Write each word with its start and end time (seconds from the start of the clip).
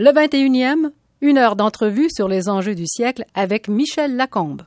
Le 0.00 0.12
21e, 0.12 0.92
une 1.22 1.38
heure 1.38 1.56
d'entrevue 1.56 2.08
sur 2.08 2.28
les 2.28 2.48
enjeux 2.48 2.76
du 2.76 2.86
siècle 2.86 3.24
avec 3.34 3.66
Michel 3.66 4.14
Lacombe. 4.14 4.62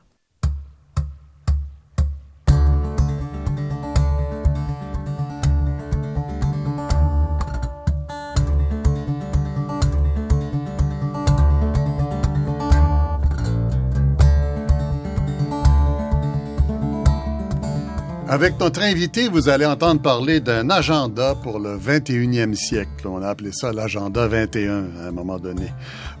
Avec 18.32 18.58
notre 18.58 18.80
invité, 18.80 19.28
vous 19.28 19.50
allez 19.50 19.66
entendre 19.66 20.00
parler 20.00 20.40
d'un 20.40 20.70
agenda 20.70 21.34
pour 21.34 21.58
le 21.58 21.76
21e 21.76 22.54
siècle. 22.54 23.06
On 23.06 23.20
a 23.20 23.28
appelé 23.28 23.50
ça 23.52 23.74
l'agenda 23.74 24.26
21 24.26 24.86
à 25.02 25.08
un 25.08 25.10
moment 25.10 25.38
donné. 25.38 25.66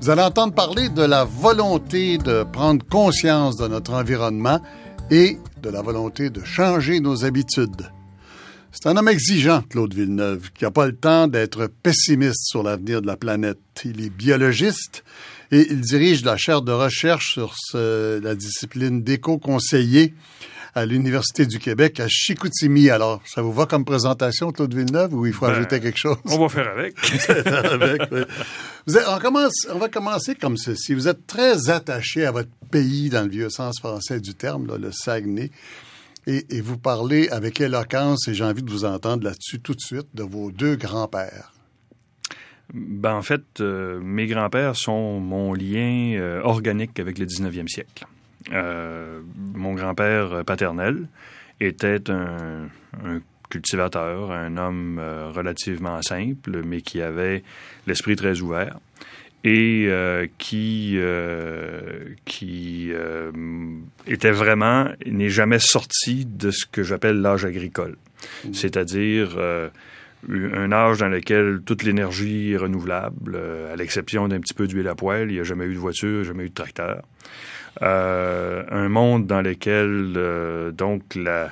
Vous 0.02 0.10
allez 0.10 0.20
entendre 0.20 0.52
parler 0.52 0.90
de 0.90 1.00
la 1.00 1.24
volonté 1.24 2.18
de 2.18 2.42
prendre 2.42 2.84
conscience 2.86 3.56
de 3.56 3.66
notre 3.66 3.94
environnement 3.94 4.60
et 5.10 5.38
de 5.62 5.70
la 5.70 5.80
volonté 5.80 6.28
de 6.28 6.44
changer 6.44 7.00
nos 7.00 7.24
habitudes. 7.24 7.90
C'est 8.72 8.90
un 8.90 8.96
homme 8.98 9.08
exigeant, 9.08 9.62
Claude 9.62 9.94
Villeneuve, 9.94 10.50
qui 10.52 10.64
n'a 10.64 10.70
pas 10.70 10.84
le 10.84 10.94
temps 10.94 11.28
d'être 11.28 11.66
pessimiste 11.82 12.44
sur 12.44 12.62
l'avenir 12.62 13.00
de 13.00 13.06
la 13.06 13.16
planète. 13.16 13.58
Il 13.86 14.04
est 14.04 14.10
biologiste 14.10 15.02
et 15.50 15.66
il 15.70 15.80
dirige 15.80 16.26
la 16.26 16.36
chaire 16.36 16.60
de 16.60 16.72
recherche 16.72 17.38
sur 17.38 17.54
la 17.72 18.34
discipline 18.34 19.02
d'éco-conseiller 19.02 20.12
à 20.74 20.86
l'Université 20.86 21.46
du 21.46 21.58
Québec 21.58 22.00
à 22.00 22.06
Chicoutimi. 22.08 22.90
Alors, 22.90 23.20
ça 23.26 23.42
vous 23.42 23.52
va 23.52 23.66
comme 23.66 23.84
présentation, 23.84 24.52
Claude 24.52 24.74
Villeneuve, 24.74 25.14
ou 25.14 25.26
il 25.26 25.32
faut 25.32 25.46
ben, 25.46 25.52
ajouter 25.52 25.80
quelque 25.80 25.98
chose? 25.98 26.16
On 26.26 26.38
va 26.38 26.48
faire 26.48 26.68
avec. 26.68 26.94
on, 29.08 29.18
commence, 29.18 29.66
on 29.70 29.78
va 29.78 29.88
commencer 29.88 30.34
comme 30.34 30.56
ceci. 30.56 30.94
Vous 30.94 31.08
êtes 31.08 31.26
très 31.26 31.68
attaché 31.68 32.24
à 32.24 32.30
votre 32.30 32.50
pays 32.70 33.10
dans 33.10 33.22
le 33.22 33.30
vieux 33.30 33.50
sens 33.50 33.78
français 33.78 34.20
du 34.20 34.34
terme, 34.34 34.66
le 34.76 34.90
Saguenay. 34.92 35.50
Et, 36.26 36.60
vous 36.60 36.78
parlez 36.78 37.28
avec 37.30 37.60
éloquence, 37.60 38.28
et 38.28 38.34
j'ai 38.34 38.44
envie 38.44 38.62
de 38.62 38.70
vous 38.70 38.84
entendre 38.84 39.24
là-dessus 39.24 39.60
tout 39.60 39.74
de 39.74 39.80
suite, 39.80 40.06
de 40.14 40.22
vos 40.22 40.52
deux 40.52 40.76
grands-pères. 40.76 41.52
Ben, 42.72 43.14
en 43.14 43.22
fait, 43.22 43.42
euh, 43.60 44.00
mes 44.00 44.26
grands-pères 44.26 44.76
sont 44.76 45.18
mon 45.18 45.52
lien 45.52 46.14
euh, 46.16 46.40
organique 46.42 46.98
avec 47.00 47.18
le 47.18 47.26
19e 47.26 47.68
siècle. 47.68 48.06
Euh, 48.52 49.20
mon 49.54 49.74
grand-père 49.74 50.44
paternel 50.44 51.06
était 51.60 52.10
un, 52.10 52.68
cultivateur, 53.50 54.30
un 54.32 54.56
homme 54.56 54.98
euh, 54.98 55.30
relativement 55.30 56.00
simple, 56.02 56.62
mais 56.64 56.80
qui 56.80 57.02
avait 57.02 57.42
l'esprit 57.86 58.16
très 58.16 58.40
ouvert 58.40 58.78
et 59.44 59.86
euh, 59.88 60.28
qui 60.38 60.96
qui 62.24 62.92
était 64.06 64.30
vraiment 64.30 64.88
n'est 65.04 65.30
jamais 65.30 65.58
sorti 65.58 66.24
de 66.24 66.50
ce 66.50 66.64
que 66.64 66.82
j'appelle 66.82 67.20
l'âge 67.20 67.44
agricole, 67.44 67.96
mmh. 68.44 68.54
c'est-à-dire 68.54 69.36
un 70.28 70.72
âge 70.72 70.98
dans 70.98 71.08
lequel 71.08 71.60
toute 71.64 71.82
l'énergie 71.82 72.52
est 72.52 72.56
renouvelable, 72.56 73.38
à 73.72 73.76
l'exception 73.76 74.28
d'un 74.28 74.40
petit 74.40 74.54
peu 74.54 74.66
d'huile 74.66 74.88
à 74.88 74.94
poêle. 74.94 75.30
Il 75.30 75.34
n'y 75.34 75.40
a 75.40 75.44
jamais 75.44 75.64
eu 75.64 75.74
de 75.74 75.78
voiture, 75.78 76.24
jamais 76.24 76.44
eu 76.44 76.48
de 76.48 76.54
tracteur. 76.54 77.02
Euh, 77.80 78.64
un 78.70 78.88
monde 78.88 79.26
dans 79.26 79.40
lequel 79.40 80.12
euh, 80.16 80.70
donc 80.72 81.14
la, 81.14 81.50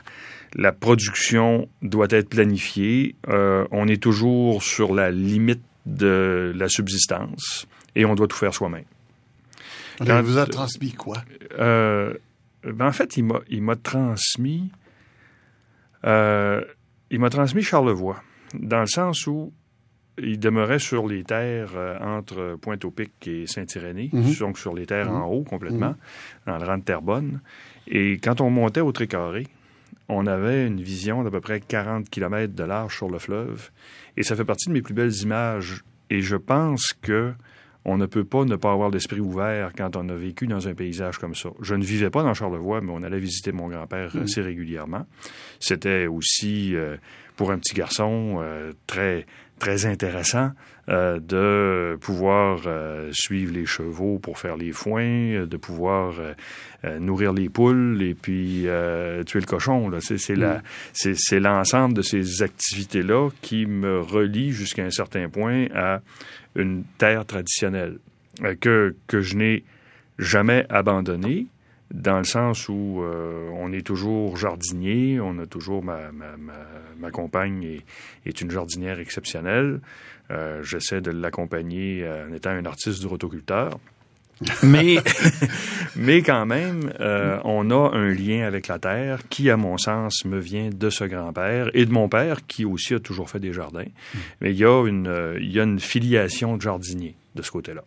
la 0.54 0.72
production 0.72 1.68
doit 1.82 2.08
être 2.10 2.28
planifiée. 2.28 3.14
Euh, 3.28 3.66
on 3.70 3.88
est 3.88 4.02
toujours 4.02 4.62
sur 4.62 4.94
la 4.94 5.10
limite 5.10 5.62
de 5.86 6.52
la 6.54 6.68
subsistance 6.68 7.66
et 7.96 8.04
on 8.04 8.14
doit 8.14 8.28
tout 8.28 8.36
faire 8.36 8.52
soi-même. 8.52 8.84
il 10.00 10.12
vous 10.12 10.38
a 10.38 10.46
transmis 10.46 10.92
quoi? 10.92 11.22
Ben 12.62 12.86
en 12.86 12.92
fait, 12.92 13.16
il 13.16 13.24
m'a, 13.24 13.40
il 13.48 13.62
m'a 13.62 13.76
transmis, 13.76 14.70
il 16.04 17.18
m'a 17.18 17.30
transmis 17.30 17.62
Charlevoix, 17.62 18.22
dans 18.54 18.80
le 18.80 18.86
sens 18.86 19.26
où 19.26 19.52
il 20.18 20.38
demeurait 20.38 20.78
sur 20.78 21.06
les 21.06 21.24
terres 21.24 21.72
euh, 21.76 21.98
entre 22.00 22.56
Pointe-au-Pic 22.60 23.12
et 23.26 23.46
Saint-Irénée, 23.46 24.10
mhm. 24.12 24.34
donc 24.34 24.58
sur 24.58 24.74
les 24.74 24.86
terres 24.86 25.10
en 25.10 25.26
mhm. 25.26 25.34
haut 25.34 25.42
complètement, 25.42 25.90
mhm. 25.90 25.96
dans 26.46 26.58
le 26.58 26.64
rang 26.64 26.78
de 26.78 26.82
Terrebonne. 26.82 27.40
Et 27.86 28.18
quand 28.18 28.40
on 28.40 28.50
montait 28.50 28.80
au 28.80 28.92
Trécarré, 28.92 29.46
on 30.08 30.26
avait 30.26 30.66
une 30.66 30.80
vision 30.80 31.22
d'à 31.22 31.30
peu 31.30 31.40
près 31.40 31.60
40 31.60 32.08
km 32.10 32.54
de 32.54 32.64
large 32.64 32.96
sur 32.96 33.08
le 33.08 33.18
fleuve. 33.18 33.70
Et 34.16 34.22
ça 34.22 34.36
fait 34.36 34.44
partie 34.44 34.68
de 34.68 34.74
mes 34.74 34.82
plus 34.82 34.94
belles 34.94 35.14
images. 35.22 35.84
Et 36.10 36.20
je 36.20 36.36
pense 36.36 36.92
que 37.00 37.32
on 37.84 37.96
ne 37.96 38.06
peut 38.06 38.24
pas 38.24 38.44
ne 38.44 38.56
pas 38.56 38.72
avoir 38.72 38.90
l'esprit 38.90 39.20
ouvert 39.20 39.72
quand 39.76 39.96
on 39.96 40.08
a 40.10 40.14
vécu 40.14 40.46
dans 40.46 40.68
un 40.68 40.74
paysage 40.74 41.18
comme 41.18 41.34
ça. 41.34 41.48
Je 41.62 41.74
ne 41.74 41.82
vivais 41.82 42.10
pas 42.10 42.22
dans 42.22 42.34
Charlevoix, 42.34 42.80
mais 42.82 42.92
on 42.92 43.02
allait 43.02 43.18
visiter 43.18 43.52
mon 43.52 43.68
grand-père 43.68 44.14
assez 44.16 44.42
régulièrement. 44.42 45.06
C'était 45.60 46.06
aussi, 46.06 46.74
euh, 46.76 46.96
pour 47.40 47.52
un 47.52 47.58
petit 47.58 47.72
garçon, 47.72 48.36
euh, 48.42 48.74
très 48.86 49.24
très 49.58 49.86
intéressant 49.86 50.50
euh, 50.90 51.20
de 51.20 51.96
pouvoir 52.00 52.64
euh, 52.66 53.08
suivre 53.12 53.54
les 53.54 53.64
chevaux 53.64 54.18
pour 54.18 54.38
faire 54.38 54.58
les 54.58 54.72
foins, 54.72 55.46
de 55.46 55.56
pouvoir 55.56 56.16
euh, 56.84 56.98
nourrir 56.98 57.32
les 57.32 57.48
poules 57.48 58.02
et 58.02 58.12
puis 58.12 58.66
tuer 59.24 59.40
le 59.40 59.46
cochon. 59.46 59.90
C'est 60.00 60.36
mm. 60.36 60.60
c'est 60.92 61.40
l'ensemble 61.40 61.94
de 61.94 62.02
ces 62.02 62.42
activités-là 62.42 63.30
qui 63.40 63.64
me 63.64 64.00
relie 64.00 64.52
jusqu'à 64.52 64.84
un 64.84 64.90
certain 64.90 65.30
point 65.30 65.64
à 65.74 66.02
une 66.56 66.84
terre 66.98 67.24
traditionnelle 67.24 68.00
que, 68.60 68.94
que 69.06 69.22
je 69.22 69.34
n'ai 69.34 69.64
jamais 70.18 70.66
abandonnée 70.68 71.46
dans 71.92 72.18
le 72.18 72.24
sens 72.24 72.68
où 72.68 73.02
euh, 73.02 73.48
on 73.54 73.72
est 73.72 73.84
toujours 73.84 74.36
jardinier, 74.36 75.20
on 75.20 75.38
a 75.38 75.46
toujours 75.46 75.82
ma, 75.82 76.12
ma, 76.12 76.36
ma, 76.98 77.10
compagne 77.10 77.62
est, 77.64 77.84
est, 78.26 78.40
une 78.40 78.50
jardinière 78.50 79.00
exceptionnelle. 79.00 79.80
Euh, 80.30 80.62
J'essaie 80.62 81.00
de 81.00 81.10
l'accompagner 81.10 82.06
en 82.08 82.32
étant 82.32 82.50
un 82.50 82.64
artiste 82.64 83.00
du 83.00 83.06
rotoculteur. 83.06 83.78
mais, 84.62 84.96
mais 85.96 86.22
quand 86.22 86.46
même, 86.46 86.92
euh, 87.00 87.38
on 87.44 87.70
a 87.70 87.94
un 87.94 88.08
lien 88.08 88.46
avec 88.46 88.68
la 88.68 88.78
terre 88.78 89.20
qui, 89.28 89.50
à 89.50 89.56
mon 89.56 89.76
sens, 89.76 90.24
me 90.24 90.38
vient 90.38 90.70
de 90.70 90.88
ce 90.88 91.04
grand-père 91.04 91.70
et 91.74 91.84
de 91.84 91.92
mon 91.92 92.08
père 92.08 92.46
qui 92.46 92.64
aussi 92.64 92.94
a 92.94 93.00
toujours 93.00 93.28
fait 93.28 93.40
des 93.40 93.52
jardins. 93.52 93.84
Mm. 93.84 94.18
Mais 94.40 94.50
il 94.52 94.56
y 94.56 94.64
a 94.64 94.86
une, 94.86 95.36
il 95.40 95.50
y 95.50 95.60
a 95.60 95.64
une 95.64 95.80
filiation 95.80 96.56
de 96.56 96.62
jardinier 96.62 97.16
de 97.34 97.42
ce 97.42 97.50
côté-là. 97.50 97.84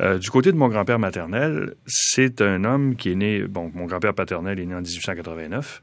Euh, 0.00 0.18
du 0.18 0.30
côté 0.30 0.52
de 0.52 0.56
mon 0.56 0.68
grand-père 0.68 0.98
maternel, 0.98 1.74
c'est 1.86 2.40
un 2.40 2.64
homme 2.64 2.96
qui 2.96 3.12
est 3.12 3.14
né, 3.14 3.42
bon, 3.42 3.70
mon 3.74 3.86
grand-père 3.86 4.14
paternel 4.14 4.58
est 4.58 4.66
né 4.66 4.74
en 4.74 4.80
1889. 4.80 5.82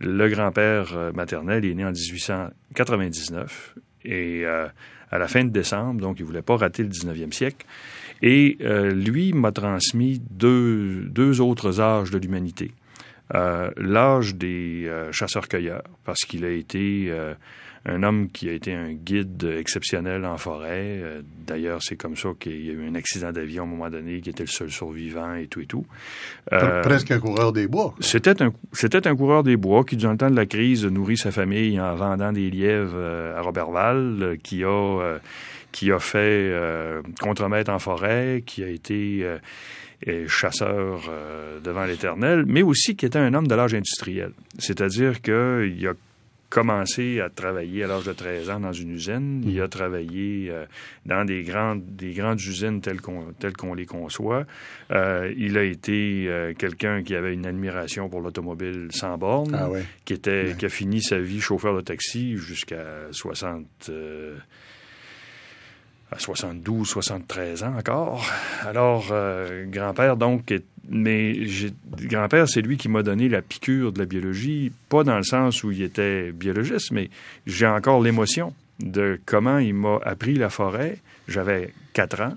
Le 0.00 0.28
grand-père 0.28 0.96
euh, 0.96 1.12
maternel 1.12 1.64
est 1.64 1.74
né 1.74 1.84
en 1.84 1.92
1899. 1.92 3.74
Et 4.04 4.42
euh, 4.44 4.66
à 5.10 5.18
la 5.18 5.28
fin 5.28 5.44
de 5.44 5.50
décembre, 5.50 6.00
donc 6.00 6.20
il 6.20 6.24
voulait 6.24 6.42
pas 6.42 6.56
rater 6.56 6.82
le 6.82 6.88
19e 6.88 7.32
siècle. 7.32 7.66
Et 8.22 8.58
lui 8.60 9.32
m'a 9.32 9.50
transmis 9.50 10.20
deux, 10.30 11.04
deux 11.06 11.40
autres 11.40 11.80
âges 11.80 12.10
de 12.10 12.18
l'humanité. 12.18 12.72
L'âge 13.32 14.34
des 14.34 14.92
chasseurs-cueilleurs, 15.10 15.84
parce 16.04 16.20
qu'il 16.20 16.44
a 16.44 16.50
été 16.50 17.10
un 17.86 18.02
homme 18.02 18.28
qui 18.30 18.48
a 18.48 18.52
été 18.52 18.74
un 18.74 18.92
guide 18.92 19.42
exceptionnel 19.58 20.26
en 20.26 20.36
forêt. 20.36 21.00
Euh, 21.02 21.22
d'ailleurs, 21.46 21.80
c'est 21.82 21.96
comme 21.96 22.16
ça 22.16 22.30
qu'il 22.38 22.66
y 22.66 22.70
a 22.70 22.74
eu 22.74 22.86
un 22.86 22.94
accident 22.94 23.32
d'avion 23.32 23.62
à 23.62 23.66
un 23.66 23.70
moment 23.70 23.90
donné, 23.90 24.20
qui 24.20 24.30
était 24.30 24.42
le 24.42 24.48
seul 24.48 24.70
survivant 24.70 25.34
et 25.34 25.46
tout 25.46 25.60
et 25.60 25.66
tout. 25.66 25.86
Euh, 26.52 26.82
presque 26.82 27.10
un 27.10 27.18
coureur 27.18 27.52
des 27.52 27.66
bois. 27.66 27.94
C'était 28.00 28.42
un, 28.42 28.52
c'était 28.72 29.06
un 29.06 29.16
coureur 29.16 29.42
des 29.42 29.56
bois 29.56 29.84
qui, 29.84 29.96
durant 29.96 30.12
le 30.12 30.18
temps 30.18 30.30
de 30.30 30.36
la 30.36 30.46
crise, 30.46 30.84
nourrit 30.84 31.16
sa 31.16 31.30
famille 31.30 31.80
en 31.80 31.94
vendant 31.94 32.32
des 32.32 32.50
lièvres 32.50 32.92
euh, 32.96 33.38
à 33.38 33.40
Robertval, 33.40 34.36
qui 34.42 34.62
a, 34.64 35.18
qui 35.72 35.90
a 35.90 35.98
fait 35.98 36.52
contremaître 37.20 37.70
en 37.70 37.78
forêt, 37.78 38.42
qui 38.44 38.62
a 38.62 38.68
été 38.68 39.24
chasseur 40.26 41.10
devant 41.62 41.84
l'Éternel, 41.84 42.44
mais 42.46 42.62
aussi 42.62 42.96
qui 42.96 43.06
était 43.06 43.18
un 43.18 43.32
homme 43.34 43.46
de 43.46 43.54
l'âge 43.54 43.74
industriel. 43.74 44.32
C'est-à-dire 44.58 45.22
qu'il 45.22 45.86
a 45.86 45.94
commencé 46.50 47.20
à 47.20 47.30
travailler 47.30 47.84
à 47.84 47.86
l'âge 47.86 48.04
de 48.04 48.12
13 48.12 48.50
ans 48.50 48.60
dans 48.60 48.72
une 48.72 48.90
usine. 48.90 49.42
Il 49.46 49.60
a 49.62 49.68
travaillé 49.68 50.50
euh, 50.50 50.66
dans 51.06 51.24
des 51.24 51.42
grandes, 51.44 51.82
des 51.96 52.12
grandes 52.12 52.40
usines 52.40 52.80
telles 52.80 53.00
qu'on, 53.00 53.32
telles 53.38 53.56
qu'on 53.56 53.72
les 53.72 53.86
conçoit. 53.86 54.44
Euh, 54.90 55.32
il 55.36 55.56
a 55.56 55.62
été 55.62 56.26
euh, 56.28 56.52
quelqu'un 56.52 57.04
qui 57.04 57.14
avait 57.14 57.34
une 57.34 57.46
admiration 57.46 58.08
pour 58.08 58.20
l'automobile 58.20 58.88
sans 58.90 59.16
borne, 59.16 59.54
ah 59.54 59.68
qui, 60.04 60.12
était, 60.12 60.56
qui 60.58 60.66
a 60.66 60.68
fini 60.68 61.00
sa 61.00 61.20
vie 61.20 61.40
chauffeur 61.40 61.74
de 61.76 61.82
taxi 61.82 62.36
jusqu'à 62.36 62.84
60 63.12 63.90
à 66.10 66.18
72, 66.18 66.88
73 66.88 67.62
ans 67.62 67.74
encore. 67.78 68.26
Alors, 68.66 69.12
grand-père, 69.70 70.16
donc, 70.16 70.50
est 70.50 70.64
mais 70.88 71.34
grand-père, 71.96 72.48
c'est 72.48 72.62
lui 72.62 72.76
qui 72.76 72.88
m'a 72.88 73.02
donné 73.02 73.28
la 73.28 73.42
piqûre 73.42 73.92
de 73.92 74.00
la 74.00 74.06
biologie, 74.06 74.72
pas 74.88 75.04
dans 75.04 75.16
le 75.16 75.22
sens 75.22 75.62
où 75.62 75.70
il 75.70 75.82
était 75.82 76.32
biologiste, 76.32 76.90
mais 76.90 77.10
j'ai 77.46 77.66
encore 77.66 78.02
l'émotion 78.02 78.52
de 78.80 79.20
comment 79.24 79.58
il 79.58 79.74
m'a 79.74 79.98
appris 80.02 80.34
la 80.34 80.50
forêt. 80.50 80.98
J'avais 81.28 81.72
quatre 81.92 82.20
ans 82.20 82.34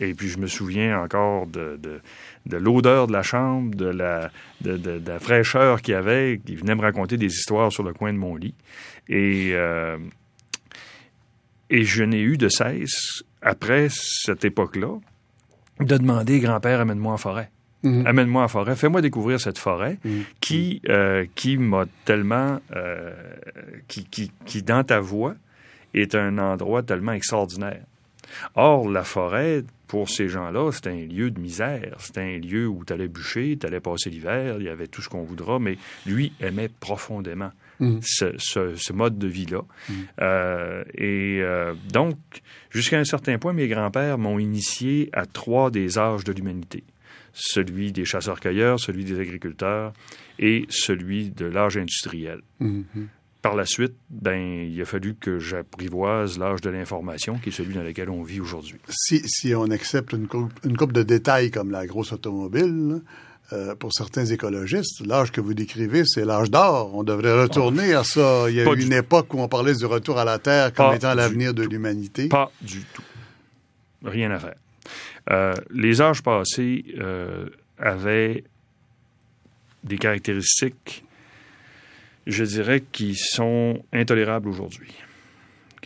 Et 0.00 0.14
puis 0.14 0.28
je 0.28 0.38
me 0.38 0.46
souviens 0.46 0.98
encore 0.98 1.46
de, 1.46 1.78
de, 2.46 2.56
l'odeur 2.56 3.06
de 3.06 3.12
la 3.12 3.22
chambre, 3.22 3.74
de 3.74 3.86
la, 3.86 4.30
de, 4.62 4.78
de, 4.78 5.02
la 5.06 5.18
fraîcheur 5.18 5.82
qu'il 5.82 5.92
y 5.92 5.96
avait. 5.96 6.40
Il 6.48 6.56
venait 6.56 6.74
me 6.74 6.82
raconter 6.82 7.18
des 7.18 7.26
histoires 7.26 7.70
sur 7.70 7.82
le 7.82 7.92
coin 7.92 8.14
de 8.14 8.18
mon 8.18 8.36
lit. 8.36 8.54
Et, 9.08 9.50
euh, 9.52 9.98
et 11.70 11.84
je 11.84 12.04
n'ai 12.04 12.20
eu 12.20 12.36
de 12.36 12.48
cesse, 12.48 13.24
après 13.42 13.88
cette 13.90 14.44
époque-là, 14.44 14.98
de 15.80 15.96
demander, 15.96 16.40
grand-père, 16.40 16.80
amène-moi 16.80 17.12
en 17.12 17.16
forêt. 17.18 17.50
Mhm. 17.82 18.06
Amène-moi 18.06 18.42
en 18.44 18.48
forêt, 18.48 18.76
fais-moi 18.76 19.02
découvrir 19.02 19.40
cette 19.40 19.58
forêt 19.58 19.98
mhm. 20.04 20.22
qui, 20.40 20.80
euh, 20.88 21.26
qui 21.34 21.58
m'a 21.58 21.84
tellement, 22.04 22.60
euh, 22.74 23.12
qui, 23.88 24.04
qui, 24.04 24.30
qui, 24.46 24.62
dans 24.62 24.84
ta 24.84 25.00
voix, 25.00 25.34
est 25.92 26.14
un 26.14 26.38
endroit 26.38 26.82
tellement 26.82 27.12
extraordinaire. 27.12 27.82
Or, 28.54 28.88
la 28.88 29.04
forêt, 29.04 29.64
pour 29.86 30.08
ces 30.08 30.28
gens-là, 30.28 30.70
c'est 30.72 30.88
un 30.88 31.06
lieu 31.06 31.30
de 31.30 31.38
misère. 31.38 31.96
C'est 31.98 32.18
un 32.18 32.38
lieu 32.38 32.66
où 32.66 32.84
tu 32.84 32.92
allais 32.92 33.08
bûcher, 33.08 33.56
tu 33.60 33.66
allais 33.66 33.80
passer 33.80 34.10
l'hiver, 34.10 34.56
il 34.58 34.64
y 34.64 34.68
avait 34.68 34.86
tout 34.86 35.02
ce 35.02 35.08
qu'on 35.08 35.22
voudra, 35.22 35.58
mais 35.58 35.76
lui 36.06 36.32
aimait 36.40 36.70
profondément 36.80 37.50
mm. 37.84 38.00
ce, 38.02 38.92
mode 38.92 39.18
de 39.18 39.26
vie-là. 39.26 39.62
Mm. 39.88 39.92
Euh, 40.20 40.84
et 40.94 41.40
euh, 41.42 41.74
donc, 41.92 42.16
jusqu'à 42.70 42.98
un 42.98 43.04
certain 43.04 43.38
point, 43.38 43.52
mes 43.52 43.68
grands-pères 43.68 44.18
m'ont 44.18 44.38
initié 44.38 45.10
à 45.12 45.26
trois 45.26 45.70
des 45.70 45.98
âges 45.98 46.24
de 46.24 46.32
l'humanité. 46.32 46.84
Celui 47.32 47.92
des 47.92 48.04
chasseurs-cueilleurs, 48.04 48.78
celui 48.78 49.04
des 49.04 49.18
agriculteurs 49.18 49.92
et 50.38 50.66
celui 50.68 51.30
de 51.30 51.46
l'âge 51.46 51.76
industriel. 51.76 52.40
Mm-hmm 52.60 53.06
par 53.44 53.54
la 53.54 53.66
suite, 53.66 53.92
ben, 54.08 54.40
il 54.40 54.80
a 54.80 54.86
fallu 54.86 55.14
que 55.14 55.38
j'apprivoise 55.38 56.38
l'âge 56.38 56.62
de 56.62 56.70
l'information, 56.70 57.36
qui 57.36 57.50
est 57.50 57.52
celui 57.52 57.74
dans 57.74 57.82
lequel 57.82 58.08
on 58.08 58.22
vit 58.22 58.40
aujourd'hui. 58.40 58.78
Si, 58.88 59.20
si, 59.26 59.54
on 59.54 59.64
accepte 59.64 60.14
une 60.14 60.26
coupe, 60.26 60.54
une 60.64 60.78
coupe 60.78 60.92
de 60.92 61.02
détails 61.02 61.50
comme 61.50 61.70
la 61.70 61.86
grosse 61.86 62.14
automobile, 62.14 63.02
euh, 63.52 63.74
pour 63.74 63.92
certains 63.92 64.24
écologistes, 64.24 65.04
l'âge 65.06 65.30
que 65.30 65.40
vous 65.40 65.54
décrivez, 65.54 66.04
c'est 66.06 66.24
l'âge 66.24 66.50
d'or. 66.50 66.94
On 66.94 67.02
devrait 67.02 67.42
retourner 67.42 67.94
à 67.94 68.04
ça. 68.04 68.46
Il 68.48 68.56
y 68.56 68.60
a 68.60 68.64
eu 68.64 68.80
une 68.80 68.92
époque 68.92 69.32
où 69.34 69.40
on 69.40 69.48
parlait 69.48 69.74
du 69.74 69.86
retour 69.86 70.18
à 70.18 70.24
la 70.24 70.38
Terre 70.38 70.72
comme 70.72 70.94
étant 70.94 71.14
l'avenir 71.14 71.54
de 71.54 71.62
l'humanité. 71.62 72.28
Pas 72.28 72.50
du 72.60 72.82
tout. 72.94 73.02
Rien 74.04 74.30
à 74.30 74.38
faire. 74.38 74.56
Euh, 75.30 75.54
les 75.70 76.02
âges 76.02 76.22
passés 76.22 76.84
euh, 76.98 77.48
avaient 77.78 78.44
des 79.82 79.98
caractéristiques 79.98 81.04
je 82.26 82.44
dirais, 82.44 82.80
qu'ils 82.80 83.18
sont 83.18 83.82
intolérables 83.92 84.48
aujourd'hui. 84.48 84.94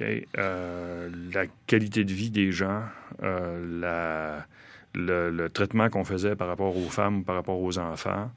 La 0.00 1.46
qualité 1.66 2.04
de 2.04 2.12
vie 2.12 2.30
des 2.30 2.52
gens, 2.52 2.84
euh, 3.22 4.38
le, 4.94 5.48
traitement 5.48 5.88
qu'on 5.88 6.04
faisait 6.04 6.36
par 6.36 6.48
rapport 6.48 6.76
aux 6.76 6.88
femmes, 6.88 7.24
par 7.24 7.34
rapport 7.36 7.60
aux 7.60 7.78
enfants, 7.78 8.30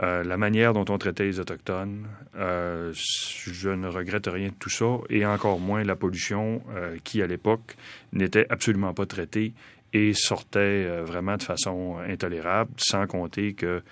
euh, 0.00 0.22
la 0.22 0.36
manière 0.36 0.74
dont 0.74 0.84
on 0.88 0.98
traitait 0.98 1.24
les 1.24 1.40
Autochtones, 1.40 2.06
je 2.34 3.68
ne 3.68 3.88
regrette 3.88 4.26
rien 4.26 4.48
de 4.48 4.54
tout 4.54 4.70
ça, 4.70 4.98
et 5.10 5.26
encore 5.26 5.58
moins 5.58 5.82
la 5.82 5.96
pollution 5.96 6.62
qui, 7.04 7.20
à 7.20 7.26
l'époque, 7.26 7.76
n'était 8.12 8.46
absolument 8.48 8.94
pas 8.94 9.06
traitée 9.06 9.54
et 9.92 10.12
sortait 10.12 10.86
vraiment 11.02 11.36
de 11.36 11.42
façon 11.42 11.96
intolérable, 12.06 12.72
sans 12.76 13.06
compter 13.06 13.54
que 13.54 13.82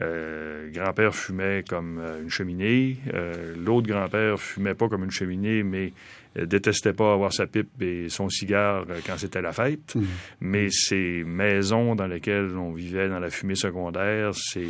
euh, 0.00 0.70
grand-père 0.70 1.14
fumait 1.14 1.62
comme 1.68 1.98
euh, 1.98 2.22
une 2.22 2.30
cheminée. 2.30 2.96
Euh, 3.12 3.54
l'autre 3.58 3.86
grand-père 3.86 4.40
fumait 4.40 4.74
pas 4.74 4.88
comme 4.88 5.04
une 5.04 5.10
cheminée, 5.10 5.62
mais 5.62 5.92
détestait 6.36 6.92
pas 6.92 7.12
avoir 7.12 7.32
sa 7.32 7.46
pipe 7.46 7.82
et 7.82 8.08
son 8.08 8.28
cigare 8.28 8.86
quand 9.04 9.18
c'était 9.18 9.42
la 9.42 9.52
fête. 9.52 9.96
Mmh. 9.96 10.02
Mais 10.40 10.68
ces 10.70 11.24
maisons 11.24 11.96
dans 11.96 12.06
lesquelles 12.06 12.56
on 12.56 12.72
vivait 12.72 13.08
dans 13.08 13.18
la 13.18 13.30
fumée 13.30 13.56
secondaire, 13.56 14.30
ces, 14.34 14.68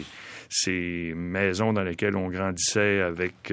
ces 0.49 1.13
maisons 1.15 1.75
dans 1.75 1.83
lesquelles 1.83 2.17
on 2.17 2.29
grandissait 2.29 3.01
avec... 3.01 3.53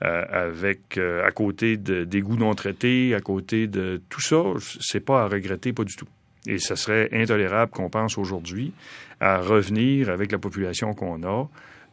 avec 0.00 0.96
à 0.98 1.30
côté 1.32 1.76
d'égouts 1.76 2.36
non 2.36 2.54
traités, 2.54 3.14
à 3.14 3.20
côté 3.20 3.66
de 3.66 4.00
tout 4.08 4.20
ça, 4.20 4.42
c'est 4.80 5.04
pas 5.04 5.24
à 5.24 5.28
regretter, 5.28 5.72
pas 5.72 5.82
du 5.82 5.96
tout. 5.96 6.06
Et 6.48 6.58
ce 6.58 6.74
serait 6.74 7.08
intolérable 7.12 7.70
qu'on 7.70 7.90
pense 7.90 8.18
aujourd'hui 8.18 8.72
à 9.20 9.38
revenir 9.38 10.10
avec 10.10 10.32
la 10.32 10.38
population 10.38 10.94
qu'on 10.94 11.22
a 11.22 11.48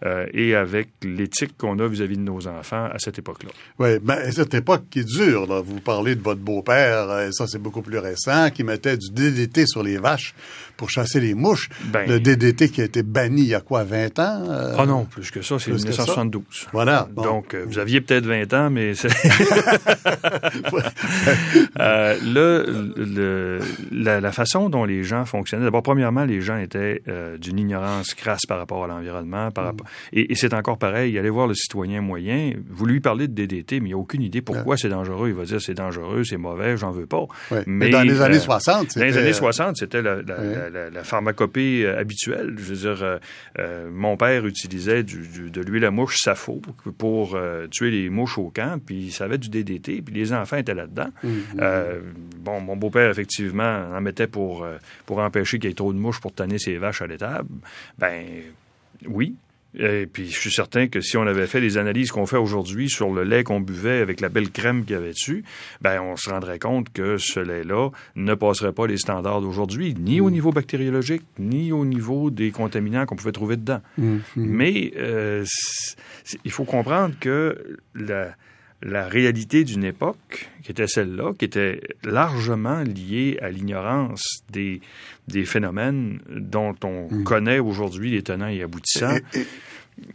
euh, 0.06 0.26
et 0.34 0.56
avec 0.56 0.90
l'éthique 1.04 1.58
qu'on 1.58 1.80
a 1.80 1.88
vis-à-vis 1.88 2.18
de 2.18 2.22
nos 2.22 2.48
enfants 2.48 2.86
à 2.92 3.00
cette 3.00 3.18
époque-là. 3.18 3.50
Oui, 3.80 3.98
ben, 4.02 4.30
cette 4.32 4.54
époque 4.54 4.84
qui 4.90 5.00
est 5.00 5.04
dure, 5.06 5.48
là. 5.48 5.62
vous 5.62 5.80
parlez 5.80 6.16
de 6.16 6.22
votre 6.22 6.42
beau-père, 6.42 7.10
euh, 7.10 7.30
ça 7.32 7.48
c'est 7.48 7.62
beaucoup 7.62 7.82
plus 7.82 7.98
récent, 7.98 8.50
qui 8.50 8.66
mettait 8.66 8.98
du 8.98 9.10
DDT 9.12 9.66
sur 9.66 9.84
les 9.84 9.98
vaches 9.98 10.36
pour 10.78 10.90
chasser 10.90 11.20
les 11.20 11.34
mouches. 11.34 11.70
Ben, 11.86 12.08
le 12.08 12.20
DDT 12.20 12.70
qui 12.70 12.82
a 12.82 12.86
été 12.86 13.04
banni 13.04 13.42
il 13.44 13.48
y 13.48 13.56
a 13.56 13.62
quoi, 13.62 13.84
20 13.84 14.20
ans? 14.20 14.44
Euh? 14.50 14.76
ah 14.78 14.86
non, 14.86 15.06
plus 15.06 15.32
que 15.32 15.42
ça, 15.42 15.58
c'est 15.60 15.72
1972. 15.72 16.44
Voilà. 16.74 17.08
Donc, 17.16 17.56
vous 17.56 17.80
aviez 17.80 18.02
peut-être 18.02 18.26
20 18.26 18.54
ans, 18.54 18.70
mais 18.70 18.94
c'est... 18.96 19.08
le, 21.78 22.94
le 22.98 23.60
la, 23.92 24.20
la, 24.20 24.32
façon 24.32 24.70
dont 24.70 24.86
les 24.86 25.04
gens 25.04 25.26
fonctionnaient, 25.26 25.66
d'abord, 25.66 25.84
premièrement, 25.84 26.26
les 26.26 26.42
gens 26.42 26.58
étaient 26.58 27.02
d'une 27.40 27.60
ignorance 27.60 28.14
crasse 28.14 28.46
par 28.48 28.58
rapport 28.58 28.84
à 28.84 28.88
l'environnement, 28.88 29.52
par 29.52 29.66
rapport 29.66 29.86
et, 30.14 30.36
c'est 30.36 30.54
encore 30.54 30.78
pareil. 30.78 31.18
Allez 31.18 31.30
voir 31.30 31.48
le 31.48 31.54
citoyen 31.54 32.02
moyen. 32.02 32.54
Vous 32.70 32.86
lui 32.86 33.00
parlez 33.00 33.28
de 33.28 33.34
DDT, 33.34 33.80
mais 33.80 33.90
il 33.90 33.92
n'a 33.92 33.98
aucune 33.98 34.22
idée 34.22 34.42
pourquoi 34.42 34.78
c'est 34.78 34.90
dangereux. 34.90 35.30
Il 35.30 35.36
va 35.36 35.44
dire 35.44 35.62
c'est 35.62 35.74
dangereux, 35.74 36.24
c'est 36.24 36.38
mauvais, 36.38 36.78
j'en 36.78 36.92
veux 36.92 37.06
pas. 37.06 37.26
Mais, 37.66 37.90
dans 37.90 38.02
les 38.02 38.22
années 38.22 38.40
60, 38.40 38.98
euh, 38.98 39.00
Dans 39.00 39.06
les 39.06 39.18
années 39.18 39.34
60, 39.34 39.78
c'était 39.78 40.02
la, 40.02 40.22
pharmacopée 41.04 41.86
euh, 41.86 42.00
habituelle. 42.00 42.56
Je 42.58 42.64
veux 42.64 42.76
dire, 42.76 43.20
euh, 43.60 43.90
mon 43.92 44.18
père 44.18 44.46
utilisait 44.46 45.04
de 45.04 45.62
l'huile 45.62 45.86
à 45.86 45.92
mouche 45.92 46.18
Safo 46.18 46.62
pour 46.98 47.38
tuer 47.72 47.92
les 47.92 48.10
mouches 48.10 48.38
au 48.38 48.50
camp, 48.50 48.80
puis 48.84 49.12
ça 49.12 49.26
avait 49.26 49.38
du 49.38 49.50
DDT, 49.50 50.02
puis 50.02 50.14
les 50.14 50.34
enfants 50.34 50.58
étaient 50.58 50.74
là-dedans. 50.74 51.10
Mm-hmm. 51.24 52.00
bon, 52.40 52.62
mon 52.62 52.76
beau-père, 52.76 53.10
effectivement, 53.10 53.90
en 53.94 54.02
mettait 54.02 54.28
pour, 54.28 54.68
pour 55.06 55.20
empêcher 55.20 55.60
qu'il 55.60 55.70
y 55.70 55.72
ait 55.72 55.76
trop 55.76 55.94
de 55.94 55.98
mouches 55.98 56.20
pour 56.20 56.34
tanner 56.34 56.58
ses 56.58 56.78
vaches 56.78 57.02
à 57.02 57.08
l'étable. 57.08 57.50
Ben, 57.98 58.26
oui, 59.08 59.36
et 59.78 60.08
puis, 60.08 60.30
je 60.30 60.40
suis 60.40 60.52
certain 60.52 60.88
que 60.88 61.02
si 61.02 61.18
on 61.18 61.24
avait 61.24 61.48
fait 61.48 61.60
les 61.60 61.78
analyses 61.78 62.12
qu'on 62.12 62.26
fait 62.26 62.38
aujourd'hui 62.38 62.90
sur 62.90 63.14
le 63.14 63.24
lait 63.24 63.44
qu'on 63.44 63.60
buvait 63.60 64.00
avec 64.00 64.22
la 64.22 64.30
belle 64.30 64.50
crème 64.50 64.84
qu'il 64.86 64.94
y 64.94 64.98
avait 64.98 65.12
dessus, 65.12 65.44
ben, 65.82 66.02
on 66.02 66.16
se 66.16 66.30
rendrait 66.30 66.60
compte 66.60 66.92
que 66.94 67.18
ce 67.18 67.40
lait-là 67.40 67.90
ne 68.16 68.36
passerait 68.36 68.74
pas 68.74 68.88
les 68.88 68.98
standards 68.98 69.42
d'aujourd'hui, 69.42 69.96
ni 69.98 70.22
au 70.22 70.30
mm. 70.30 70.34
niveau 70.34 70.52
bactériologique, 70.52 71.24
ni 71.40 71.72
au 71.72 71.86
niveau 71.86 72.32
des 72.32 72.52
contaminants 72.52 73.06
qu'on 73.06 73.16
pouvait 73.16 73.32
trouver 73.32 73.58
dedans. 73.58 73.82
Mm, 73.98 74.16
mm. 74.16 74.20
Mais 74.36 74.94
euh, 74.98 75.44
il 76.46 76.52
faut 76.52 76.66
comprendre 76.66 77.16
que 77.20 77.78
la, 77.96 78.36
la 78.82 79.08
réalité 79.08 79.64
d'une 79.64 79.84
époque, 79.84 80.50
qui 80.64 80.72
était 80.72 80.88
celle-là, 80.88 81.34
qui 81.38 81.46
était 81.46 81.82
largement 82.04 82.82
liée 82.82 83.38
à 83.42 83.50
l'ignorance 83.50 84.44
des, 84.52 84.82
des 85.28 85.46
phénomènes 85.46 86.20
dont 86.30 86.76
on 86.84 87.08
hmm. 87.10 87.24
connaît 87.24 87.60
aujourd'hui 87.60 88.12
les 88.12 88.22
tenants 88.22 88.48
et 88.48 88.62
aboutissants, 88.62 89.18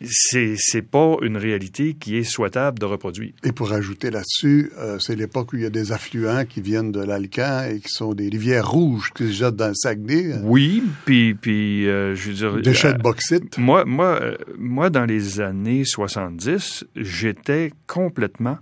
c'est 0.04 0.54
c'est 0.56 0.82
pas 0.82 1.16
une 1.22 1.36
réalité 1.36 1.94
qui 1.94 2.16
est 2.16 2.24
souhaitable 2.24 2.78
de 2.78 2.86
reproduire. 2.86 3.32
Et 3.44 3.52
pour 3.52 3.72
ajouter 3.72 4.10
là-dessus, 4.10 4.72
euh, 4.78 4.98
c'est 4.98 5.16
l'époque 5.16 5.52
où 5.52 5.56
il 5.56 5.62
y 5.62 5.66
a 5.66 5.70
des 5.70 5.92
affluents 5.92 6.44
qui 6.44 6.60
viennent 6.60 6.92
de 6.92 7.00
l'Alcan 7.00 7.64
et 7.70 7.80
qui 7.80 7.88
sont 7.88 8.14
des 8.14 8.28
rivières 8.28 8.68
rouges 8.68 9.12
qui 9.14 9.28
se 9.28 9.32
jettent 9.32 9.56
dans 9.56 9.68
le 9.68 9.74
Saguenay. 9.74 10.34
Oui, 10.42 10.82
puis 11.04 11.34
puis 11.34 11.88
euh, 11.88 12.14
je 12.14 12.28
veux 12.28 12.34
dire 12.34 12.62
déchets 12.62 12.92
de 12.92 12.98
euh, 12.98 13.02
bauxite. 13.02 13.58
Moi 13.58 13.84
moi 13.84 14.20
moi 14.58 14.90
dans 14.90 15.04
les 15.04 15.40
années 15.40 15.84
70, 15.84 16.84
j'étais 16.96 17.72
complètement 17.86 18.58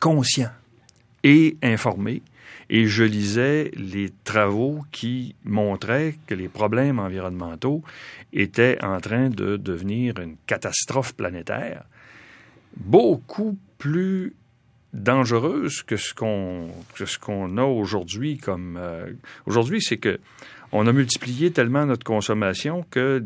conscient 0.00 0.50
et 1.24 1.56
informé 1.62 2.22
et 2.70 2.86
je 2.86 3.04
lisais 3.04 3.70
les 3.74 4.10
travaux 4.24 4.84
qui 4.92 5.34
montraient 5.44 6.16
que 6.26 6.34
les 6.34 6.48
problèmes 6.48 6.98
environnementaux 6.98 7.82
étaient 8.32 8.78
en 8.82 9.00
train 9.00 9.30
de 9.30 9.56
devenir 9.56 10.18
une 10.18 10.36
catastrophe 10.46 11.14
planétaire 11.14 11.84
beaucoup 12.76 13.58
plus 13.78 14.34
dangereuse 14.92 15.82
que 15.82 15.96
ce 15.96 16.14
qu'on 16.14 16.68
ce 16.96 17.18
qu'on 17.18 17.58
a 17.58 17.64
aujourd'hui 17.64 18.38
comme 18.38 18.78
euh, 18.80 19.10
aujourd'hui 19.46 19.82
c'est 19.82 19.98
que 19.98 20.18
on 20.72 20.86
a 20.86 20.92
multiplié 20.92 21.50
tellement 21.50 21.86
notre 21.86 22.04
consommation 22.04 22.84
que 22.90 23.22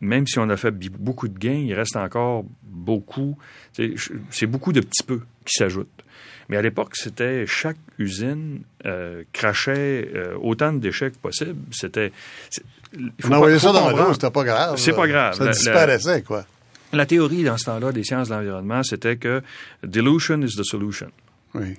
même 0.00 0.26
si 0.26 0.38
on 0.38 0.48
a 0.48 0.56
fait 0.56 0.70
beaucoup 0.70 1.28
de 1.28 1.38
gains, 1.38 1.52
il 1.66 1.74
reste 1.74 1.96
encore 1.96 2.44
beaucoup, 2.62 3.36
c'est 3.72 4.46
beaucoup 4.46 4.72
de 4.72 4.80
petits 4.80 5.02
peu 5.02 5.20
qui 5.44 5.54
s'ajoutent. 5.58 5.99
Mais 6.50 6.56
à 6.56 6.62
l'époque, 6.62 6.96
c'était 6.96 7.46
chaque 7.46 7.76
usine 7.98 8.62
euh, 8.84 9.22
crachait 9.32 10.10
euh, 10.14 10.34
autant 10.42 10.72
de 10.72 10.78
déchets 10.78 11.12
que 11.12 11.16
possible. 11.16 11.56
C'était. 11.70 12.12
On 13.24 13.32
envoyait 13.32 13.60
ça 13.60 13.72
dans 13.72 13.88
l'eau, 13.90 14.12
c'était 14.12 14.30
pas 14.30 14.42
grave. 14.42 14.76
C'est 14.76 14.92
pas 14.92 15.06
grave. 15.06 15.34
Ça 15.34 15.46
disparaissait, 15.46 16.22
quoi. 16.22 16.44
La 16.92 17.06
théorie 17.06 17.44
dans 17.44 17.56
ce 17.56 17.66
temps-là 17.66 17.92
des 17.92 18.02
sciences 18.02 18.30
de 18.30 18.34
l'environnement, 18.34 18.82
c'était 18.82 19.16
que 19.16 19.42
dilution 19.84 20.42
is 20.42 20.56
the 20.56 20.64
solution. 20.64 21.06
Oui. 21.54 21.76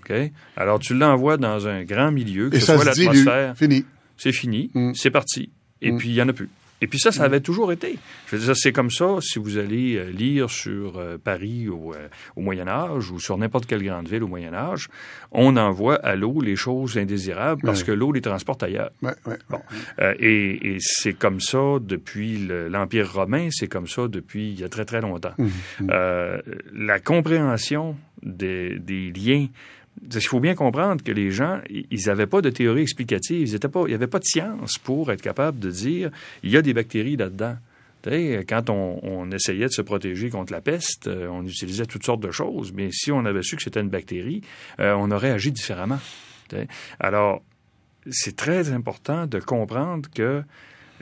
Alors, 0.55 0.79
tu 0.79 0.93
l'envoies 0.93 1.35
dans 1.35 1.67
un 1.67 1.83
grand 1.83 2.11
milieu, 2.13 2.49
que 2.49 2.59
ce 2.59 2.65
soit 2.77 2.85
l'atmosphère. 2.85 3.57
Fini 3.57 3.85
c'est 4.21 4.31
fini, 4.31 4.71
c'est 4.93 5.09
parti. 5.09 5.49
Et 5.81 5.91
puis, 5.91 6.09
il 6.09 6.13
n'y 6.13 6.21
en 6.21 6.29
a 6.29 6.33
plus. 6.33 6.49
Et 6.81 6.87
puis 6.87 6.99
ça, 6.99 7.11
ça 7.11 7.25
avait 7.25 7.41
toujours 7.41 7.71
été. 7.71 7.99
Je 8.27 8.35
veux 8.35 8.43
dire, 8.43 8.55
c'est 8.55 8.71
comme 8.71 8.89
ça 8.89 9.17
si 9.21 9.37
vous 9.37 9.59
allez 9.59 9.97
euh, 9.97 10.09
lire 10.09 10.49
sur 10.49 10.97
euh, 10.97 11.17
Paris 11.23 11.69
au, 11.69 11.93
euh, 11.93 12.07
au, 12.35 12.41
Moyen 12.41 12.67
Âge 12.67 13.11
ou 13.11 13.19
sur 13.19 13.37
n'importe 13.37 13.67
quelle 13.67 13.83
grande 13.83 14.07
ville 14.07 14.23
au 14.23 14.27
Moyen 14.27 14.53
Âge, 14.53 14.89
on 15.31 15.57
envoie 15.57 15.95
à 15.95 16.15
l'eau 16.15 16.41
les 16.41 16.55
choses 16.55 16.97
indésirables 16.97 17.61
parce 17.63 17.83
que 17.83 17.91
l'eau 17.91 18.11
les 18.11 18.21
transporte 18.21 18.63
ailleurs. 18.63 18.89
Ouais, 19.03 19.13
ouais, 19.27 19.37
bon. 19.49 19.61
et, 20.19 20.73
et 20.73 20.77
c'est 20.79 21.13
comme 21.13 21.39
ça 21.39 21.77
depuis 21.79 22.47
l'Empire 22.47 23.13
romain, 23.13 23.49
c'est 23.51 23.67
comme 23.67 23.87
ça 23.87 24.07
depuis 24.07 24.49
il 24.49 24.59
y 24.59 24.63
a 24.63 24.69
très 24.69 24.85
très 24.85 25.01
longtemps. 25.01 25.33
Mmh, 25.37 25.47
mmh. 25.81 25.87
la 26.73 26.99
compréhension 26.99 27.95
des, 28.23 28.79
des 28.79 29.11
liens 29.11 29.47
il 30.13 30.21
faut 30.21 30.39
bien 30.39 30.55
comprendre 30.55 31.03
que 31.03 31.11
les 31.11 31.31
gens, 31.31 31.61
ils 31.69 32.07
n'avaient 32.07 32.27
pas 32.27 32.41
de 32.41 32.49
théorie 32.49 32.81
explicative. 32.81 33.47
Ils 33.47 33.59
pas, 33.69 33.81
il 33.85 33.89
n'y 33.89 33.93
avait 33.93 34.07
pas 34.07 34.19
de 34.19 34.25
science 34.25 34.77
pour 34.77 35.11
être 35.11 35.21
capable 35.21 35.59
de 35.59 35.69
dire 35.69 36.11
il 36.43 36.51
y 36.51 36.57
a 36.57 36.61
des 36.61 36.73
bactéries 36.73 37.17
là-dedans. 37.17 37.57
Quand 38.03 38.69
on, 38.71 39.29
essayait 39.31 39.67
de 39.67 39.71
se 39.71 39.83
protéger 39.83 40.31
contre 40.31 40.51
la 40.51 40.61
peste, 40.61 41.07
euh, 41.07 41.27
on 41.27 41.45
utilisait 41.45 41.85
toutes 41.85 42.03
sortes 42.03 42.21
de 42.21 42.31
choses, 42.31 42.73
mais 42.73 42.89
si 42.91 43.11
on 43.11 43.25
avait 43.25 43.43
su 43.43 43.55
que 43.55 43.61
c'était 43.61 43.79
une 43.79 43.89
bactérie, 43.89 44.41
euh, 44.79 44.93
on 44.97 45.11
aurait 45.11 45.29
agi 45.29 45.51
différemment. 45.51 45.99
Alors, 46.99 47.43
c'est 48.09 48.35
très 48.35 48.71
important 48.71 49.27
de 49.27 49.39
comprendre 49.39 50.09
que 50.13 50.41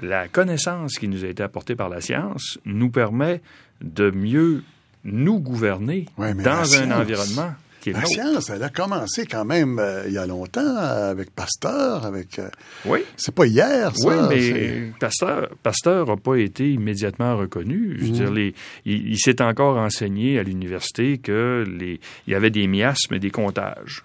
la 0.01 0.27
connaissance 0.27 0.97
qui 0.97 1.07
nous 1.07 1.23
a 1.23 1.29
été 1.29 1.41
apportée 1.41 1.75
par 1.75 1.87
la 1.87 2.01
science 2.01 2.59
nous 2.65 2.89
permet 2.89 3.41
de 3.81 4.11
mieux 4.11 4.63
nous 5.05 5.39
gouverner 5.39 6.05
dans 6.17 6.75
un 6.75 6.91
environnement 6.91 7.53
la 7.87 8.05
science, 8.05 8.49
elle 8.49 8.63
a 8.63 8.69
commencé 8.69 9.25
quand 9.25 9.45
même 9.45 9.79
euh, 9.79 10.03
il 10.07 10.13
y 10.13 10.17
a 10.17 10.25
longtemps 10.25 10.75
avec 10.75 11.31
Pasteur, 11.31 12.05
avec. 12.05 12.39
Euh, 12.39 12.49
oui. 12.85 12.99
C'est 13.17 13.33
pas 13.33 13.45
hier, 13.45 13.91
ça. 13.95 14.07
Oui, 14.07 14.15
mais 14.29 14.91
Pasteur, 14.99 15.49
Pasteur 15.63 16.07
n'a 16.07 16.17
pas 16.17 16.35
été 16.35 16.71
immédiatement 16.71 17.37
reconnu. 17.37 17.97
Je 17.99 18.05
veux 18.05 18.11
dire, 18.11 18.31
mhm. 18.31 18.51
il, 18.85 19.17
s'est 19.17 19.41
encore 19.41 19.77
enseigné 19.77 20.39
à 20.39 20.43
l'université 20.43 21.17
que 21.17 21.63
les, 21.67 21.99
il 22.27 22.33
y 22.33 22.35
avait 22.35 22.49
des 22.49 22.67
miasmes 22.67 23.15
et 23.15 23.19
des 23.19 23.31
comptages. 23.31 24.03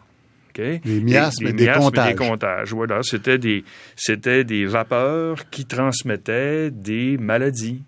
Les 0.57 1.01
miasmes, 1.01 1.49
et, 1.49 1.53
des, 1.53 1.67
comptages. 1.73 2.09
des 2.09 2.15
comptages. 2.15 2.73
Voilà, 2.73 3.03
c'était 3.03 3.39
des, 3.39 3.65
c'était 3.97 4.45
des 4.45 4.67
vapeurs 4.67 5.51
qui 5.51 5.65
transmettaient 5.67 6.71
des 6.71 7.19
maladies. 7.19 7.83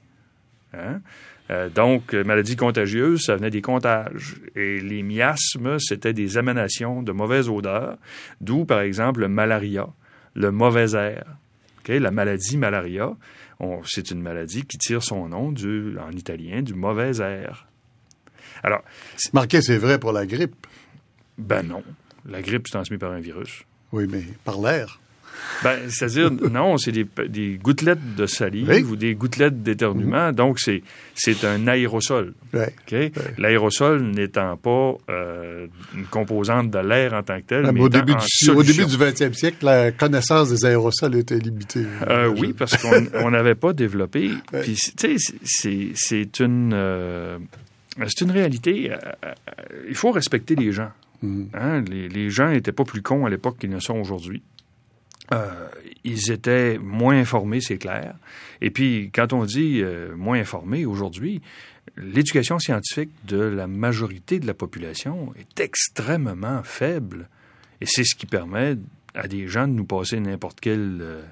Hein? 0.75 1.01
Euh, 1.51 1.69
donc, 1.69 2.13
maladies 2.13 2.57
contagieuses, 2.57 3.25
ça 3.25 3.37
venait 3.37 3.51
des 3.51 3.63
comptages. 3.63 4.37
Et 4.57 4.81
les 4.81 5.03
miasmes, 5.03 5.79
c'était 5.79 6.13
des 6.13 6.39
émanations 6.39 7.03
de 7.03 7.13
mauvaise 7.13 7.49
odeur, 7.49 7.99
d'où, 8.41 8.65
par 8.65 8.81
exemple, 8.81 9.21
le 9.21 9.29
malaria, 9.29 9.89
le 10.35 10.51
mauvais 10.51 10.95
air. 10.95 11.25
La 11.89 12.11
maladie 12.11 12.57
malaria, 12.57 13.13
c'est 13.85 14.11
une 14.11 14.21
maladie 14.21 14.65
qui 14.65 14.77
tire 14.77 15.05
son 15.05 15.29
nom, 15.29 15.53
du, 15.53 15.97
en 15.99 16.11
italien, 16.11 16.63
du 16.63 16.75
mauvais 16.75 17.19
air. 17.19 17.69
Alors, 18.63 18.83
Marqué, 19.33 19.63
c'est 19.63 19.79
vrai 19.79 20.01
pour 20.01 20.13
la 20.13 20.27
grippe. 20.27 20.67
Ben 21.39 21.63
non. 21.63 21.85
La 22.29 22.43
grippe, 22.43 22.67
c'est 22.67 22.73
transmise 22.73 22.99
par 22.99 23.13
un 23.13 23.21
virus. 23.21 23.63
Oui, 23.93 24.07
mais 24.11 24.25
par 24.45 24.61
l'air. 24.61 25.01
Ben, 25.63 25.79
c'est-à-dire, 25.89 26.31
non, 26.51 26.77
c'est 26.77 26.93
des, 26.93 27.59
gouttelettes 27.63 28.15
de 28.17 28.27
salive 28.27 28.91
ou 28.91 28.97
des 28.97 29.15
gouttelettes 29.15 29.63
d'éternuement. 29.63 30.33
Donc, 30.33 30.59
c'est, 30.59 30.83
c'est 31.15 31.45
un 31.45 31.67
aérosol. 31.67 32.35
L'aérosol 33.39 34.03
n'étant 34.03 34.57
pas 34.57 34.95
euh, 35.11 35.67
une 35.95 36.07
composante 36.07 36.71
de 36.71 36.79
l'air 36.79 37.15
en 37.15 37.23
tant 37.23 37.39
que 37.41 37.47
tel. 37.47 37.73
mais 37.73 37.81
au, 37.81 37.89
début 37.89 38.15
du, 38.15 38.51
au 38.51 38.63
début 38.63 38.87
du 38.87 38.97
20e 38.97 39.33
siècle, 39.33 39.65
la 39.65 39.93
connaissance 39.93 40.51
des 40.51 40.65
aérosols 40.65 41.17
était 41.17 41.39
limitée. 41.39 41.87
Euh, 42.09 42.29
oui, 42.29 42.53
parce 42.53 42.77
qu'on 42.77 43.31
n'avait 43.31 43.55
pas 43.55 43.73
développé. 43.73 44.31
Puis, 44.63 44.77
tu 44.97 45.19
sais, 45.19 45.93
c'est, 45.95 46.41
une, 46.41 46.73
euh, 46.73 47.39
c'est 48.07 48.25
une 48.25 48.31
réalité. 48.31 48.91
il 49.89 49.95
faut 49.95 50.11
respecter 50.11 50.55
les 50.55 50.73
gens. 50.73 50.91
Mm-hmm. 51.25 51.47
Hein? 51.55 51.85
Les, 51.89 52.09
les 52.09 52.31
gens 52.31 52.51
n'étaient 52.51 52.73
pas 52.73 52.85
plus 52.85 53.03
cons 53.03 53.25
à 53.27 53.31
l'époque 53.31 53.59
qu'ils 53.59 53.71
ne 53.71 53.81
sont 53.81 53.99
aujourd'hui. 53.99 54.43
Euh, 55.33 55.69
ils 56.05 56.31
étaient 56.31 56.79
moins 56.79 57.19
informés, 57.19 57.61
c'est 57.61 57.79
clair. 57.79 58.15
Et 58.61 58.71
puis, 58.71 59.11
quand 59.13 59.33
on 59.33 59.45
dit 59.45 59.81
euh, 59.83 60.15
moins 60.17 60.39
informés 60.39 60.87
aujourd'hui, 60.87 61.43
l'éducation 61.97 62.59
scientifique 62.59 63.11
de 63.25 63.39
la 63.39 63.67
majorité 63.67 64.39
de 64.39 64.47
la 64.47 64.55
population 64.55 65.33
est 65.39 65.61
extrêmement 65.61 66.63
faible. 66.63 67.29
Et 67.81 67.87
c'est 67.87 68.05
ce 68.05 68.15
qui 68.15 68.27
permet 68.27 68.77
à 69.15 69.29
des 69.29 69.49
gens 69.49 69.67
de 69.67 69.73
nous 69.73 69.85
passer 69.85 70.21
n'importe 70.21 70.61
quel 70.61 70.99
euh, 71.01 71.23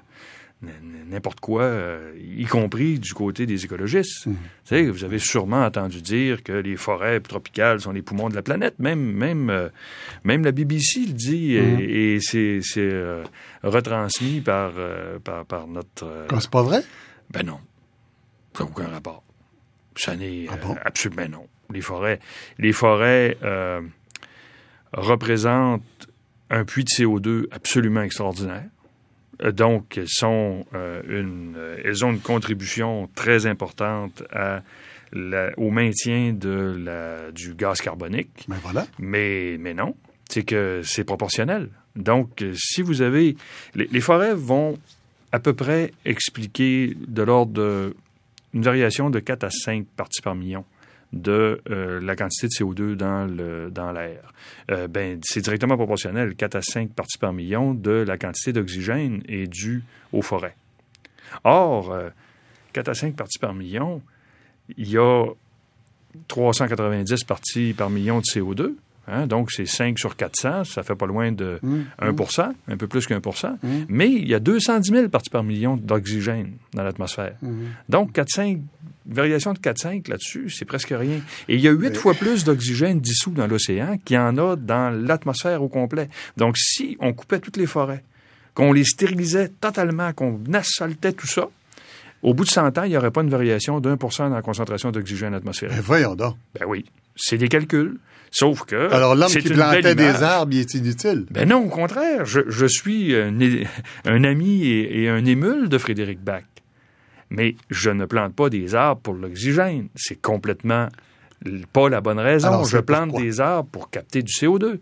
n'importe 0.61 1.39
quoi, 1.39 1.63
euh, 1.63 2.13
y 2.19 2.45
compris 2.45 2.99
du 2.99 3.13
côté 3.13 3.45
des 3.45 3.65
écologistes. 3.65 4.27
Mmh. 4.27 4.89
Vous 4.89 5.03
avez 5.03 5.19
sûrement 5.19 5.63
entendu 5.63 6.01
dire 6.01 6.43
que 6.43 6.53
les 6.53 6.75
forêts 6.75 7.19
tropicales 7.19 7.81
sont 7.81 7.91
les 7.91 8.01
poumons 8.01 8.29
de 8.29 8.35
la 8.35 8.41
planète. 8.41 8.79
Même, 8.79 8.99
même, 8.99 9.49
euh, 9.49 9.69
même 10.23 10.43
la 10.43 10.51
BBC 10.51 11.01
le 11.07 11.13
dit 11.13 11.59
mmh. 11.59 11.79
et, 11.81 12.19
c'est 12.21 12.61
euh, 12.77 13.23
retransmis 13.63 14.41
par, 14.41 14.73
par, 15.23 15.45
par, 15.45 15.67
notre... 15.67 16.25
c'est 16.39 16.49
pas 16.49 16.63
vrai? 16.63 16.83
Ben 17.31 17.45
non. 17.45 17.59
Ça 18.53 18.63
n'a 18.63 18.69
aucun 18.69 18.87
rapport. 18.87 19.23
Ça 19.95 20.15
n'est 20.15 20.47
ah 20.49 20.55
absolument 20.83 21.29
non. 21.29 21.47
Les 21.73 21.81
forêts, 21.81 22.19
les 22.59 22.73
forêts 22.73 23.37
représentent 24.93 25.83
un 26.49 26.63
puits 26.63 26.83
de 26.83 26.89
CO2 26.89 27.45
absolument 27.51 28.01
extraordinaire. 28.01 28.65
Euh, 29.43 29.51
donc, 29.51 29.99
sont, 30.05 30.65
euh, 30.73 31.01
une, 31.07 31.55
euh, 31.57 31.77
elles 31.83 32.05
ont 32.05 32.11
une 32.11 32.19
contribution 32.19 33.09
très 33.15 33.45
importante 33.45 34.23
à 34.31 34.61
au 35.55 35.69
maintien 35.69 36.33
de 36.33 36.75
la, 36.83 37.31
du 37.31 37.53
gaz 37.53 37.79
carbonique. 37.79 38.45
Ben 38.49 38.57
voilà. 38.61 38.85
Mais, 38.99 39.55
mais 39.57 39.73
non, 39.73 39.95
c'est 40.27 40.43
que 40.43 40.81
c'est 40.83 41.05
proportionnel. 41.05 41.69
Donc, 41.95 42.43
si 42.53 42.81
vous 42.81 43.01
avez... 43.01 43.37
Les, 43.75 44.01
forêts 44.01 44.33
vont 44.33 44.77
à 45.31 45.39
peu 45.39 45.53
près 45.53 45.93
expliquer 46.03 46.97
de 47.07 47.23
l'ordre 47.23 47.93
d'une 48.53 48.61
variation 48.61 49.09
de 49.09 49.19
4 49.19 49.45
à 49.45 49.49
5 49.51 49.85
parties 49.95 50.21
par 50.21 50.35
million 50.35 50.65
de 51.13 51.61
euh, 51.69 51.99
la 52.01 52.15
quantité 52.15 52.47
de 52.47 52.51
CO2 52.53 52.95
dans 52.95 53.91
l'air. 53.91 54.33
Euh, 54.71 54.87
ben, 54.87 55.19
c'est 55.23 55.41
directement 55.41 55.77
proportionnel, 55.77 56.35
4 56.35 56.55
à 56.55 56.61
5 56.61 56.91
parties 56.91 57.17
par 57.17 57.33
million 57.33 57.73
de 57.73 57.91
la 57.91 58.17
quantité 58.17 58.53
d'oxygène 58.53 59.23
est 59.27 59.47
due 59.47 59.83
aux 60.11 60.21
forêts. 60.21 60.55
Or, 61.43 61.91
euh, 61.91 62.09
4 62.73 62.89
à 62.89 62.93
5 62.93 63.15
parties 63.15 63.39
par 63.39 63.53
million, 63.53 64.01
il 64.77 64.89
y 64.89 64.97
a 64.97 65.25
390 66.27 67.23
parties 67.23 67.73
par 67.73 67.89
million 67.89 68.19
de 68.19 68.23
CO2. 68.23 68.75
Hein, 69.07 69.27
donc, 69.27 69.51
c'est 69.51 69.65
5 69.65 69.99
sur 69.99 70.15
400, 70.15 70.63
ça 70.63 70.83
fait 70.83 70.95
pas 70.95 71.05
loin 71.05 71.31
de 71.31 71.59
1% 71.61 71.61
mmh, 71.61 72.49
mmh. 72.49 72.53
un 72.71 72.77
peu 72.77 72.87
plus 72.87 73.05
qu'un 73.05 73.21
pour 73.21 73.37
cent. 73.37 73.57
Mmh. 73.61 73.69
Mais 73.87 74.09
il 74.09 74.27
y 74.27 74.33
a 74.33 74.39
210 74.39 74.89
000 74.89 75.09
parties 75.09 75.29
par 75.29 75.43
million 75.43 75.77
d'oxygène 75.77 76.53
dans 76.73 76.83
l'atmosphère. 76.83 77.35
Donc, 77.89 78.13
4-5 78.13 78.61
variation 79.07 79.53
de 79.53 79.59
4-5 79.59 80.09
là-dessus, 80.09 80.49
c'est 80.49 80.65
presque 80.65 80.89
rien. 80.89 81.19
Et 81.47 81.55
il 81.55 81.61
y 81.61 81.67
a 81.67 81.71
huit 81.71 81.95
fois 81.95 82.13
plus 82.13 82.43
d'oxygène 82.43 82.99
dissous 82.99 83.31
dans 83.31 83.47
l'océan 83.47 83.97
qu'il 84.03 84.15
y 84.15 84.19
en 84.19 84.37
a 84.37 84.55
dans 84.55 84.89
l'atmosphère 84.89 85.61
au 85.61 85.67
complet. 85.67 86.09
Donc, 86.37 86.57
si 86.57 86.97
on 86.99 87.13
coupait 87.13 87.39
toutes 87.39 87.57
les 87.57 87.67
forêts, 87.67 88.03
qu'on 88.53 88.71
les 88.73 88.85
stérilisait 88.85 89.49
totalement, 89.49 90.13
qu'on 90.13 90.41
asphaltait 90.53 91.13
tout 91.13 91.27
ça, 91.27 91.49
au 92.23 92.33
bout 92.33 92.45
de 92.45 92.49
100 92.49 92.77
ans, 92.77 92.83
il 92.83 92.89
n'y 92.89 92.97
aurait 92.97 93.11
pas 93.11 93.21
une 93.21 93.29
variation 93.29 93.79
d'un 93.79 93.97
pour 93.97 94.13
cent 94.13 94.29
dans 94.29 94.35
la 94.35 94.41
concentration 94.41 94.89
d'oxygène 94.91 95.33
atmosphérique. 95.33 95.75
Ben 95.75 95.83
voyons 95.83 96.15
donc. 96.15 96.35
Ben 96.57 96.65
oui. 96.67 96.85
C'est 97.15 97.37
des 97.37 97.49
calculs. 97.49 97.99
Sauf 98.31 98.63
que. 98.63 98.91
Alors, 98.91 99.15
l'homme 99.15 99.29
qui 99.29 99.49
plantait 99.49 99.95
des 99.95 100.23
arbres, 100.23 100.53
il 100.53 100.59
est 100.59 100.73
inutile. 100.73 101.25
Ben 101.31 101.47
non, 101.47 101.65
au 101.65 101.69
contraire. 101.69 102.25
Je, 102.25 102.65
suis 102.65 103.15
un, 103.15 104.23
ami 104.23 104.63
et, 104.63 105.03
et 105.03 105.09
un 105.09 105.25
émule 105.25 105.69
de 105.69 105.77
Frédéric 105.77 106.19
Bach. 106.21 106.43
Mais 107.29 107.55
je 107.69 107.89
ne 107.89 108.05
plante 108.05 108.35
pas 108.35 108.49
des 108.49 108.75
arbres 108.75 109.01
pour 109.01 109.13
l'oxygène. 109.15 109.87
C'est 109.95 110.21
complètement 110.21 110.89
pas 111.73 111.89
la 111.89 112.01
bonne 112.01 112.19
raison. 112.19 112.63
je 112.63 112.77
plante 112.77 113.15
des 113.15 113.39
arbres 113.39 113.69
pour 113.71 113.89
capter 113.89 114.23
du 114.23 114.31
CO2. 114.31 114.79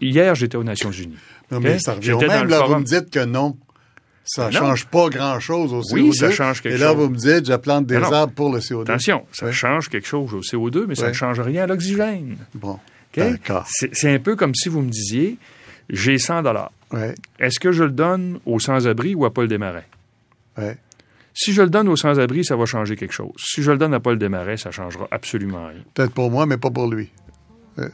hier, 0.00 0.34
j'étais 0.34 0.56
aux 0.56 0.64
Nations 0.64 0.90
Unies. 0.90 1.18
Non, 1.50 1.60
mais 1.60 1.78
ça 1.78 1.94
revient 1.94 2.16
même. 2.20 2.48
Là, 2.48 2.62
vous 2.66 2.76
me 2.76 2.84
dites 2.84 3.10
que 3.10 3.24
non. 3.24 3.56
Ça 4.24 4.46
ne 4.46 4.52
change 4.52 4.86
pas 4.86 5.08
grand-chose 5.08 5.72
au 5.72 5.80
CO2. 5.80 5.92
Oui, 5.94 6.14
ça 6.14 6.30
change 6.30 6.62
quelque 6.62 6.72
chose. 6.72 6.80
Et 6.82 6.84
là, 6.84 6.92
vous 6.92 7.08
me 7.08 7.16
dites, 7.16 7.46
je 7.46 7.56
plante 7.56 7.86
des 7.86 7.96
arbres 7.96 8.32
pour 8.32 8.52
le 8.52 8.60
CO2. 8.60 8.82
Attention, 8.82 9.24
ça 9.32 9.50
change 9.50 9.88
quelque 9.88 10.06
chose 10.06 10.32
au 10.34 10.40
CO2, 10.40 10.84
mais 10.86 10.94
ça 10.94 11.08
ne 11.08 11.12
change 11.12 11.40
rien 11.40 11.64
à 11.64 11.66
l'oxygène. 11.66 12.36
Bon, 12.54 12.78
d'accord. 13.16 13.66
C'est 13.68 14.12
un 14.12 14.18
peu 14.18 14.36
comme 14.36 14.54
si 14.54 14.68
vous 14.68 14.82
me 14.82 14.90
disiez, 14.90 15.36
j'ai 15.88 16.18
100 16.18 16.42
dollars. 16.42 16.70
Est-ce 17.38 17.58
que 17.58 17.72
je 17.72 17.84
le 17.84 17.90
donne 17.90 18.40
aux 18.46 18.60
sans-abri 18.60 19.14
ou 19.14 19.24
à 19.24 19.32
Paul 19.32 19.48
Desmarais? 19.48 19.86
Ouais. 20.58 20.76
Si 21.32 21.52
je 21.52 21.62
le 21.62 21.70
donne 21.70 21.88
aux 21.88 21.96
sans-abri, 21.96 22.44
ça 22.44 22.56
va 22.56 22.66
changer 22.66 22.96
quelque 22.96 23.14
chose. 23.14 23.32
Si 23.38 23.62
je 23.62 23.70
le 23.70 23.78
donne 23.78 23.94
à 23.94 24.00
Paul 24.00 24.18
Desmarais, 24.18 24.56
ça 24.56 24.70
changera 24.70 25.08
absolument 25.10 25.68
rien. 25.68 25.80
Peut-être 25.94 26.12
pour 26.12 26.30
moi, 26.30 26.44
mais 26.46 26.56
pas 26.56 26.70
pour 26.70 26.88
lui. 26.88 27.08
Euh. 27.78 27.88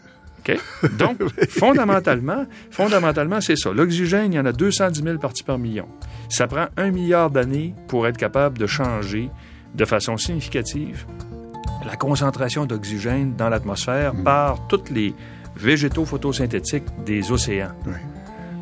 Donc, 0.98 1.18
fondamentalement, 1.48 2.46
fondamentalement, 2.70 3.40
c'est 3.40 3.56
ça. 3.56 3.72
L'oxygène, 3.72 4.32
il 4.32 4.36
y 4.36 4.38
en 4.40 4.46
a 4.46 4.52
210 4.52 5.02
000 5.02 5.18
parties 5.18 5.42
par 5.42 5.58
million. 5.58 5.88
Ça 6.28 6.46
prend 6.46 6.66
un 6.76 6.90
milliard 6.90 7.30
d'années 7.30 7.74
pour 7.88 8.06
être 8.06 8.16
capable 8.16 8.58
de 8.58 8.66
changer 8.66 9.30
de 9.74 9.84
façon 9.84 10.16
significative 10.16 11.06
la 11.86 11.96
concentration 11.96 12.66
d'oxygène 12.66 13.34
dans 13.36 13.48
l'atmosphère 13.48 14.14
Mm. 14.14 14.24
par 14.24 14.66
tous 14.66 14.90
les 14.90 15.14
végétaux 15.56 16.04
photosynthétiques 16.04 16.84
des 17.04 17.32
océans. 17.32 17.72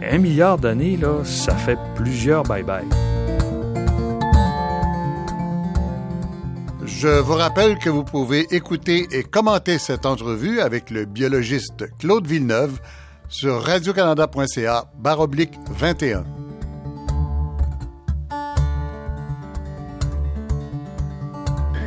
Un 0.03 0.19
milliard 0.19 0.59
d'années, 0.59 0.97
là, 0.97 1.25
ça 1.25 1.55
fait 1.55 1.79
plusieurs 1.97 2.45
bye-bye. 2.45 3.14
Je 6.99 7.09
vous 7.21 7.35
rappelle 7.35 7.79
que 7.79 7.91
vous 7.91 8.05
pouvez 8.05 8.47
écouter 8.55 9.07
et 9.11 9.23
commenter 9.25 9.79
cette 9.79 10.07
entrevue 10.07 10.61
avec 10.61 10.91
le 10.91 11.05
biologiste 11.05 11.85
Claude 11.99 12.27
Villeneuve 12.27 12.79
sur 13.29 13.63
radiocanada.ca 13.63 14.85
baroblique 14.99 15.53
21. 15.77 16.25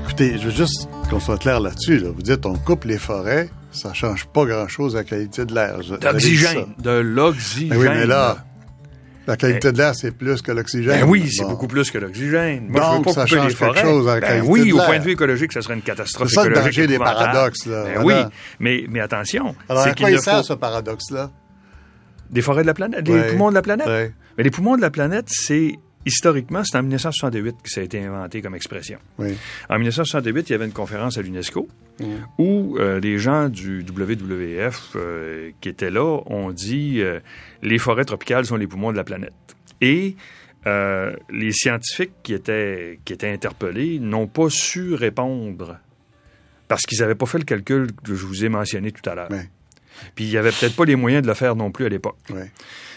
Écoutez, 0.04 0.38
je 0.38 0.46
veux 0.46 0.52
juste 0.56 0.90
qu'on 1.10 1.20
soit 1.20 1.38
clair 1.38 1.60
là-dessus. 1.60 2.00
là. 2.00 2.10
Vous 2.14 2.22
dites 2.22 2.46
on 2.46 2.56
coupe 2.56 2.84
les 2.86 2.98
forêts, 2.98 3.50
ça 3.72 3.94
change 3.94 4.26
pas 4.28 4.46
grand-chose 4.46 4.96
à 4.96 5.00
la 5.00 5.04
qualité 5.06 5.46
de 5.46 5.54
l'air. 5.54 5.80
D'oxygène. 6.02 6.74
De 6.80 6.92
l'oxygène. 6.92 7.70
Ben 7.70 7.78
oui, 7.78 7.88
mais 7.90 8.06
là, 8.06 8.38
la 9.28 9.38
qualité 9.38 9.72
de 9.72 9.78
l'air, 9.78 9.94
c'est 9.94 10.12
plus 10.12 10.42
que 10.42 10.52
l'oxygène. 10.52 11.02
Ben 11.02 11.10
oui, 11.10 11.30
c'est 11.30 11.44
beaucoup 11.44 11.68
plus 11.68 11.92
que 11.92 11.98
l'oxygène. 11.98 12.68
Moi, 12.70 12.80
Donc, 12.80 12.92
je 12.92 12.98
veux 12.98 13.04
pas 13.04 13.14
ça 13.14 13.26
change 13.26 13.48
quelque 13.48 13.58
forêts. 13.58 13.82
chose 13.82 14.08
à 14.08 14.20
la 14.20 14.22
Ben 14.22 14.44
oui, 14.48 14.70
de 14.70 14.74
au 14.74 14.78
point 14.78 15.00
de 15.00 15.04
vue 15.04 15.12
écologique, 15.12 15.52
ça 15.52 15.62
serait 15.62 15.74
une 15.74 15.82
catastrophe 15.82 16.30
C'est 16.30 16.36
ça 16.36 16.48
le 16.48 16.56
danger 16.56 16.88
des 16.88 16.98
paradoxes, 16.98 17.66
là. 17.66 17.84
Ben 17.84 18.04
oui, 18.04 18.14
mais, 18.60 18.86
mais 18.90 19.02
attention, 19.02 19.56
Alors, 19.70 19.84
c'est 19.84 19.90
à 19.90 19.96
quoi 19.96 20.12
il 20.12 20.20
sert 20.20 20.38
faut... 20.38 20.44
ce 20.44 20.54
paradoxe-là? 20.54 21.30
Des 22.30 22.42
forêts 22.42 22.62
de 22.62 22.68
la 22.68 22.74
planète, 22.74 23.04
des 23.04 23.24
poumons 23.24 23.50
de 23.50 23.56
la 23.56 23.62
planète. 23.62 24.14
Mais 24.38 24.44
les 24.44 24.52
poumons 24.52 24.76
de 24.76 24.82
la 24.82 24.90
planète, 24.90 25.28
c'est 25.30 25.74
historiquement, 26.06 26.64
c'est 26.64 26.78
en 26.78 26.82
1968 26.84 27.56
que 27.62 27.70
ça 27.70 27.82
a 27.82 27.84
été 27.84 28.04
inventé 28.04 28.42
comme 28.42 28.56
expression. 28.56 28.98
Oui. 29.18 29.38
En 29.70 29.76
1968, 29.76 30.50
il 30.50 30.52
y 30.54 30.56
avait 30.56 30.66
une 30.66 30.72
conférence 30.72 31.18
à 31.18 31.22
l'UNESCO 31.22 31.68
Mm. 32.00 32.06
où 32.38 32.78
euh, 32.78 33.00
les 33.00 33.18
gens 33.18 33.50
du 33.50 33.82
WWF 33.82 34.92
euh, 34.96 35.52
qui 35.62 35.70
étaient 35.70 35.90
là 35.90 36.22
ont 36.28 36.52
dit 36.52 37.02
euh, 37.02 37.20
les 37.64 37.80
forêts 37.80 38.06
tropicales 38.06 38.46
sont 38.46 38.56
les 38.56 38.68
poumons 38.68 38.92
de 38.92 38.98
la 38.98 39.04
planète. 39.04 39.34
Et 39.82 40.16
les 41.30 41.54
scientifiques 41.54 42.12
qui 42.24 42.34
étaient, 42.34 43.00
qui 43.06 43.14
étaient 43.14 43.32
interpellés 43.32 44.00
n'ont 44.00 44.28
pas 44.28 44.50
su 44.50 44.96
répondre 44.96 45.80
parce 46.68 46.82
qu'ils 46.82 47.00
n'avaient 47.00 47.16
pas 47.16 47.26
fait 47.26 47.38
le 47.38 47.46
calcul 47.46 47.88
que 48.04 48.14
je 48.14 48.26
vous 48.26 48.44
ai 48.44 48.50
mentionné 48.50 48.92
tout 48.92 49.10
à 49.10 49.16
l'heure. 49.16 49.32
Ouais. 49.32 49.50
Puis 50.14 50.26
il 50.26 50.30
n'y 50.30 50.36
avait 50.36 50.52
peut-être 50.52 50.76
pas 50.76 50.84
les 50.84 50.98
moyens 50.98 51.24
de 51.24 51.28
le 51.30 51.36
faire 51.36 51.56
non 51.56 51.72
plus 51.72 51.86
à 51.86 51.90
l'époque. 51.90 52.18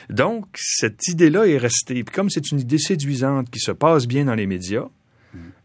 Donc, 0.09 0.47
cette 0.57 1.07
idée-là 1.07 1.47
est 1.47 1.59
restée. 1.59 2.03
Puis 2.03 2.13
comme 2.13 2.29
c'est 2.29 2.51
une 2.51 2.59
idée 2.59 2.79
séduisante 2.79 3.49
qui 3.51 3.61
se 3.61 3.71
passe 3.71 4.09
bien 4.09 4.25
dans 4.25 4.35
les 4.35 4.47
médias, 4.49 4.89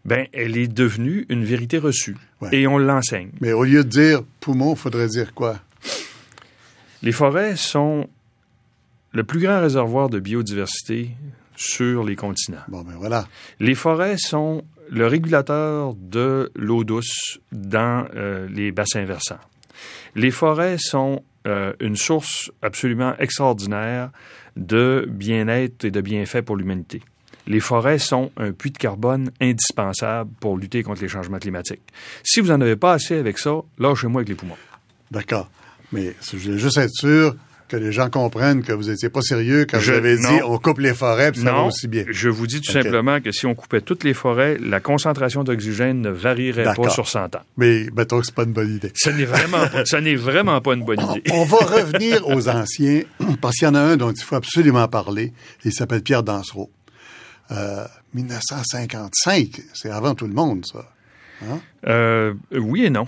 ben, 0.06 0.28
elle 0.34 0.58
est 0.58 0.68
devenue 0.68 1.26
une 1.30 1.44
vérité 1.44 1.78
reçue. 1.78 2.16
Ouais. 2.42 2.50
Et 2.52 2.68
on 2.68 2.78
l'enseigne. 2.78 3.32
Mais 3.42 3.52
au 3.52 3.64
lieu 3.64 3.84
de 3.84 3.90
dire 3.90 4.24
poumon, 4.40 4.74
il 4.74 4.78
faudrait 4.78 5.08
dire 5.08 5.34
quoi? 5.34 5.60
Les 7.02 7.12
forêts 7.12 7.56
sont 7.56 8.08
le 9.12 9.24
plus 9.24 9.40
grand 9.40 9.62
réservoir 9.62 10.10
de 10.10 10.20
biodiversité 10.20 11.12
sur 11.56 12.04
les 12.04 12.16
continents. 12.16 12.64
Bon, 12.68 12.84
ben 12.84 12.96
voilà. 12.98 13.28
Les 13.60 13.76
forêts 13.76 14.18
sont 14.18 14.64
le 14.90 15.08
régulateur 15.08 15.96
de 15.96 16.52
l'eau 16.56 16.84
douce 16.84 17.40
dans 17.52 18.08
euh, 18.16 18.48
les 18.50 18.72
bassins 18.72 19.06
versants. 19.06 19.40
Les 20.16 20.32
forêts 20.32 20.78
sont 20.78 21.24
euh, 21.48 21.74
une 21.80 21.96
source 21.96 22.52
absolument 22.62 23.16
extraordinaire 23.18 24.12
de 24.56 25.08
bien-être 25.10 25.86
et 25.86 25.92
de 25.92 26.02
bienfaits 26.02 26.42
pour 26.42 26.56
l'humanité. 26.56 27.02
Les 27.48 27.60
forêts 27.60 28.00
sont 28.00 28.32
un 28.38 28.52
puits 28.52 28.72
de 28.72 28.78
carbone 28.78 29.32
indispensable 29.42 30.32
pour 30.40 30.58
lutter 30.58 30.84
contre 30.84 31.02
les 31.02 31.08
changements 31.08 31.40
climatiques. 31.40 31.82
Si 32.24 32.40
vous 32.42 32.48
n'en 32.48 32.62
avez 32.62 32.76
pas 32.76 32.94
assez 32.94 33.16
avec 33.18 33.38
ça, 33.38 33.56
lâchez-moi 33.80 34.22
avec 34.22 34.30
les 34.30 34.36
poumons. 34.36 34.58
D'accord. 35.12 35.50
Mais 35.92 36.16
je 36.32 36.38
voulais 36.38 36.58
juste 36.58 36.78
être 36.78 36.92
sûr 36.94 37.36
que 37.68 37.78
les 37.78 37.92
gens 37.92 38.10
comprennent 38.12 38.62
que 38.62 38.74
vous 38.74 38.90
n'étiez 38.90 39.10
pas 39.10 39.22
sérieux 39.22 39.66
quand 39.70 39.80
Je- 39.80 39.92
vous 39.92 39.98
avez 39.98 40.18
dit 40.18 40.42
on 40.48 40.60
coupe 40.60 40.78
les 40.80 40.94
forêts 40.94 41.32
puis 41.32 41.42
ça 41.42 41.52
va 41.52 41.64
aussi 41.64 41.88
bien. 41.88 42.04
je 42.08 42.30
vous 42.30 42.46
dis 42.46 42.62
tout 42.62 42.72
simplement 42.72 43.20
que 43.22 43.32
si 43.32 43.48
on 43.48 43.56
coupait 43.56 43.82
toutes 43.82 44.04
les 44.04 44.14
forêts, 44.14 44.58
la 44.62 44.80
concentration 44.80 45.44
d'oxygène 45.44 46.00
ne 46.02 46.10
varierait 46.12 46.76
pas 46.76 46.90
sur 46.90 47.08
100 47.08 47.36
ans. 47.36 47.42
Mais 47.58 47.88
mettons 47.96 48.20
que 48.20 48.26
c'est 48.28 48.36
pas 48.36 48.44
une 48.44 48.54
bonne 48.54 48.76
idée. 48.76 48.92
Ce 48.96 49.10
n'est 49.10 49.26
vraiment 49.26 49.66
pas, 49.68 49.84
ce 49.86 49.96
n'est 49.98 50.16
vraiment 50.16 50.62
pas 50.62 50.74
une 50.76 50.86
bonne 50.86 51.02
idée. 51.02 51.24
On 51.32 51.44
va 51.46 51.58
revenir 51.66 52.28
aux 52.28 52.48
anciens, 52.50 53.02
parce 53.42 53.56
qu'il 53.58 53.68
y 53.68 53.72
en 53.72 53.76
a 53.76 53.80
un 53.82 53.98
dont 53.98 54.12
il 54.12 54.22
faut 54.24 54.36
absolument 54.36 54.88
parler. 54.88 55.34
Il 55.64 55.74
s'appelle 55.74 56.02
Pierre 56.04 56.22
Dansereau. 56.24 56.70
Euh, 57.52 57.86
1955, 58.14 59.62
c'est 59.74 59.90
avant 59.90 60.16
tout 60.16 60.28
le 60.28 60.34
monde, 60.34 60.66
ça. 60.66 60.92
Euh, 61.88 62.34
oui 62.52 62.86
et 62.86 62.90
non. 62.90 63.08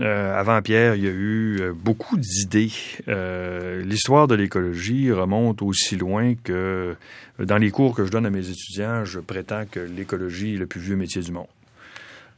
Euh, 0.00 0.38
avant 0.38 0.60
Pierre, 0.62 0.94
il 0.94 1.04
y 1.04 1.08
a 1.08 1.10
eu 1.10 1.58
euh, 1.60 1.72
beaucoup 1.74 2.16
d'idées. 2.16 2.72
Euh, 3.08 3.82
L'histoire 3.82 4.26
de 4.28 4.34
l'écologie 4.34 5.12
remonte 5.12 5.62
aussi 5.62 5.96
loin 5.96 6.34
que 6.42 6.96
dans 7.38 7.58
les 7.58 7.70
cours 7.70 7.94
que 7.94 8.04
je 8.04 8.10
donne 8.10 8.26
à 8.26 8.30
mes 8.30 8.48
étudiants, 8.48 9.04
je 9.04 9.20
prétends 9.20 9.64
que 9.70 9.80
l'écologie 9.80 10.54
est 10.54 10.58
le 10.58 10.66
plus 10.66 10.80
vieux 10.80 10.96
métier 10.96 11.22
du 11.22 11.32
monde. 11.32 11.46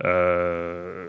Euh, 0.04 1.09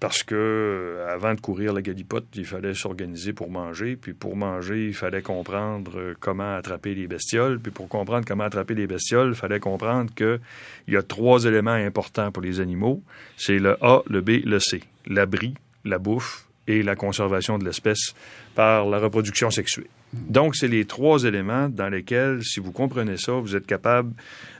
parce 0.00 0.22
que 0.22 1.04
avant 1.08 1.34
de 1.34 1.40
courir 1.40 1.72
la 1.72 1.82
galipote, 1.82 2.24
il 2.34 2.46
fallait 2.46 2.74
s'organiser 2.74 3.32
pour 3.32 3.50
manger, 3.50 3.96
puis 3.96 4.14
pour 4.14 4.36
manger, 4.36 4.86
il 4.86 4.94
fallait 4.94 5.22
comprendre 5.22 5.98
euh, 5.98 6.14
comment 6.18 6.56
attraper 6.56 6.94
les 6.94 7.06
bestioles, 7.06 7.60
puis 7.60 7.70
pour 7.70 7.88
comprendre 7.88 8.24
comment 8.26 8.44
attraper 8.44 8.74
les 8.74 8.86
bestioles, 8.86 9.28
il 9.28 9.34
fallait 9.34 9.60
comprendre 9.60 10.10
que 10.14 10.40
il 10.88 10.94
y 10.94 10.96
a 10.96 11.02
trois 11.02 11.44
éléments 11.44 11.70
importants 11.72 12.32
pour 12.32 12.42
les 12.42 12.58
animaux, 12.60 13.02
c'est 13.36 13.58
le 13.58 13.76
A, 13.84 14.02
le 14.08 14.22
B, 14.22 14.44
le 14.44 14.58
C, 14.58 14.82
l'abri, 15.06 15.54
la 15.84 15.98
bouffe 15.98 16.46
et 16.66 16.82
la 16.82 16.96
conservation 16.96 17.58
de 17.58 17.64
l'espèce 17.64 18.14
par 18.54 18.86
la 18.86 18.98
reproduction 18.98 19.50
sexuée. 19.50 19.88
Donc, 20.12 20.56
c'est 20.56 20.68
les 20.68 20.84
trois 20.84 21.24
éléments 21.24 21.68
dans 21.68 21.88
lesquels, 21.88 22.42
si 22.42 22.60
vous 22.60 22.72
comprenez 22.72 23.16
ça, 23.16 23.32
vous 23.32 23.56
êtes 23.56 23.66
capable 23.66 24.12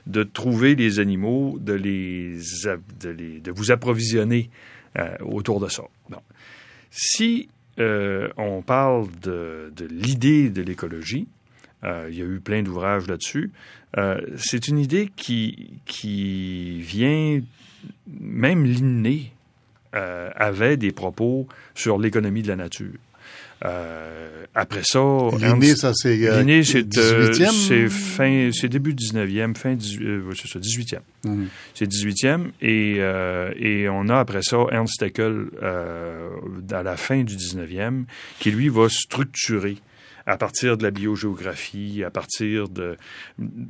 de 0.07 0.23
trouver 0.23 0.75
les 0.75 0.99
animaux, 0.99 1.57
de 1.61 1.73
les, 1.73 2.37
de 3.03 3.51
vous 3.51 3.71
approvisionner 3.71 4.49
euh, 4.97 5.15
autour 5.21 5.59
de 5.59 5.69
ça. 5.69 5.83
Si 6.89 7.49
euh, 7.79 8.29
on 8.37 8.61
parle 8.61 9.07
de, 9.21 9.71
l'idée 9.89 10.49
de 10.49 10.61
l'écologie, 10.61 11.27
euh, 11.83 12.07
il 12.11 12.17
y 12.17 12.21
a 12.21 12.25
eu 12.25 12.39
plein 12.39 12.61
d'ouvrages 12.63 13.07
là-dessus. 13.07 13.51
c'est 14.37 14.67
une 14.67 14.79
idée 14.79 15.11
qui, 15.15 15.79
qui 15.85 16.81
vient, 16.81 17.41
même 18.07 18.65
Linné 18.65 19.31
avait 19.91 20.77
des 20.77 20.91
propos 20.91 21.47
sur 21.75 21.99
l'économie 21.99 22.41
de 22.41 22.47
la 22.47 22.55
nature. 22.55 22.97
Euh, 23.63 24.45
après 24.55 24.81
ça, 24.83 24.99
Linné, 25.39 25.75
ça, 25.75 25.93
c'est 25.95 26.27
euh, 26.27 26.39
Linné, 26.39 26.63
c'est 26.63 26.85
euh, 26.97 27.31
18e? 27.31 27.67
c'est 27.67 27.89
fin, 27.89 28.49
c'est 28.53 28.69
début 28.69 28.93
19e, 28.93 29.55
fin 29.55 29.73
18, 29.73 30.05
euh, 30.05 30.31
c'est 30.35 30.47
ça, 30.47 30.59
18e. 30.59 30.99
Mhm. 31.25 31.47
C'est 31.73 31.89
18e 31.89 32.49
et, 32.61 32.97
euh, 32.99 33.51
et 33.57 33.89
on 33.89 34.09
a 34.09 34.19
après 34.19 34.43
ça 34.43 34.57
Ernst 34.71 35.01
Haeckel 35.01 35.47
euh, 35.63 36.29
à 36.71 36.83
la 36.83 36.97
fin 36.97 37.23
du 37.23 37.35
19e 37.35 38.03
qui 38.39 38.51
lui 38.51 38.69
va 38.69 38.89
structurer 38.89 39.77
à 40.25 40.37
partir 40.37 40.77
de 40.77 40.83
la 40.83 40.91
biogéographie, 40.91 42.03
à 42.03 42.09
partir 42.09 42.69
de, 42.69 42.95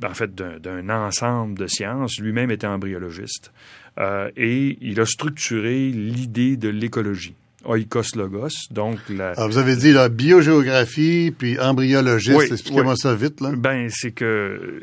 en 0.04 0.14
fait, 0.14 0.34
d'un 0.34 0.58
d'un 0.60 0.88
ensemble 0.88 1.58
de 1.58 1.66
sciences. 1.66 2.18
Lui-même 2.20 2.50
était 2.50 2.66
embryologiste. 2.66 3.52
Euh, 3.98 4.30
et 4.36 4.78
il 4.80 5.00
a 5.00 5.06
structuré 5.06 5.90
l'idée 5.90 6.56
de 6.56 6.68
l'écologie. 6.68 7.34
Oikos 7.66 8.14
Logos, 8.16 8.48
donc 8.70 8.98
la, 9.08 9.30
Alors, 9.32 9.48
vous 9.48 9.58
avez 9.58 9.76
dit 9.76 9.92
la 9.92 10.08
biogéographie 10.08 11.32
puis 11.36 11.58
embryologiste. 11.58 12.36
Oui, 12.36 12.46
Expliquez-moi 12.50 12.92
oui. 12.94 12.98
ça 12.98 13.14
vite, 13.14 13.40
là. 13.40 13.52
Ben, 13.56 13.88
c'est 13.90 14.12
que 14.12 14.82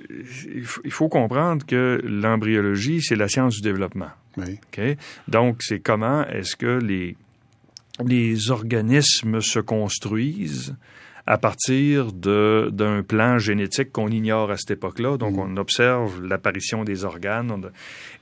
il 0.83 0.91
faut- 0.91 1.09
comprendre 1.09 1.65
que 1.65 2.01
l'embryologie, 2.03 3.01
c'est 3.01 3.15
la 3.15 3.27
science 3.27 3.55
du 3.55 3.61
développement. 3.61 4.09
Oui. 4.37 4.59
OK? 4.77 4.97
Donc, 5.27 5.57
c'est 5.61 5.79
comment 5.79 6.25
est-ce 6.27 6.55
que 6.55 6.79
les, 6.79 7.15
les 8.05 8.49
organismes 8.51 9.41
se 9.41 9.59
construisent 9.59 10.75
à 11.27 11.37
partir 11.37 12.11
d'un 12.11 13.03
plan 13.03 13.37
génétique 13.37 13.91
qu'on 13.91 14.07
ignore 14.09 14.51
à 14.51 14.57
cette 14.57 14.71
époque-là. 14.71 15.17
Donc, 15.17 15.37
on 15.37 15.55
observe 15.57 16.23
l'apparition 16.23 16.83
des 16.83 17.05
organes. 17.05 17.51
on- 17.51 17.61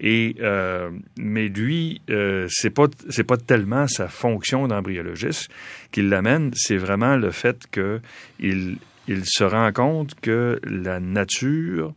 et, 0.02 0.36
euh, 0.42 0.90
mais 1.18 1.48
lui, 1.48 2.02
euh, 2.10 2.46
c'est 2.50 2.70
pas 2.70 2.88
c'est 3.10 3.24
pas 3.24 3.38
tellement 3.38 3.88
sa 3.88 4.08
fonction 4.08 4.68
d'embryologiste 4.68 5.50
qui 5.92 6.02
l'amène, 6.02 6.52
c'est 6.56 6.78
vraiment 6.78 7.16
le 7.16 7.32
fait 7.32 7.68
que 7.72 8.00
il, 8.40 8.78
il 9.08 9.22
se 9.26 9.44
rend 9.44 9.72
compte 9.72 10.16
que 10.22 10.60
la 10.64 11.00
nature 11.00 11.94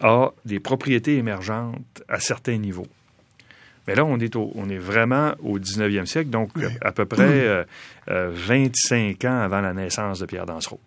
a 0.00 0.30
des 0.44 0.58
propriétés 0.60 1.16
émergentes 1.16 2.02
à 2.08 2.18
certains 2.18 2.56
niveaux. 2.58 2.86
Mais 3.86 3.94
là, 3.94 4.04
on 4.04 4.18
est, 4.18 4.34
on 4.36 4.68
est 4.68 4.78
vraiment 4.78 5.34
au 5.42 5.58
19e 5.58 6.06
siècle, 6.06 6.30
donc 6.30 6.50
à 6.80 6.92
peu 6.92 7.04
près 7.04 7.66
25 8.06 9.24
ans 9.24 9.40
avant 9.40 9.60
la 9.60 9.74
naissance 9.74 10.20
de 10.20 10.26
Pierre 10.26 10.46
Dansereau. 10.46 10.78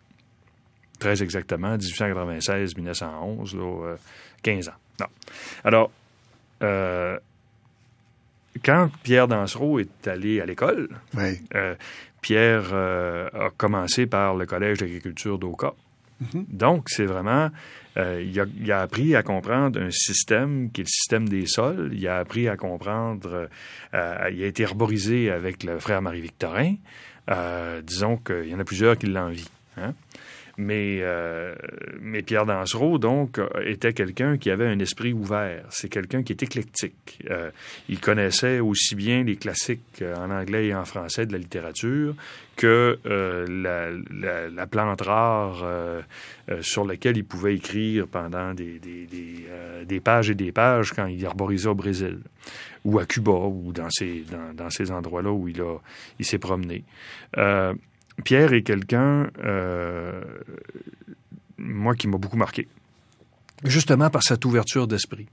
Très 1.00 1.22
exactement, 1.22 1.76
1896-1911, 1.78 3.98
15 4.42 4.70
ans. 4.70 4.74
Non. 5.02 5.08
Alors, 5.66 5.92
quand 8.64 8.90
Pierre 9.04 9.28
Dansereau 9.28 9.80
est 9.80 10.08
allé 10.08 10.40
à 10.40 10.46
l'école, 10.46 10.88
Pierre 12.22 12.74
a 12.74 13.50
commencé 13.58 14.06
par 14.06 14.36
le 14.36 14.46
Collège 14.46 14.78
d'agriculture 14.78 15.38
d'Oka. 15.38 15.74
Mm-hmm. 16.24 16.46
Donc, 16.50 16.90
c'est 16.90 17.06
vraiment 17.06 17.50
euh, 17.98 18.22
il, 18.22 18.72
a, 18.72 18.82
appris 18.82 19.16
à 19.16 19.24
comprendre 19.24 19.80
un 19.80 19.90
système 19.90 20.70
qui 20.72 20.82
est 20.82 20.84
le 20.84 20.90
système 20.90 21.30
des 21.30 21.46
sols. 21.46 21.92
Il 21.94 22.06
a 22.08 22.18
appris 22.18 22.50
à 22.50 22.58
comprendre. 22.58 23.48
Euh, 23.94 24.30
il 24.32 24.44
a 24.44 24.48
été 24.48 24.64
herborisé 24.64 25.32
avec 25.32 25.64
le 25.64 25.80
frère 25.80 26.02
Marie-Victorin. 26.02 26.76
Euh, 27.32 27.82
disons 27.82 28.18
qu'il 28.18 28.50
y 28.50 28.56
en 28.56 28.60
a 28.60 28.66
plusieurs 28.66 28.98
qui 28.98 29.08
l'envient. 29.08 29.46
Hein? 29.78 29.94
Mais, 30.58 31.00
euh, 31.02 31.54
mais 32.00 32.22
Pierre 32.22 32.46
Dansereau, 32.46 32.98
donc, 32.98 33.40
était 33.66 33.92
quelqu'un 33.92 34.38
qui 34.38 34.50
avait 34.50 34.68
un 34.68 34.80
esprit 34.80 35.12
ouvert. 35.12 35.66
C'est 35.70 35.90
quelqu'un 35.90 36.24
qui 36.24 36.32
est 36.32 36.44
éclectique. 36.44 37.20
Euh, 37.30 37.52
il 37.90 38.00
connaissait 38.00 38.60
aussi 38.60 38.96
bien 38.96 39.24
les 39.24 39.36
classiques 39.36 40.02
euh, 40.02 40.16
en 40.16 40.32
anglais 40.32 40.68
et 40.68 40.76
en 40.76 40.86
français 40.86 41.26
de 41.26 41.34
la 41.34 41.40
littérature 41.40 42.16
que 42.56 42.98
la, 43.04 43.90
la, 44.50 44.68
plante 44.68 45.02
rare 45.02 45.66
sur 46.62 46.86
laquelle 46.86 47.18
il 47.18 47.26
pouvait 47.26 47.56
écrire 47.56 48.08
pendant 48.08 48.54
des, 48.54 48.80
des, 48.80 49.06
des, 49.08 49.46
des, 49.84 50.00
pages 50.00 50.30
et 50.30 50.36
des 50.36 50.54
pages 50.54 50.94
quand 50.94 51.06
il 51.08 51.26
arborisait 51.26 51.68
au 51.68 51.76
Brésil 51.76 52.20
ou 52.86 52.98
à 52.98 53.06
Cuba 53.06 53.34
ou 53.34 53.74
dans 53.74 53.90
ces, 53.90 54.24
dans 54.54 54.70
ces 54.70 54.90
endroits-là 54.90 55.34
où 55.34 55.50
il, 55.50 55.60
a, 55.60 55.76
il 56.18 56.24
s'est 56.24 56.40
promené. 56.40 56.86
Pierre 58.24 58.54
est 58.54 58.64
quelqu'un, 58.64 59.30
euh, 59.44 60.22
moi, 61.58 61.96
qui 61.96 62.08
m'a 62.08 62.18
beaucoup 62.18 62.38
marqué, 62.38 62.68
justement 63.64 64.10
par 64.10 64.24
cette 64.24 64.46
ouverture 64.46 64.88
d'esprit. 64.88 65.28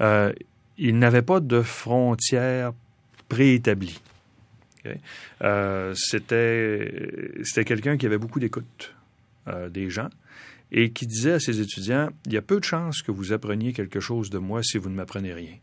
Euh, 0.00 0.32
il 0.78 0.98
n'avait 0.98 1.22
pas 1.22 1.40
de 1.40 1.62
frontières 1.62 2.72
préétablies. 3.28 4.00
Euh, 5.42 5.94
c'était, 5.96 7.10
c'était 7.42 7.64
quelqu'un 7.64 7.96
qui 7.96 8.06
avait 8.06 8.18
beaucoup 8.18 8.40
d'écoute 8.40 8.94
des 9.70 9.90
gens 9.90 10.08
et 10.72 10.90
qui 10.90 11.06
disait 11.06 11.32
à 11.32 11.40
ses 11.40 11.60
étudiants, 11.60 12.08
il 12.26 12.32
y 12.32 12.36
a 12.36 12.42
peu 12.42 12.58
de 12.58 12.64
chances 12.64 13.02
que 13.02 13.12
vous 13.12 13.32
appreniez 13.32 13.72
quelque 13.72 14.00
chose 14.00 14.30
de 14.30 14.38
moi 14.38 14.62
si 14.62 14.78
vous 14.78 14.88
ne 14.88 14.94
m'apprenez 14.94 15.32
rien. 15.32 15.54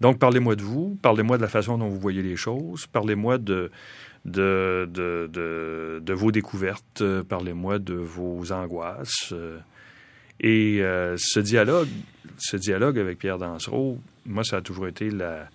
Donc, 0.00 0.18
parlez-moi 0.18 0.54
de 0.54 0.62
vous, 0.62 0.96
parlez-moi 1.02 1.36
de 1.36 1.42
la 1.42 1.48
façon 1.48 1.76
dont 1.76 1.88
vous 1.88 1.98
voyez 1.98 2.22
les 2.22 2.36
choses, 2.36 2.86
parlez-moi 2.86 3.38
de, 3.38 3.70
de, 4.28 6.12
vos 6.12 6.32
découvertes, 6.32 7.02
parlez-moi 7.28 7.78
de 7.78 7.94
vos 7.94 8.52
angoisses. 8.52 9.34
Et 10.40 10.82
euh, 10.82 11.16
ce 11.18 11.40
dialogue, 11.40 11.88
ce 12.36 12.56
dialogue 12.56 12.98
avec 12.98 13.18
Pierre 13.18 13.38
Dansereau, 13.38 13.98
moi, 14.24 14.44
ça 14.44 14.58
a 14.58 14.60
toujours 14.60 14.86
été 14.86 15.10
la, 15.10 15.48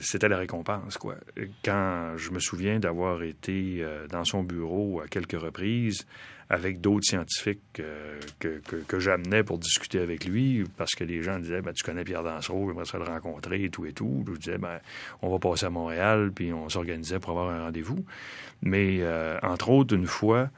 c'était 0.00 0.28
la 0.28 0.38
récompense, 0.38 0.96
quoi. 0.98 1.16
Quand 1.64 2.12
je 2.16 2.30
me 2.30 2.38
souviens 2.38 2.78
d'avoir 2.78 3.22
été 3.22 3.78
euh, 3.80 4.06
dans 4.06 4.24
son 4.24 4.44
bureau 4.44 5.00
à 5.00 5.08
quelques 5.08 5.40
reprises 5.40 6.06
avec 6.48 6.80
d'autres 6.80 7.06
scientifiques 7.06 7.80
euh, 7.80 8.20
que, 8.38 8.98
j'amenais 9.00 9.42
pour 9.42 9.58
discuter 9.58 9.98
avec 9.98 10.26
lui, 10.26 10.64
parce 10.76 10.94
que 10.94 11.02
les 11.02 11.22
gens 11.22 11.38
disaient 11.38 11.60
ben, 11.60 11.72
Tu 11.72 11.82
connais 11.82 12.04
Pierre 12.04 12.22
Dansereau, 12.22 12.68
j'aimerais 12.68 12.98
le 12.98 13.12
rencontrer 13.12 13.64
et 13.64 13.70
tout 13.70 13.86
et 13.86 13.92
tout. 13.92 14.24
Je 14.28 14.38
disais 14.38 14.58
ben, 14.58 14.78
On 15.22 15.30
va 15.30 15.38
passer 15.38 15.66
à 15.66 15.70
Montréal, 15.70 16.30
puis 16.32 16.52
on 16.52 16.68
s'organisait 16.68 17.18
pour 17.18 17.30
avoir 17.30 17.50
un 17.50 17.64
rendez-vous. 17.64 18.04
Mais, 18.62 18.98
euh, 19.00 19.38
entre 19.42 19.70
autres, 19.70 19.94
une 19.96 20.06
fois, 20.06 20.50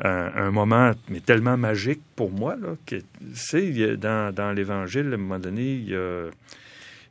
un, 0.00 0.50
moment 0.50 0.92
mais 1.08 1.20
tellement 1.20 1.56
magique 1.56 2.00
pour 2.16 2.30
moi, 2.30 2.56
là, 2.56 2.76
que, 2.86 2.96
tu 2.96 3.04
sais, 3.34 3.96
dans, 3.96 4.32
dans 4.34 4.52
l'Évangile, 4.52 5.08
à 5.10 5.14
un 5.14 5.18
moment 5.18 5.38
donné, 5.38 5.74
il 5.74 5.88
y 5.90 5.94
a 5.94 6.30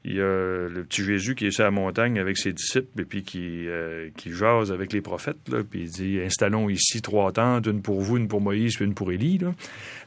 il 0.08 0.14
y 0.14 0.22
a 0.22 0.68
le 0.70 0.86
petit 0.88 1.04
Jésus 1.04 1.34
qui 1.34 1.48
est 1.48 1.52
sur 1.52 1.64
la 1.64 1.72
montagne 1.72 2.20
avec 2.20 2.38
ses 2.38 2.54
disciples 2.54 3.02
et 3.02 3.06
puis 3.06 3.24
qui, 3.24 3.68
euh, 3.68 4.10
qui 4.16 4.32
jase 4.32 4.72
avec 4.72 4.94
les 4.94 5.02
prophètes. 5.02 5.50
Là, 5.50 5.64
puis 5.64 5.82
il 5.82 5.90
dit 5.90 6.20
Installons 6.24 6.70
ici 6.70 7.02
trois 7.02 7.32
tentes, 7.32 7.66
une 7.66 7.82
pour 7.82 8.02
vous, 8.02 8.18
une 8.18 8.28
pour 8.28 8.40
Moïse, 8.40 8.76
puis 8.76 8.86
une 8.86 8.94
pour 8.94 9.12
Élie. 9.12 9.40
Là. 9.40 9.56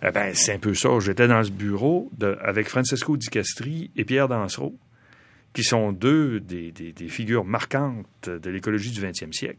Eh 0.04 0.12
ben, 0.12 0.32
c'est 0.34 0.52
un 0.52 0.60
peu 0.60 0.72
ça. 0.72 0.90
J'étais 1.00 1.26
dans 1.26 1.42
ce 1.42 1.50
bureau 1.50 2.12
avec 2.42 2.68
Francesco 2.68 3.16
Di 3.16 3.26
Castri 3.26 3.90
et 3.96 4.04
Pierre 4.04 4.28
Dansereau, 4.28 4.78
qui 5.52 5.64
sont 5.64 5.90
deux 5.90 6.38
des 6.38 6.92
figures 7.08 7.44
marquantes 7.44 8.28
de 8.28 8.50
l'écologie 8.50 8.92
du 8.92 9.00
20e 9.00 9.32
siècle. 9.32 9.58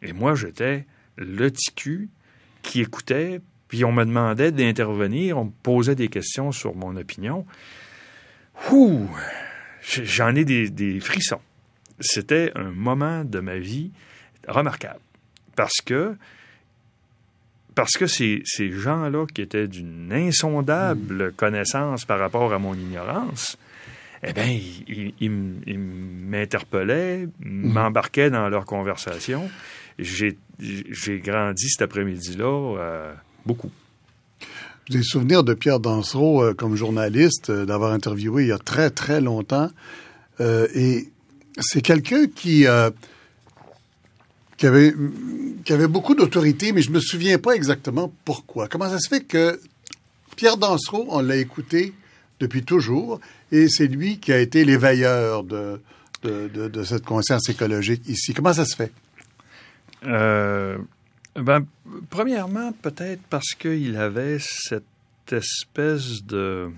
Et 0.00 0.14
moi, 0.14 0.34
j'étais 0.34 0.86
le 1.18 1.50
ticu 1.50 2.08
qui 2.62 2.80
écoutait, 2.80 3.42
puis 3.68 3.84
on 3.84 3.92
me 3.92 4.04
demandait 4.04 4.50
d'intervenir, 4.50 5.36
on 5.36 5.44
me 5.44 5.52
posait 5.62 5.94
des 5.94 6.08
questions 6.08 6.52
sur 6.52 6.74
mon 6.74 6.96
opinion. 6.96 7.44
Ouh, 8.70 9.08
j'en 9.82 10.34
ai 10.34 10.44
des, 10.44 11.00
frissons. 11.00 11.40
C'était 12.00 12.52
un 12.54 12.70
moment 12.70 13.24
de 13.24 13.40
ma 13.40 13.58
vie 13.58 13.90
remarquable. 14.48 15.00
Parce 15.56 15.80
que 15.84 16.16
parce 17.74 17.92
que 17.92 18.06
ces, 18.06 18.42
ces 18.44 18.70
gens-là 18.70 19.24
qui 19.32 19.40
étaient 19.40 19.66
d'une 19.66 20.12
insondable 20.12 21.28
mm. 21.28 21.32
connaissance 21.32 22.04
par 22.04 22.18
rapport 22.18 22.52
à 22.52 22.58
mon 22.58 22.74
ignorance, 22.74 23.56
eh 24.22 24.32
bien, 24.34 24.44
ils, 24.46 25.30
m'interpellaient, 25.30 27.26
mm. 27.40 27.72
m'embarquaient 27.72 28.30
dans 28.30 28.48
leur 28.48 28.66
conversation. 28.66 29.50
J'ai 29.98 30.36
grandi 31.20 31.68
cet 31.68 31.82
après-midi-là 31.82 32.76
euh, 32.78 33.14
beaucoup. 33.46 33.70
J'ai 34.88 34.98
des 34.98 35.04
souvenirs 35.04 35.44
de 35.44 35.54
Pierre 35.54 35.78
Dansereau 35.78 36.42
euh, 36.42 36.54
comme 36.54 36.74
journaliste, 36.74 37.50
euh, 37.50 37.64
d'avoir 37.64 37.92
interviewé 37.92 38.44
il 38.44 38.48
y 38.48 38.52
a 38.52 38.58
très, 38.58 38.90
très 38.90 39.20
longtemps. 39.20 39.70
Euh, 40.40 40.66
et 40.74 41.08
c'est 41.60 41.82
quelqu'un 41.82 42.26
qui, 42.26 42.66
avait, 42.66 42.96
beaucoup 45.88 46.16
d'autorité, 46.16 46.72
mais 46.72 46.82
je 46.82 46.90
me 46.90 46.98
souviens 46.98 47.38
pas 47.38 47.54
exactement 47.54 48.12
pourquoi. 48.24 48.66
Comment 48.66 48.88
ça 48.88 48.98
se 48.98 49.08
fait 49.08 49.22
que 49.22 49.60
Pierre 50.36 50.56
Dansereau, 50.56 51.06
on 51.10 51.20
l'a 51.20 51.36
écouté 51.36 51.92
depuis 52.40 52.64
toujours, 52.64 53.20
et 53.52 53.68
c'est 53.68 53.86
lui 53.86 54.18
qui 54.18 54.32
a 54.32 54.40
été 54.40 54.64
l'éveilleur 54.64 55.44
de, 55.44 55.80
de, 56.24 56.48
de, 56.48 56.82
cette 56.82 57.04
conscience 57.04 57.48
écologique 57.48 58.02
ici. 58.08 58.34
Comment 58.34 58.52
ça 58.52 58.64
se 58.64 58.74
fait? 58.74 58.90
Ben, 61.34 61.64
premièrement, 62.10 62.72
peut-être 62.72 63.22
parce 63.30 63.54
qu'il 63.54 63.96
avait 63.96 64.38
cette 64.38 64.84
espèce 65.30 66.24
de 66.24 66.70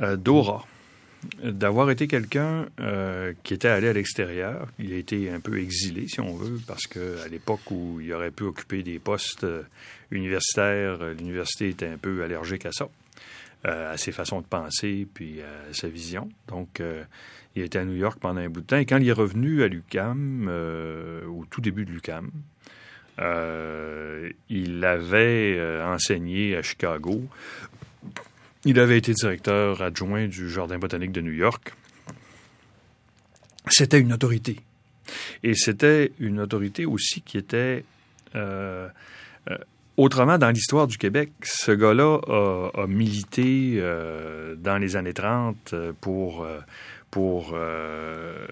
euh, 0.00 0.16
d'aura 0.16 0.66
d'avoir 1.44 1.88
été 1.90 2.08
quelqu'un 2.08 2.66
euh, 2.80 3.32
qui 3.44 3.54
était 3.54 3.68
allé 3.68 3.88
à 3.88 3.92
l'extérieur. 3.92 4.66
Il 4.80 4.92
a 4.92 4.96
été 4.96 5.30
un 5.30 5.38
peu 5.38 5.60
exilé, 5.60 6.08
si 6.08 6.20
on 6.20 6.34
veut, 6.34 6.58
parce 6.66 6.88
qu'à 6.88 7.28
l'époque 7.30 7.70
où 7.70 8.00
il 8.00 8.12
aurait 8.12 8.32
pu 8.32 8.42
occuper 8.42 8.82
des 8.82 8.98
postes 8.98 9.44
euh, 9.44 9.62
universitaires, 10.10 10.98
l'université 11.16 11.68
était 11.68 11.86
un 11.86 11.96
peu 11.96 12.24
allergique 12.24 12.66
à 12.66 12.72
ça, 12.72 12.88
à 13.62 13.96
ses 13.96 14.10
façons 14.10 14.40
de 14.40 14.46
penser, 14.46 15.06
puis 15.14 15.40
à 15.42 15.72
sa 15.72 15.86
vision. 15.86 16.28
Donc, 16.48 16.82
il 17.54 17.62
était 17.62 17.78
à 17.78 17.84
New 17.84 17.94
York 17.94 18.18
pendant 18.20 18.40
un 18.40 18.48
bout 18.48 18.62
de 18.62 18.66
temps. 18.66 18.78
Et 18.78 18.84
quand 18.84 18.98
il 18.98 19.08
est 19.08 19.12
revenu 19.12 19.62
à 19.62 19.68
l'UCAM, 19.68 20.48
au 20.48 21.44
tout 21.48 21.60
début 21.60 21.84
de 21.84 21.92
l'UCAM, 21.92 22.30
euh, 23.18 24.30
il 24.48 24.84
avait 24.84 25.56
euh, 25.58 25.86
enseigné 25.86 26.56
à 26.56 26.62
Chicago. 26.62 27.22
Il 28.64 28.78
avait 28.78 28.98
été 28.98 29.12
directeur 29.12 29.82
adjoint 29.82 30.26
du 30.28 30.48
Jardin 30.48 30.78
botanique 30.78 31.12
de 31.12 31.20
New 31.20 31.32
York. 31.32 31.74
C'était 33.68 34.00
une 34.00 34.12
autorité. 34.12 34.56
Et 35.42 35.54
c'était 35.54 36.12
une 36.20 36.40
autorité 36.40 36.86
aussi 36.86 37.20
qui 37.22 37.38
était... 37.38 37.84
Euh, 38.34 38.88
autrement, 39.96 40.38
dans 40.38 40.50
l'histoire 40.50 40.86
du 40.86 40.96
Québec, 40.96 41.30
ce 41.42 41.72
gars-là 41.72 42.20
a, 42.74 42.86
milité 42.86 43.78
dans 44.56 44.78
les 44.78 44.96
années 44.96 45.12
30 45.12 45.74
pour 46.00 46.46
pour 47.12 47.52
euh, 47.52 48.46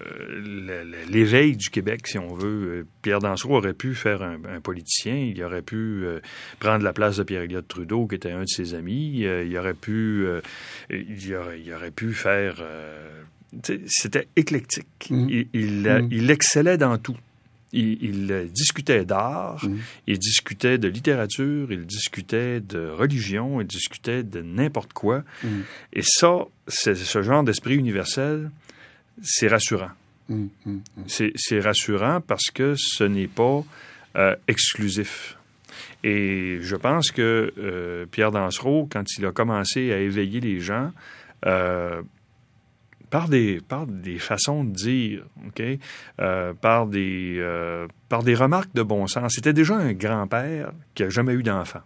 l'éveil 1.09 1.57
du 1.57 1.71
Québec, 1.71 2.05
si 2.05 2.19
on 2.19 2.35
veut. 2.35 2.85
Pierre 3.01 3.17
Dansereau 3.17 3.57
aurait 3.57 3.73
pu 3.73 3.95
faire 3.95 4.21
un, 4.21 4.61
politicien, 4.61 5.15
il 5.15 5.43
aurait 5.43 5.63
pu 5.63 6.05
euh, 6.05 6.19
prendre 6.59 6.83
la 6.83 6.93
place 6.93 7.17
de 7.17 7.23
Pierre-Éliott 7.23 7.67
Trudeau, 7.67 8.05
qui 8.05 8.15
était 8.15 8.31
un 8.31 8.43
de 8.43 8.47
ses 8.47 8.75
amis, 8.75 9.25
euh, 9.25 9.43
il 9.43 9.57
aurait 9.57 9.73
pu, 9.73 10.27
il 10.91 11.35
aurait, 11.35 11.91
pu 11.91 12.13
faire... 12.13 12.63
C'était 13.87 14.27
éclectique. 14.35 15.07
Mmh. 15.09 15.43
Il, 15.53 15.81
mmh. 15.81 16.07
il, 16.11 16.29
excellait 16.29 16.77
dans 16.77 16.99
tout. 16.99 17.17
Il, 17.73 18.49
discutait 18.53 19.05
d'art, 19.05 19.63
mm. 19.65 19.77
il 20.07 20.19
discutait 20.19 20.77
de 20.77 20.87
littérature, 20.87 21.71
il 21.71 21.85
discutait 21.85 22.59
de 22.59 22.87
religion, 22.87 23.61
il 23.61 23.67
discutait 23.67 24.23
de 24.23 24.41
n'importe 24.41 24.93
quoi. 24.93 25.23
Mm. 25.43 25.47
Et 25.93 26.01
ça, 26.03 26.45
ce 26.67 27.21
genre 27.21 27.43
d'esprit 27.43 27.75
universel, 27.75 28.51
c'est 29.21 29.47
rassurant. 29.47 29.91
Mm, 30.29 30.47
c'est 31.07 31.59
rassurant 31.59 32.21
parce 32.21 32.49
que 32.53 32.75
ce 32.77 33.03
n'est 33.03 33.27
pas 33.27 33.63
euh, 34.15 34.35
exclusif. 34.47 35.37
Et 36.03 36.57
je 36.61 36.75
pense 36.75 37.11
que 37.11 37.53
euh, 37.57 38.05
Pierre 38.09 38.31
Dansereau, 38.31 38.87
quand 38.91 39.03
il 39.17 39.25
a 39.25 39.31
commencé 39.31 39.91
à 39.91 39.99
éveiller 39.99 40.39
les 40.39 40.59
gens, 40.59 40.91
euh, 41.45 42.01
par 43.11 43.27
des, 43.27 43.59
par 43.67 43.85
des 43.85 44.17
façons 44.17 44.63
de 44.63 44.71
dire, 44.71 45.25
OK? 45.45 45.61
Euh, 46.19 46.53
par, 46.53 46.87
des, 46.87 47.35
euh, 47.37 47.85
par 48.09 48.23
des 48.23 48.33
remarques 48.33 48.73
de 48.73 48.81
bon 48.81 49.05
sens. 49.05 49.33
C'était 49.35 49.53
déjà 49.53 49.75
un 49.75 49.91
grand-père 49.91 50.71
qui 50.95 51.03
n'a 51.03 51.09
jamais 51.09 51.33
eu 51.33 51.43
d'enfant. 51.43 51.81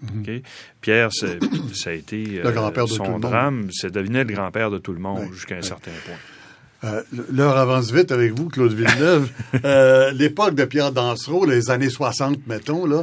Mhm. 0.00 0.40
Pierre, 0.80 1.10
ça 1.74 1.90
a 1.90 1.92
été 1.92 2.40
euh, 2.44 2.86
son 2.86 3.18
drame. 3.18 3.68
C'est 3.72 3.90
devenu 3.90 4.18
le 4.18 4.24
grand-père 4.24 4.70
de 4.70 4.78
tout 4.78 4.92
le 4.92 5.00
monde 5.00 5.32
jusqu'à 5.32 5.56
un 5.56 5.62
certain 5.62 5.90
point. 6.06 7.02
L'heure 7.32 7.56
avance 7.56 7.90
vite 7.90 8.12
avec 8.12 8.32
vous, 8.38 8.48
Claude 8.48 8.72
Villeneuve. 8.72 9.30
L'époque 10.16 10.54
de 10.54 10.64
Pierre 10.64 10.92
Dansereau, 10.92 11.44
les 11.44 11.70
années 11.70 11.90
60, 11.90 12.46
mettons, 12.46 12.86
là, 12.86 13.02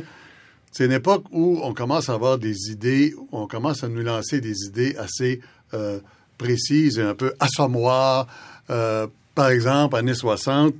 c'est 0.71 0.85
une 0.85 0.93
époque 0.93 1.25
où 1.31 1.59
on 1.61 1.73
commence 1.73 2.09
à 2.09 2.13
avoir 2.13 2.37
des 2.37 2.71
idées, 2.71 3.13
on 3.33 3.47
commence 3.47 3.83
à 3.83 3.89
nous 3.89 4.01
lancer 4.01 4.39
des 4.39 4.63
idées 4.65 4.95
assez 4.97 5.41
précise 6.37 6.99
et 6.99 7.03
un 7.03 7.15
peu 7.15 7.33
assommoir. 7.39 8.27
Euh, 8.69 9.07
par 9.33 9.49
exemple, 9.49 9.95
années 9.95 10.13
60, 10.13 10.73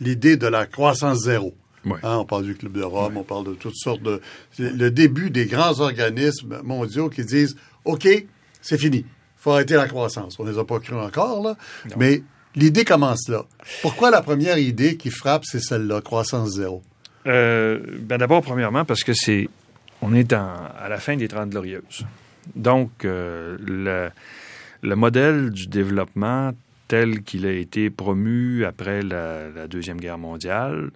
l'idée 0.00 0.36
de 0.36 0.46
la 0.46 0.66
croissance 0.66 1.24
zéro. 1.24 1.54
Hein, 1.84 2.18
on 2.18 2.24
parle 2.24 2.44
du 2.44 2.54
Club 2.54 2.72
de 2.72 2.82
Rome, 2.82 3.16
on 3.16 3.24
parle 3.24 3.44
de 3.44 3.54
toutes 3.54 3.76
sortes 3.76 4.02
de... 4.02 4.20
Le 4.58 4.90
début 4.90 5.30
des 5.30 5.46
grands 5.46 5.80
organismes 5.80 6.60
mondiaux 6.62 7.08
qui 7.08 7.24
disent, 7.24 7.56
OK, 7.84 8.06
c'est 8.60 8.78
fini. 8.78 8.98
Il 8.98 9.06
faut 9.36 9.50
arrêter 9.50 9.74
la 9.74 9.88
croissance. 9.88 10.38
On 10.38 10.44
ne 10.44 10.52
les 10.52 10.58
a 10.58 10.64
pas 10.64 10.78
cru 10.78 10.94
encore, 10.94 11.42
là. 11.42 11.56
Mais 11.96 12.22
l'idée 12.54 12.84
commence 12.84 13.28
là. 13.28 13.44
Pourquoi 13.80 14.10
la 14.10 14.22
première 14.22 14.58
idée 14.58 14.96
qui 14.96 15.10
frappe, 15.10 15.44
c'est 15.44 15.60
celle-là, 15.60 16.00
croissance 16.00 16.50
zéro? 16.50 16.82
Euh, 17.26 17.80
ben 17.98 18.18
D'abord, 18.18 18.42
premièrement, 18.42 18.84
parce 18.84 19.02
que 19.02 19.12
c'est... 19.12 19.48
On 20.00 20.14
est 20.14 20.32
à 20.32 20.86
la 20.88 20.98
fin 20.98 21.16
des 21.16 21.28
Trente 21.28 21.50
Glorieuses. 21.50 22.04
Donc, 22.56 23.04
euh, 23.04 23.56
le 23.60 24.10
le 24.82 24.96
modèle 24.96 25.50
du 25.50 25.66
développement 25.68 26.52
tel 26.88 27.22
qu'il 27.22 27.46
a 27.46 27.52
été 27.52 27.88
promu 27.88 28.64
après 28.64 29.02
la, 29.02 29.66
Deuxième 29.68 29.98
Guerre 29.98 30.18
mondiale 30.18 30.90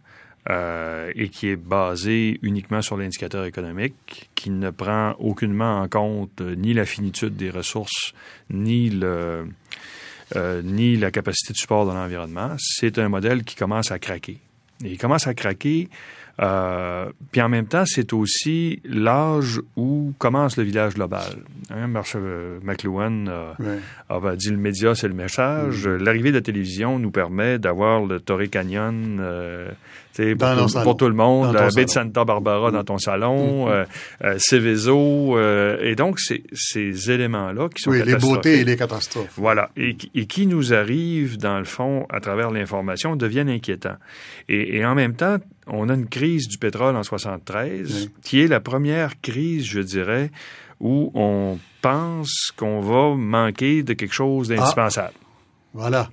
euh, 0.50 1.10
et 1.14 1.28
qui 1.28 1.48
est 1.48 1.56
basé 1.56 2.38
uniquement 2.42 2.82
sur 2.82 2.96
l'indicateur 2.96 3.44
économique, 3.44 4.28
qui 4.34 4.50
ne 4.50 4.70
prend 4.70 5.14
aucunement 5.18 5.80
en 5.80 5.88
compte 5.88 6.40
ni 6.40 6.74
la 6.74 6.84
finitude 6.84 7.36
des 7.36 7.50
ressources, 7.50 8.12
ni 8.50 8.90
le, 8.90 9.46
euh, 10.34 10.62
ni 10.62 10.96
la 10.96 11.10
capacité 11.10 11.52
de 11.52 11.58
support 11.58 11.86
de 11.86 11.92
l'environnement, 11.92 12.56
c'est 12.58 12.98
un 12.98 13.08
modèle 13.08 13.44
qui 13.44 13.56
commence 13.56 13.90
à 13.90 13.98
craquer. 13.98 14.38
Et 14.84 14.90
il 14.90 14.98
commence 14.98 15.26
à 15.26 15.34
craquer 15.34 15.88
euh, 16.42 17.06
puis 17.32 17.40
en 17.40 17.48
même 17.48 17.66
temps, 17.66 17.84
c'est 17.86 18.12
aussi 18.12 18.80
l'âge 18.84 19.60
où 19.76 20.12
commence 20.18 20.58
le 20.58 20.64
village 20.64 20.94
global. 20.94 21.38
Hein, 21.70 21.90
euh, 22.14 22.58
McLuhan 22.62 23.24
a, 24.08 24.36
dit 24.36 24.50
le 24.50 24.58
média, 24.58 24.94
c'est 24.94 25.08
le 25.08 25.14
message. 25.14 25.86
Mm. 25.86 25.96
L'arrivée 25.96 26.30
de 26.30 26.36
la 26.36 26.42
télévision 26.42 26.98
nous 26.98 27.10
permet 27.10 27.58
d'avoir 27.58 28.04
le 28.04 28.20
Torrey 28.20 28.48
Canyon 28.48 29.18
euh, 29.20 29.70
pour, 30.82 30.96
tout, 30.96 31.08
le 31.08 31.14
monde, 31.14 31.54
la 31.54 31.68
baie 31.68 31.84
de 31.84 31.90
Santa 31.90 32.24
Barbara 32.24 32.70
dans 32.70 32.84
ton 32.84 32.98
salon, 32.98 33.66
mm. 33.66 33.86
euh, 34.24 35.78
et 35.82 35.94
donc 35.94 36.20
ces, 36.20 36.42
ces 36.52 37.10
éléments-là 37.10 37.68
qui 37.74 37.82
sont 37.82 37.90
Oui, 37.90 38.02
les 38.04 38.16
beautés 38.16 38.60
et 38.60 38.64
les 38.64 38.76
catastrophes. 38.76 39.32
Voilà, 39.36 39.70
et, 39.76 39.96
et, 40.14 40.26
qui 40.26 40.46
nous 40.46 40.74
arrivent, 40.74 41.38
dans 41.38 41.58
le 41.58 41.64
fond, 41.64 42.06
à 42.10 42.20
travers 42.20 42.50
l'information, 42.50 43.16
deviennent 43.16 43.48
inquiétants. 43.48 43.96
Et, 44.48 44.76
et 44.76 44.84
en 44.84 44.94
même 44.94 45.14
temps, 45.14 45.38
on 45.66 45.88
a 45.88 45.94
une 45.94 46.08
crise 46.08 46.48
du 46.48 46.58
pétrole 46.58 46.96
en 46.96 47.02
73, 47.02 48.10
qui 48.22 48.40
est 48.40 48.46
la 48.46 48.60
première 48.60 49.20
crise, 49.20 49.64
je 49.64 49.80
dirais, 49.80 50.30
où 50.80 51.10
on 51.14 51.58
pense 51.82 52.52
qu'on 52.56 52.80
va 52.80 53.14
manquer 53.14 53.82
de 53.82 53.92
quelque 53.92 54.14
chose 54.14 54.48
d'indispensable. 54.48 55.14
Ah. 55.14 55.26
Voilà. 55.74 56.08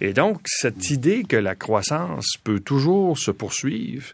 Et 0.00 0.12
donc, 0.12 0.42
cette 0.44 0.90
idée 0.90 1.24
que 1.24 1.36
la 1.36 1.56
croissance 1.56 2.36
peut 2.44 2.60
toujours 2.60 3.18
se 3.18 3.32
poursuivre, 3.32 4.06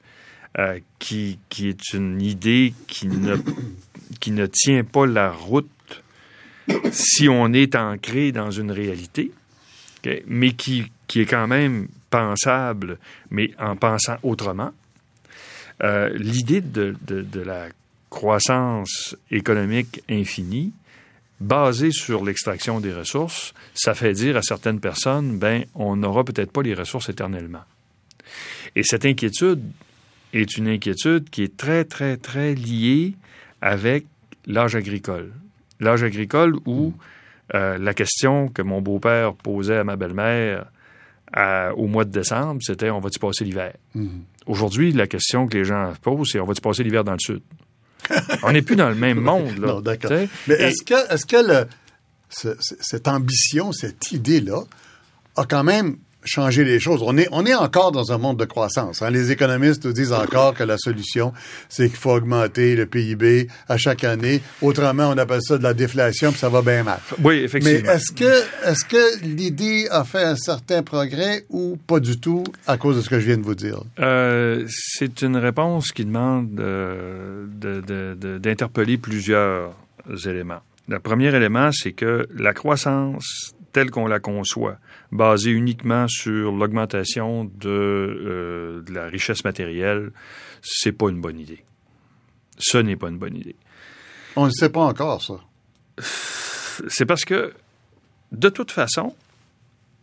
euh, 0.58 0.80
qui, 0.98 1.38
qui 1.50 1.68
est 1.68 1.92
une 1.92 2.22
idée 2.22 2.72
qui 2.86 3.06
ne, 3.06 3.36
qui 4.20 4.30
ne 4.30 4.46
tient 4.46 4.84
pas 4.84 5.06
la 5.06 5.30
route 5.30 5.68
si 6.90 7.28
on 7.28 7.52
est 7.52 7.76
ancré 7.76 8.32
dans 8.32 8.50
une 8.50 8.70
réalité, 8.70 9.30
mais 10.26 10.52
qui, 10.52 10.90
qui 11.06 11.20
est 11.20 11.26
quand 11.26 11.46
même 11.46 11.88
pensable, 12.10 12.98
mais 13.30 13.52
en 13.58 13.76
pensant 13.76 14.16
autrement. 14.22 14.72
Euh, 15.82 16.10
l'idée 16.16 16.60
de, 16.60 16.96
de, 17.06 17.40
la 17.40 17.68
croissance 18.10 19.16
économique 19.30 20.02
infinie, 20.10 20.72
basée 21.40 21.92
sur 21.92 22.24
l'extraction 22.24 22.80
des 22.80 22.92
ressources, 22.92 23.54
ça 23.74 23.94
fait 23.94 24.12
dire 24.12 24.36
à 24.36 24.42
certaines 24.42 24.80
personnes, 24.80 25.38
ben, 25.38 25.64
on 25.74 25.94
n'aura 25.96 26.24
peut-être 26.24 26.50
pas 26.50 26.62
les 26.62 26.74
ressources 26.74 27.08
éternellement. 27.08 27.62
Et 28.74 28.82
cette 28.82 29.06
inquiétude 29.06 29.62
est 30.32 30.56
une 30.56 30.68
inquiétude 30.68 31.30
qui 31.30 31.42
est 31.42 31.56
très, 31.56 31.84
très, 31.84 32.16
très 32.16 32.54
liée 32.54 33.14
avec 33.60 34.06
l'âge 34.46 34.74
agricole. 34.74 35.32
L'âge 35.80 36.02
agricole 36.02 36.56
où 36.66 36.92
euh, 37.54 37.78
la 37.78 37.94
question 37.94 38.48
que 38.48 38.62
mon 38.62 38.82
beau-père 38.82 39.34
posait 39.34 39.78
à 39.78 39.84
ma 39.84 39.96
belle-mère 39.96 40.66
au 41.76 41.86
mois 41.86 42.04
de 42.04 42.10
décembre, 42.10 42.60
c'était 42.62 42.90
on 42.90 43.00
va-tu 43.00 43.18
passer 43.18 43.44
l'hiver? 43.44 43.74
Mm-hmm. 43.96 44.20
Aujourd'hui, 44.46 44.92
la 44.92 45.06
question 45.06 45.46
que 45.46 45.58
les 45.58 45.64
gens 45.64 45.92
posent, 46.02 46.30
c'est 46.32 46.40
on 46.40 46.46
va-tu 46.46 46.60
passer 46.60 46.82
l'hiver 46.82 47.04
dans 47.04 47.12
le 47.12 47.18
sud? 47.18 47.42
on 48.42 48.52
n'est 48.52 48.62
plus 48.62 48.76
dans 48.76 48.88
le 48.88 48.94
même 48.94 49.20
monde. 49.20 49.58
Là, 49.58 49.66
non, 49.68 49.80
d'accord. 49.80 50.10
Mais 50.46 50.54
est-ce 50.54 50.82
que, 50.84 51.12
est-ce 51.12 51.26
que 51.26 51.66
cette 52.80 53.08
ambition, 53.08 53.72
cette 53.72 54.12
idée-là, 54.12 54.62
a 55.36 55.44
quand 55.44 55.64
même 55.64 55.98
changer 56.28 56.64
les 56.64 56.80
choses. 56.80 57.00
On 57.02 57.16
est, 57.16 57.28
on 57.32 57.44
est 57.44 57.54
encore 57.54 57.92
dans 57.92 58.12
un 58.12 58.18
monde 58.18 58.38
de 58.38 58.44
croissance. 58.44 59.02
Hein. 59.02 59.10
Les 59.10 59.30
économistes 59.30 59.84
nous 59.84 59.92
disent 59.92 60.12
encore 60.12 60.54
que 60.54 60.62
la 60.62 60.78
solution, 60.78 61.32
c'est 61.68 61.88
qu'il 61.88 61.98
faut 61.98 62.12
augmenter 62.12 62.76
le 62.76 62.86
PIB 62.86 63.48
à 63.68 63.76
chaque 63.76 64.04
année. 64.04 64.40
Autrement, 64.62 65.10
on 65.10 65.18
appelle 65.18 65.42
ça 65.42 65.58
de 65.58 65.62
la 65.62 65.74
déflation, 65.74 66.30
puis 66.30 66.38
ça 66.38 66.48
va 66.48 66.62
bien 66.62 66.82
mal. 66.82 67.00
Oui, 67.22 67.40
effectivement. 67.44 67.80
Mais 67.84 67.94
est-ce 67.94 68.12
que, 68.12 68.68
est-ce 68.68 68.84
que 68.84 69.24
l'idée 69.24 69.88
a 69.90 70.04
fait 70.04 70.22
un 70.22 70.36
certain 70.36 70.82
progrès 70.82 71.44
ou 71.50 71.76
pas 71.86 72.00
du 72.00 72.18
tout 72.18 72.44
à 72.66 72.76
cause 72.76 72.96
de 72.96 73.02
ce 73.02 73.08
que 73.08 73.20
je 73.20 73.26
viens 73.26 73.38
de 73.38 73.42
vous 73.42 73.54
dire? 73.54 73.82
Euh, 73.98 74.64
c'est 74.68 75.22
une 75.22 75.36
réponse 75.36 75.92
qui 75.92 76.04
demande 76.04 76.58
euh, 76.60 77.46
d'interpeller 78.38 78.98
plusieurs 78.98 79.72
éléments. 80.26 80.60
Le 80.88 80.98
premier 81.00 81.34
élément, 81.34 81.70
c'est 81.72 81.92
que 81.92 82.26
la 82.34 82.54
croissance 82.54 83.54
telle 83.72 83.90
qu'on 83.90 84.06
la 84.06 84.20
conçoit, 84.20 84.78
basée 85.12 85.50
uniquement 85.50 86.06
sur 86.08 86.52
l'augmentation 86.52 87.44
de, 87.44 87.68
euh, 87.68 88.82
de, 88.82 88.92
la 88.92 89.06
richesse 89.06 89.44
matérielle, 89.44 90.12
c'est 90.62 90.92
pas 90.92 91.08
une 91.08 91.20
bonne 91.20 91.38
idée. 91.38 91.64
Ce 92.58 92.78
n'est 92.78 92.96
pas 92.96 93.08
une 93.08 93.18
bonne 93.18 93.36
idée. 93.36 93.56
On 94.36 94.46
ne 94.46 94.50
sait 94.50 94.70
pas 94.70 94.80
encore 94.80 95.22
ça. 95.22 95.34
C'est 96.88 97.06
parce 97.06 97.24
que, 97.24 97.52
de 98.32 98.48
toute 98.48 98.70
façon, 98.70 99.14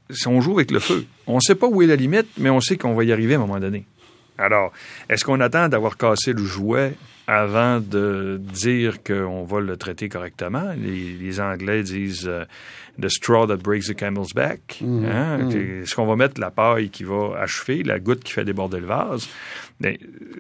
si 0.10 0.28
on 0.28 0.42
joue 0.42 0.54
avec 0.54 0.72
le 0.72 0.80
feu, 0.80 1.06
on 1.28 1.36
ne 1.36 1.42
sait 1.42 1.56
pas 1.56 1.68
où 1.68 1.82
est 1.82 1.88
la 1.88 1.96
limite, 1.96 2.28
mais 2.38 2.50
on 2.50 2.60
sait 2.60 2.78
qu'on 2.78 2.94
va 2.94 3.04
y 3.04 3.12
arriver 3.12 3.34
à 3.34 3.38
un 3.38 3.42
moment 3.42 3.60
donné. 3.60 3.86
Alors, 4.38 4.72
est-ce 5.10 5.24
qu'on 5.24 5.40
attend 5.40 5.70
d'avoir 5.70 5.98
cassé 5.98 6.34
le 6.34 6.44
jouet 6.44 6.96
avant 7.28 7.80
de 7.80 8.40
dire 8.40 9.04
qu'on 9.04 9.44
va 9.44 9.60
le 9.60 9.78
traiter 9.78 10.10
correctement? 10.10 10.74
Les, 10.78 11.40
Anglais 11.40 11.84
disent 11.84 12.28
euh, 12.28 12.46
the 13.00 13.10
straw 13.10 13.48
that 13.48 13.58
breaks 13.58 13.88
the 13.88 13.96
camel's 13.96 14.34
back. 14.34 14.80
Mm-hmm. 14.82 15.06
Hein? 15.06 15.38
Mm-hmm. 15.40 15.82
Est-ce 15.84 15.96
qu'on 15.96 16.06
va 16.06 16.16
mettre 16.16 16.40
la 16.40 16.52
paille 16.52 16.90
qui 16.90 17.04
va 17.04 17.38
achever, 17.40 17.84
la 17.84 18.00
goutte 18.00 18.24
qui 18.24 18.34
fait 18.34 18.46
déborder 18.46 18.80
le 18.80 18.88
vase? 18.88 19.28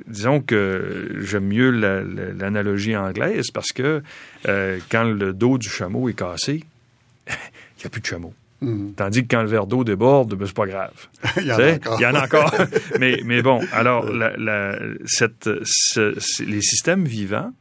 Disons 0.07 0.41
que 0.41 1.17
j'aime 1.21 1.47
mieux 1.47 1.69
l'analogie 1.71 2.95
anglaise 2.95 3.51
parce 3.53 3.71
que 3.71 4.01
euh, 4.47 4.79
quand 4.89 5.03
le 5.03 5.33
dos 5.33 5.57
du 5.57 5.67
chameau 5.67 6.07
est 6.07 6.13
cassé, 6.13 6.63
il 7.27 7.33
n'y 7.79 7.85
a 7.85 7.89
plus 7.89 8.01
de 8.01 8.05
chameau. 8.05 8.33
Mm. 8.65 8.93
Tandis 8.95 9.23
que 9.23 9.35
quand 9.35 9.41
le 9.41 9.47
verre 9.47 9.67
d'eau 9.67 9.83
déborde, 9.83 10.35
ben, 10.35 10.45
c'est 10.45 10.55
pas 10.55 10.65
grave. 10.65 11.07
il 11.37 11.45
y 11.45 11.51
en 11.51 11.59
a 11.59 11.73
encore. 11.73 11.99
Il 11.99 12.03
y 12.03 12.05
en 12.05 12.15
a 12.15 12.23
encore. 12.23 12.53
mais, 12.99 13.21
mais 13.23 13.41
bon, 13.41 13.61
alors, 13.71 14.05
cette, 15.05 15.49
les 16.39 16.61
systèmes 16.61 17.05
vivants 17.05 17.51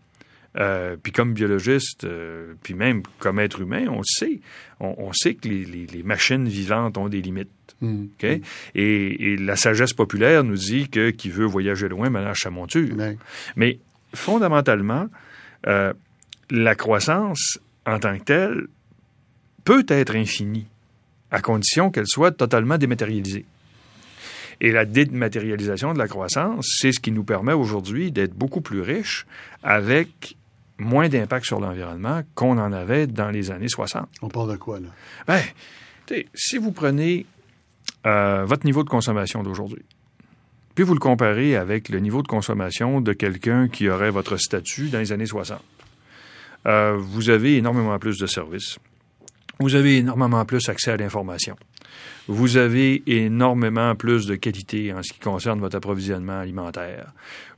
Euh, 0.56 0.96
puis 1.02 1.10
comme 1.10 1.34
biologiste, 1.34 2.04
euh, 2.04 2.54
puis 2.62 2.74
même 2.74 3.02
comme 3.18 3.40
être 3.40 3.60
humain, 3.60 3.86
on 3.88 4.02
sait. 4.04 4.40
On, 4.78 5.12
sait 5.12 5.34
que 5.34 5.48
les, 5.48 6.02
machines 6.04 6.46
vivantes 6.46 6.98
ont 6.98 7.08
des 7.08 7.22
limites. 7.22 7.48
Mm. 7.80 8.06
Et, 8.74 9.36
la 9.38 9.56
sagesse 9.56 9.94
populaire 9.94 10.44
nous 10.44 10.56
dit 10.56 10.88
que 10.88 11.10
qui 11.10 11.30
veut 11.30 11.46
voyager 11.46 11.88
loin 11.88 12.10
manage 12.10 12.40
sa 12.40 12.50
monture. 12.50 12.94
Mais 13.56 13.78
fondamentalement, 14.14 15.08
euh, 15.66 15.92
la 16.50 16.74
croissance 16.74 17.58
en 17.86 17.98
tant 17.98 18.18
que 18.18 18.24
telle 18.24 18.66
peut 19.64 19.86
être 19.88 20.14
infinie, 20.14 20.66
à 21.34 21.40
condition 21.40 21.90
qu'elle 21.90 22.06
soit 22.06 22.30
totalement 22.30 22.78
dématérialisée. 22.78 23.44
Et 24.60 24.70
la 24.70 24.84
dématérialisation 24.84 25.92
de 25.92 25.98
la 25.98 26.06
croissance, 26.06 26.76
c'est 26.80 26.92
ce 26.92 27.00
qui 27.00 27.10
nous 27.10 27.24
permet 27.24 27.52
aujourd'hui 27.52 28.12
d'être 28.12 28.34
beaucoup 28.34 28.60
plus 28.60 28.80
riches 28.80 29.26
avec 29.64 30.36
moins 30.78 31.08
d'impact 31.08 31.44
sur 31.44 31.58
l'environnement 31.58 32.22
qu'on 32.36 32.56
en 32.58 32.72
avait 32.72 33.08
dans 33.08 33.30
les 33.30 33.50
années 33.50 33.68
60. 33.68 34.08
On 34.22 34.28
parle 34.28 34.52
de 34.52 34.56
quoi, 34.56 34.78
là? 34.78 34.88
Ben, 35.26 35.42
si 36.34 36.56
vous 36.56 36.70
prenez 36.70 37.26
euh, 38.06 38.44
votre 38.44 38.64
niveau 38.64 38.84
de 38.84 38.88
consommation 38.88 39.42
d'aujourd'hui, 39.42 39.84
puis 40.76 40.84
vous 40.84 40.94
le 40.94 41.00
comparez 41.00 41.56
avec 41.56 41.88
le 41.88 41.98
niveau 41.98 42.22
de 42.22 42.28
consommation 42.28 43.00
de 43.00 43.12
quelqu'un 43.12 43.66
qui 43.66 43.88
aurait 43.88 44.10
votre 44.10 44.36
statut 44.36 44.88
dans 44.88 45.00
les 45.00 45.10
années 45.10 45.26
60, 45.26 45.60
euh, 46.66 46.96
vous 46.96 47.28
avez 47.28 47.56
énormément 47.56 47.98
plus 47.98 48.18
de 48.18 48.26
services. 48.26 48.78
Vous 49.60 49.74
avez 49.74 49.98
énormément 49.98 50.44
plus 50.44 50.68
accès 50.68 50.90
à 50.90 50.96
l'information. 50.96 51.56
Vous 52.26 52.56
avez 52.56 53.02
énormément 53.06 53.94
plus 53.94 54.26
de 54.26 54.34
qualité 54.34 54.92
en 54.92 55.02
ce 55.02 55.12
qui 55.12 55.18
concerne 55.18 55.60
votre 55.60 55.76
approvisionnement 55.76 56.40
alimentaire. 56.40 57.12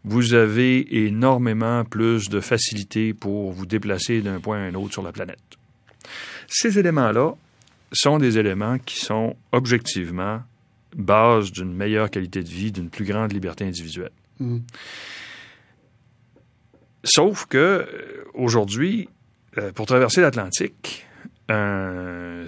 Vous 0.04 0.35
avez 0.35 1.04
énormément 1.06 1.85
plus 1.85 2.28
de 2.28 2.40
facilité 2.40 3.14
pour 3.14 3.52
vous 3.52 3.66
déplacer 3.66 4.20
d'un 4.20 4.40
point 4.40 4.59
à 4.59 4.62
un 4.62 4.74
autre 4.74 4.92
sur 4.92 5.02
la 5.02 5.12
planète. 5.12 5.38
Ces 6.48 6.78
éléments-là 6.78 7.35
sont 7.92 8.18
des 8.18 8.38
éléments 8.38 8.78
qui 8.78 8.98
sont 8.98 9.37
objectivement 9.52 10.42
base 10.96 11.52
d'une 11.52 11.72
meilleure 11.72 12.11
qualité 12.11 12.42
de 12.42 12.48
vie, 12.48 12.72
d'une 12.72 12.90
plus 12.90 13.04
grande 13.04 13.32
liberté 13.32 13.64
individuelle. 13.64 14.12
Mmh. 14.40 14.59
Sauf 17.04 17.46
que 17.46 17.56
euh, 17.56 18.24
aujourd'hui, 18.35 19.09
euh, 19.59 19.72
pour 19.72 19.87
traverser 19.87 20.20
l'Atlantique, 20.20 21.06
un, 21.48 22.46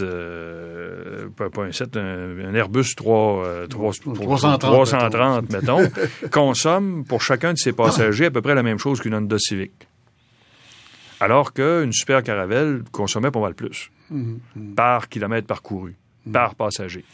euh, 0.00 1.28
pas, 1.36 1.62
un, 1.62 1.72
7, 1.72 1.96
un, 1.96 2.54
Airbus 2.54 2.94
3, 2.96 3.66
330, 3.68 4.60
330, 4.60 5.52
mettons, 5.52 5.90
consomme 6.30 7.04
pour 7.04 7.22
chacun 7.22 7.52
de 7.52 7.58
ses 7.58 7.72
passagers 7.72 8.26
à 8.26 8.30
peu 8.30 8.42
près 8.42 8.54
la 8.54 8.62
même 8.62 8.78
chose 8.78 9.00
qu'une 9.00 9.14
Honda 9.14 9.38
Civic. 9.38 9.72
Alors 11.20 11.52
qu'une 11.52 11.92
super 11.92 12.22
caravelle 12.22 12.82
consommait 12.92 13.30
pas 13.30 13.40
mal 13.40 13.54
plus 13.54 13.90
mmh, 14.10 14.34
mmh. 14.54 14.74
par 14.74 15.08
kilomètre 15.08 15.46
parcouru, 15.48 15.96
par 16.32 16.54
passager. 16.54 17.04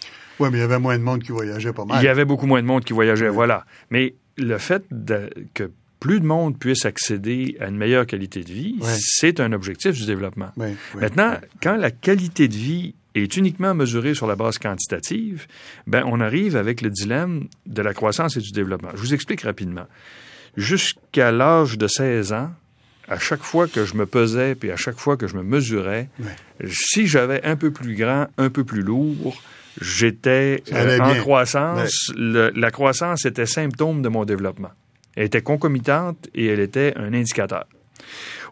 Oui, 0.41 0.49
mais 0.51 0.59
il 0.59 0.61
y 0.61 0.65
avait 0.65 0.79
moins 0.79 0.99
de 0.99 1.03
monde 1.03 1.23
qui 1.23 1.33
voyageait 1.33 1.73
pas 1.73 1.85
mal. 1.85 2.03
Il 2.03 2.05
y 2.05 2.09
avait 2.09 2.25
beaucoup 2.25 2.47
moins 2.47 2.61
de 2.61 2.67
monde 2.67 2.85
qui 2.85 2.93
voyageait, 2.93 3.29
voilà. 3.29 3.65
Mais 3.91 4.15
le 4.37 4.59
fait 4.59 4.85
que 5.55 5.71
plus 6.05 6.21
de 6.21 6.27
monde 6.27 6.59
puisse 6.59 6.85
accéder 6.85 7.57
à 7.61 7.69
une 7.69 7.79
meilleure 7.79 8.05
qualité 8.05 8.43
de 8.45 8.53
vie, 8.53 8.77
c'est 8.99 9.41
un 9.41 9.55
objectif 9.55 9.93
du 9.93 10.05
développement. 10.05 10.51
Maintenant, 10.95 11.39
quand 11.63 11.77
la 11.77 11.91
qualité 11.91 12.47
de 12.47 12.53
vie 12.53 12.95
est 13.15 13.39
uniquement 13.39 13.73
mesurée 13.73 14.13
sur 14.13 14.27
la 14.27 14.37
base 14.37 14.59
quantitative, 14.59 15.47
ben 15.87 16.05
on 16.07 16.21
arrive 16.21 16.57
avec 16.57 16.83
le 16.83 16.91
dilemme 16.91 17.49
de 17.65 17.81
la 17.81 17.95
croissance 17.95 18.37
et 18.37 18.41
du 18.41 18.51
développement. 18.53 18.91
Je 18.93 19.01
vous 19.01 19.15
explique 19.15 19.41
rapidement. 19.41 19.87
Jusqu'à 20.59 21.33
l'âge 21.33 21.79
de 21.79 21.87
16 21.87 22.35
ans, 22.35 22.51
à 23.09 23.19
chaque 23.19 23.43
fois 23.43 23.67
que 23.67 23.87
je 23.87 23.95
me 23.95 24.05
pesais 24.05 24.55
puis 24.57 24.71
à 24.71 24.77
chaque 24.77 24.99
fois 24.99 25.17
que 25.17 25.27
je 25.27 25.37
me 25.37 25.43
mesurais, 25.43 26.11
si 26.71 27.07
j'avais 27.07 27.43
un 27.45 27.57
peu 27.57 27.71
plus 27.71 27.95
grand, 27.95 28.27
un 28.37 28.51
peu 28.51 28.65
plus 28.65 28.83
lourd, 28.83 29.43
j'étais 29.81 30.63
euh, 30.71 30.99
en 30.99 31.15
croissance. 31.15 32.13
la 32.15 32.71
croissance 32.71 33.25
était 33.25 33.47
symptôme 33.47 34.03
de 34.03 34.11
mon 34.11 34.27
développement. 34.27 34.73
Elle 35.17 35.25
était 35.25 35.43
concomitante 35.43 36.29
et 36.35 36.47
elle 36.47 36.61
était 36.61 36.95
un 36.97 37.13
indicateur. 37.15 37.67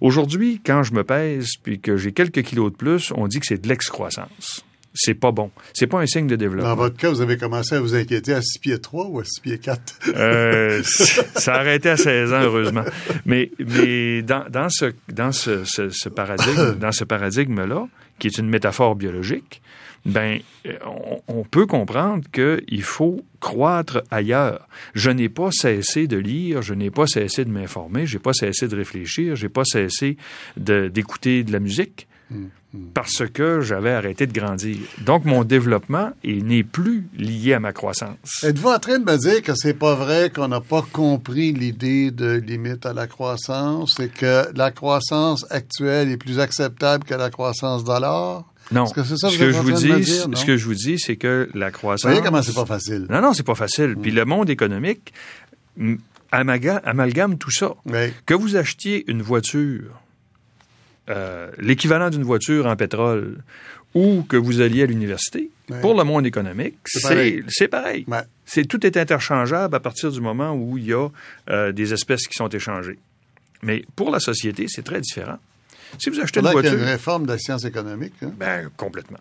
Aujourd'hui, 0.00 0.60
quand 0.64 0.82
je 0.82 0.94
me 0.94 1.04
pèse 1.04 1.50
puis 1.62 1.80
que 1.80 1.96
j'ai 1.96 2.12
quelques 2.12 2.42
kilos 2.42 2.72
de 2.72 2.76
plus, 2.76 3.12
on 3.14 3.26
dit 3.26 3.40
que 3.40 3.46
c'est 3.46 3.60
de 3.62 3.68
l'excroissance. 3.68 4.64
C'est 4.94 5.14
pas 5.14 5.32
bon. 5.32 5.50
C'est 5.72 5.86
pas 5.86 6.00
un 6.00 6.06
signe 6.06 6.26
de 6.26 6.36
développement. 6.36 6.68
Dans 6.68 6.76
votre 6.76 6.96
cas, 6.96 7.08
vous 7.08 7.22
avez 7.22 7.38
commencé 7.38 7.74
à 7.74 7.80
vous 7.80 7.94
inquiéter 7.94 8.34
à 8.34 8.42
6 8.42 8.58
pieds 8.58 8.78
3 8.78 9.06
ou 9.06 9.20
à 9.20 9.24
6 9.24 9.40
pieds 9.40 9.58
4? 9.58 10.00
euh, 10.16 10.82
ça 10.82 11.54
a 11.54 11.60
arrêté 11.60 11.88
à 11.88 11.96
16 11.96 12.32
ans, 12.32 12.42
heureusement. 12.42 12.84
Mais, 13.24 13.50
mais 13.58 14.20
dans, 14.22 14.44
dans, 14.50 14.68
ce, 14.68 14.92
dans 15.08 15.32
ce, 15.32 15.64
ce 15.64 16.08
paradigme, 16.10 16.74
dans 16.80 16.92
ce 16.92 17.04
paradigme-là, 17.04 17.88
qui 18.18 18.26
est 18.26 18.36
une 18.36 18.48
métaphore 18.48 18.94
biologique, 18.94 19.62
ben, 20.04 20.40
on, 21.28 21.44
peut 21.44 21.66
comprendre 21.66 22.24
qu'il 22.32 22.82
faut 22.82 23.24
croître 23.40 24.02
ailleurs. 24.10 24.66
Je 24.94 25.10
n'ai 25.10 25.28
pas 25.28 25.50
cessé 25.52 26.06
de 26.06 26.16
lire, 26.16 26.62
je 26.62 26.74
n'ai 26.74 26.90
pas 26.90 27.06
cessé 27.06 27.44
de 27.44 27.50
m'informer, 27.50 28.06
j'ai 28.06 28.18
pas 28.18 28.32
cessé 28.32 28.66
de 28.66 28.74
réfléchir, 28.74 29.36
j'ai 29.36 29.48
pas 29.48 29.64
cessé 29.64 30.16
d'écouter 30.56 31.44
de, 31.44 31.52
la 31.52 31.60
musique 31.60 32.08
hum, 32.32 32.48
hum. 32.74 32.90
parce 32.94 33.24
que 33.28 33.60
j'avais 33.60 33.92
arrêté 33.92 34.26
de 34.26 34.32
grandir. 34.32 34.78
Donc, 35.04 35.24
mon 35.24 35.44
développement 35.44 36.10
n'est 36.24 36.64
plus 36.64 37.06
lié 37.16 37.54
à 37.54 37.60
ma 37.60 37.72
croissance. 37.72 38.42
Êtes-vous 38.42 38.70
en 38.70 38.78
train 38.80 38.98
de 38.98 39.04
me 39.04 39.16
dire 39.16 39.40
que 39.42 39.54
c'est 39.54 39.78
pas 39.78 39.94
vrai 39.94 40.30
qu'on 40.30 40.48
n'a 40.48 40.60
pas 40.60 40.82
compris 40.82 41.52
l'idée 41.52 42.10
de 42.10 42.32
limite 42.32 42.86
à 42.86 42.92
la 42.92 43.06
croissance 43.06 44.00
et 44.00 44.08
que 44.08 44.48
la 44.56 44.72
croissance 44.72 45.46
actuelle 45.50 46.10
est 46.10 46.16
plus 46.16 46.40
acceptable 46.40 47.04
que 47.04 47.14
la 47.14 47.30
croissance 47.30 47.84
dollar? 47.84 48.51
Non. 48.70 48.86
ce 48.86 48.94
que, 48.94 49.02
je 49.02 49.58
vous 49.58 49.72
dis, 49.72 50.04
ce 50.04 50.44
que 50.44 50.56
je 50.56 50.64
vous 50.64 50.74
dis, 50.74 50.98
c'est 50.98 51.16
que 51.16 51.48
la 51.54 51.70
croissance. 51.70 52.04
Vous 52.04 52.10
voyez 52.10 52.24
comment 52.24 52.42
c'est 52.42 52.54
pas 52.54 52.66
facile. 52.66 53.06
Non, 53.10 53.20
non, 53.20 53.32
c'est 53.32 53.42
pas 53.42 53.54
facile. 53.54 53.96
Puis 54.00 54.10
le 54.10 54.24
monde 54.24 54.48
économique 54.48 55.12
amalgame 56.32 57.38
tout 57.38 57.50
ça. 57.50 57.74
Que 58.26 58.34
vous 58.34 58.56
achetiez 58.56 59.04
une 59.10 59.22
voiture, 59.22 60.00
euh, 61.10 61.50
l'équivalent 61.58 62.10
d'une 62.10 62.22
voiture 62.22 62.66
en 62.66 62.76
pétrole, 62.76 63.38
ou 63.94 64.22
que 64.22 64.36
vous 64.36 64.60
alliez 64.60 64.84
à 64.84 64.86
l'université, 64.86 65.50
pour 65.80 65.94
le 65.96 66.04
monde 66.04 66.26
économique, 66.26 66.76
c'est 66.86 67.68
pareil. 67.68 68.06
C'est 68.44 68.66
tout 68.66 68.84
est 68.86 68.96
interchangeable 68.96 69.74
à 69.74 69.80
partir 69.80 70.10
du 70.10 70.20
moment 70.20 70.54
où 70.54 70.76
il 70.78 70.86
y 70.86 70.92
a 70.92 71.08
euh, 71.50 71.72
des 71.72 71.92
espèces 71.92 72.26
qui 72.26 72.34
sont 72.34 72.48
échangées. 72.48 72.98
Mais 73.62 73.84
pour 73.94 74.10
la 74.10 74.18
société, 74.18 74.66
c'est 74.68 74.82
très 74.82 75.00
différent. 75.00 75.38
Si 75.98 76.10
vous 76.10 76.20
achetez 76.20 76.40
une 76.40 76.46
voiture. 76.46 76.70
qu'il 76.70 76.78
y 76.78 76.82
a 76.82 76.84
une 76.84 76.90
réforme 76.90 77.26
de 77.26 77.32
la 77.32 77.38
science 77.38 77.64
économique. 77.64 78.14
Hein? 78.22 78.32
Ben, 78.36 78.70
complètement. 78.76 79.18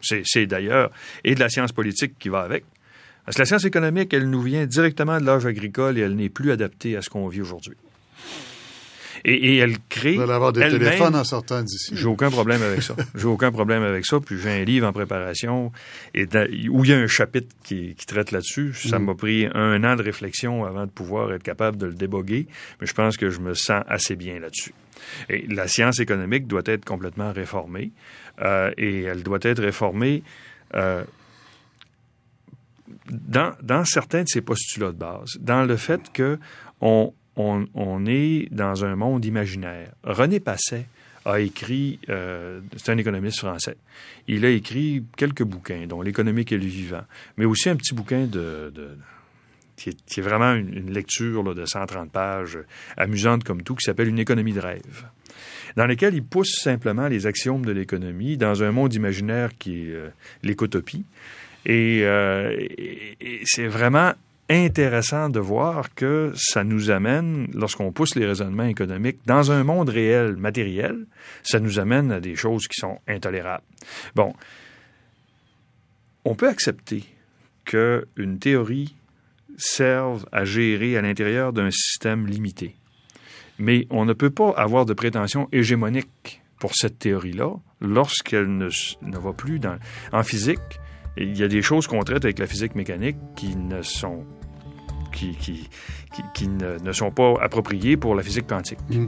C'est 0.00 0.46
d'ailleurs, 0.46 0.90
et 1.24 1.34
de 1.34 1.40
la 1.40 1.48
science 1.48 1.72
politique 1.72 2.18
qui 2.18 2.28
va 2.28 2.40
avec. 2.40 2.64
Parce 3.24 3.36
que 3.36 3.42
la 3.42 3.46
science 3.46 3.64
économique, 3.64 4.12
elle 4.12 4.28
nous 4.28 4.42
vient 4.42 4.66
directement 4.66 5.20
de 5.20 5.24
l'âge 5.24 5.46
agricole 5.46 5.96
et 5.96 6.00
elle 6.00 6.16
n'est 6.16 6.28
plus 6.28 6.50
adaptée 6.50 6.96
à 6.96 7.02
ce 7.02 7.08
qu'on 7.08 7.28
vit 7.28 7.40
aujourd'hui. 7.40 7.76
Et, 9.24 9.58
elle 9.58 9.76
crée. 9.88 10.14
Vous 10.14 10.22
allez 10.22 10.32
avoir 10.32 10.52
des 10.52 10.68
téléphones 10.68 11.14
en 11.14 11.24
sortant 11.24 11.62
d'ici. 11.62 11.94
J'ai 11.96 12.06
aucun 12.06 12.30
problème 12.30 12.62
avec 12.62 12.82
ça. 12.82 12.94
J'ai 13.14 13.26
aucun 13.26 13.52
problème 13.52 13.82
avec 13.82 14.04
ça. 14.04 14.18
Puis 14.20 14.38
j'ai 14.38 14.50
un 14.50 14.64
livre 14.64 14.86
en 14.86 14.92
préparation 14.92 15.72
et 16.14 16.26
où 16.68 16.84
il 16.84 16.90
y 16.90 16.92
a 16.92 16.98
un 16.98 17.06
chapitre 17.06 17.54
qui, 17.62 17.94
traite 18.06 18.32
là-dessus. 18.32 18.74
Ça 18.74 18.98
mm. 18.98 19.04
m'a 19.04 19.14
pris 19.14 19.48
un 19.54 19.84
an 19.84 19.96
de 19.96 20.02
réflexion 20.02 20.64
avant 20.64 20.86
de 20.86 20.90
pouvoir 20.90 21.32
être 21.32 21.42
capable 21.42 21.76
de 21.76 21.86
le 21.86 21.94
déboguer. 21.94 22.46
Mais 22.80 22.86
je 22.86 22.94
pense 22.94 23.16
que 23.16 23.30
je 23.30 23.40
me 23.40 23.54
sens 23.54 23.82
assez 23.88 24.16
bien 24.16 24.38
là-dessus. 24.40 24.74
Et 25.28 25.46
la 25.48 25.68
science 25.68 26.00
économique 26.00 26.46
doit 26.46 26.62
être 26.66 26.84
complètement 26.84 27.32
réformée 27.32 27.92
euh, 28.40 28.70
et 28.76 29.02
elle 29.02 29.22
doit 29.22 29.40
être 29.42 29.62
réformée 29.62 30.22
euh, 30.74 31.04
dans, 33.10 33.52
dans, 33.62 33.84
certains 33.84 34.22
de 34.22 34.28
ses 34.28 34.40
postulats 34.40 34.92
de 34.92 34.96
base, 34.96 35.36
dans 35.40 35.64
le 35.64 35.76
fait 35.76 36.12
que 36.12 36.38
on, 36.80 37.12
on, 37.36 38.06
est 38.06 38.48
dans 38.50 38.84
un 38.84 38.96
monde 38.96 39.24
imaginaire. 39.24 39.92
René 40.04 40.40
Passet 40.40 40.86
a 41.24 41.40
écrit, 41.40 41.98
euh, 42.08 42.60
c'est 42.76 42.92
un 42.92 42.98
économiste 42.98 43.38
français, 43.38 43.76
il 44.28 44.44
a 44.44 44.50
écrit 44.50 45.04
quelques 45.16 45.44
bouquins, 45.44 45.86
dont 45.86 46.02
L'économique 46.02 46.52
et 46.52 46.58
le 46.58 46.66
vivant, 46.66 47.04
mais 47.36 47.44
aussi 47.44 47.68
un 47.68 47.76
petit 47.76 47.94
bouquin 47.94 48.26
de 48.26 48.72
qui 49.76 50.20
est, 50.20 50.22
vraiment 50.22 50.54
une, 50.54 50.92
lecture 50.92 51.54
de 51.54 51.64
130 51.64 52.10
pages, 52.10 52.58
amusante 52.96 53.44
comme 53.44 53.62
tout, 53.62 53.74
qui 53.74 53.84
s'appelle 53.84 54.08
Une 54.08 54.18
économie 54.18 54.52
de 54.52 54.60
rêve, 54.60 55.06
dans 55.76 55.86
lequel 55.86 56.14
il 56.14 56.22
pousse 56.22 56.60
simplement 56.60 57.08
les 57.08 57.26
axiomes 57.26 57.64
de 57.64 57.72
l'économie 57.72 58.36
dans 58.36 58.62
un 58.62 58.70
monde 58.70 58.94
imaginaire 58.94 59.50
qui 59.58 59.88
est 59.88 59.92
euh, 59.92 60.08
l'écotopie. 60.42 61.04
Euh, 61.68 62.56
et, 62.58 63.40
c'est 63.44 63.66
vraiment 63.66 64.12
intéressant 64.52 65.28
de 65.28 65.40
voir 65.40 65.94
que 65.94 66.32
ça 66.34 66.64
nous 66.64 66.90
amène, 66.90 67.48
lorsqu'on 67.54 67.92
pousse 67.92 68.14
les 68.16 68.26
raisonnements 68.26 68.64
économiques 68.64 69.18
dans 69.26 69.52
un 69.52 69.64
monde 69.64 69.88
réel, 69.88 70.36
matériel, 70.36 71.06
ça 71.42 71.60
nous 71.60 71.78
amène 71.78 72.10
à 72.10 72.20
des 72.20 72.34
choses 72.34 72.66
qui 72.66 72.80
sont 72.80 72.98
intolérables. 73.06 73.64
Bon, 74.14 74.32
on 76.24 76.34
peut 76.34 76.48
accepter 76.48 77.04
qu'une 77.64 78.38
théorie 78.38 78.96
servent 79.56 80.26
à 80.32 80.44
gérer 80.44 80.96
à 80.96 81.02
l'intérieur 81.02 81.52
d'un 81.52 81.70
système 81.70 82.26
limité. 82.26 82.76
Mais 83.58 83.86
on 83.90 84.04
ne 84.04 84.12
peut 84.12 84.30
pas 84.30 84.50
avoir 84.50 84.86
de 84.86 84.94
prétention 84.94 85.48
hégémonique 85.52 86.42
pour 86.58 86.74
cette 86.74 86.98
théorie-là 86.98 87.54
lorsqu'elle 87.80 88.56
ne, 88.56 88.68
ne, 89.02 89.18
va 89.18 89.32
plus 89.32 89.58
dans... 89.58 89.76
En 90.12 90.22
physique, 90.22 90.80
il 91.16 91.36
y 91.36 91.42
a 91.42 91.48
des 91.48 91.62
choses 91.62 91.86
qu'on 91.86 92.02
traite 92.02 92.24
avec 92.24 92.38
la 92.38 92.46
physique 92.46 92.74
mécanique 92.74 93.16
qui 93.36 93.56
ne 93.56 93.82
sont 93.82 94.24
qui, 95.12 95.34
qui, 95.36 95.68
qui, 96.34 96.48
ne, 96.48 96.92
sont 96.92 97.10
pas 97.10 97.34
appropriées 97.40 97.96
pour 97.96 98.14
la 98.14 98.22
physique 98.22 98.46
quantique. 98.46 98.78
Mm. 98.90 99.06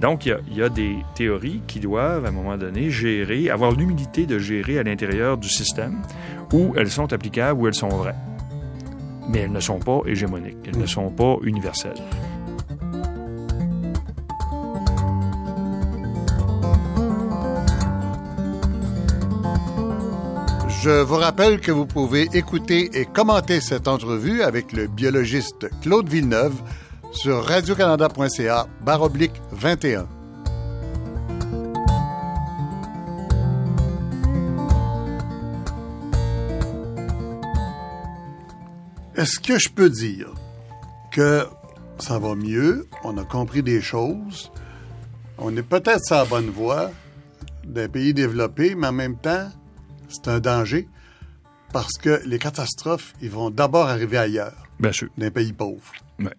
Donc, 0.00 0.26
il 0.26 0.38
y, 0.52 0.62
a, 0.62 0.68
des 0.68 0.96
théories 1.14 1.62
qui 1.66 1.80
doivent, 1.80 2.24
à 2.24 2.28
un 2.28 2.32
moment 2.32 2.56
donné, 2.56 2.90
gérer, 2.90 3.50
avoir 3.50 3.72
l'humilité 3.72 4.26
de 4.26 4.38
gérer 4.38 4.78
à 4.78 4.82
l'intérieur 4.82 5.36
du 5.36 5.48
système 5.48 6.02
où 6.52 6.74
elles 6.76 6.90
sont 6.90 7.12
applicables, 7.12 7.60
où 7.60 7.66
elles 7.66 7.74
sont 7.74 7.88
vraies. 7.88 8.14
Mais 9.28 9.40
elles 9.40 9.52
ne 9.52 9.60
sont 9.60 9.80
pas 9.80 10.00
hégémoniques, 10.06 10.58
elles 10.66 10.78
ne 10.78 10.84
mm. 10.84 10.88
sont 10.88 11.10
pas 11.10 11.36
universelles. 11.42 12.00
Je 20.86 21.02
vous 21.02 21.16
rappelle 21.16 21.58
que 21.58 21.72
vous 21.72 21.84
pouvez 21.84 22.28
écouter 22.32 23.00
et 23.00 23.06
commenter 23.06 23.60
cette 23.60 23.88
entrevue 23.88 24.42
avec 24.42 24.70
le 24.70 24.86
biologiste 24.86 25.68
Claude 25.82 26.08
Villeneuve 26.08 26.54
sur 27.10 27.42
radiocanada.ca 27.44 28.68
baroblique 28.84 29.32
21. 29.50 30.06
Est-ce 39.16 39.40
que 39.40 39.58
je 39.58 39.68
peux 39.70 39.90
dire 39.90 40.28
que 41.10 41.48
ça 41.98 42.20
va 42.20 42.36
mieux, 42.36 42.86
on 43.02 43.18
a 43.18 43.24
compris 43.24 43.64
des 43.64 43.80
choses, 43.80 44.52
on 45.36 45.56
est 45.56 45.64
peut-être 45.64 46.04
sur 46.04 46.14
la 46.14 46.26
bonne 46.26 46.50
voie 46.50 46.92
d'un 47.64 47.88
pays 47.88 48.14
développé, 48.14 48.76
mais 48.76 48.86
en 48.86 48.92
même 48.92 49.16
temps, 49.16 49.48
c'est 50.08 50.28
un 50.28 50.40
danger 50.40 50.88
parce 51.72 51.98
que 51.98 52.22
les 52.26 52.38
catastrophes, 52.38 53.12
ils 53.20 53.30
vont 53.30 53.50
d'abord 53.50 53.88
arriver 53.88 54.18
ailleurs. 54.18 54.66
Bien 54.78 54.92
sûr. 54.92 55.08
Dans 55.18 55.30
pays 55.30 55.52
pauvres. 55.52 55.92
Ouais. 56.18 56.34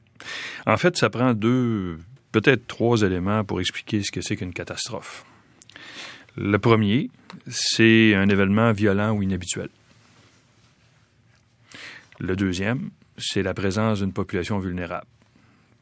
En 0.66 0.78
fait, 0.78 0.98
ça 0.98 1.10
prend 1.10 1.34
deux, 1.34 2.00
peut-être 2.32 2.68
trois 2.68 3.02
éléments 3.02 3.44
pour 3.44 3.60
expliquer 3.60 4.04
ce 4.04 4.12
que 4.12 4.22
c'est 4.22 4.36
qu'une 4.36 4.54
catastrophe. 4.54 5.26
Le 6.36 6.58
premier, 6.60 7.10
c'est 7.48 8.14
un 8.16 8.30
événement 8.30 8.72
violent 8.72 9.12
ou 9.12 9.24
inhabituel. 9.24 9.70
Le 12.20 12.36
deuxième, 12.36 12.90
c'est 13.18 13.44
la 13.44 13.54
présence 13.54 14.00
d'une 14.00 14.14
population 14.14 14.60
vulnérable. 14.60 15.08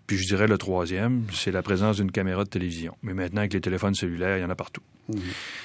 Puis 0.07 0.17
je 0.17 0.27
dirais 0.27 0.47
le 0.47 0.57
troisième, 0.57 1.25
c'est 1.33 1.51
la 1.51 1.63
présence 1.63 1.97
d'une 1.97 2.11
caméra 2.11 2.43
de 2.43 2.49
télévision. 2.49 2.95
Mais 3.01 3.13
maintenant, 3.13 3.39
avec 3.39 3.53
les 3.53 3.61
téléphones 3.61 3.95
cellulaires, 3.95 4.37
il 4.37 4.41
y 4.41 4.45
en 4.45 4.49
a 4.49 4.55
partout. 4.55 4.81
Mhm. 5.07 5.19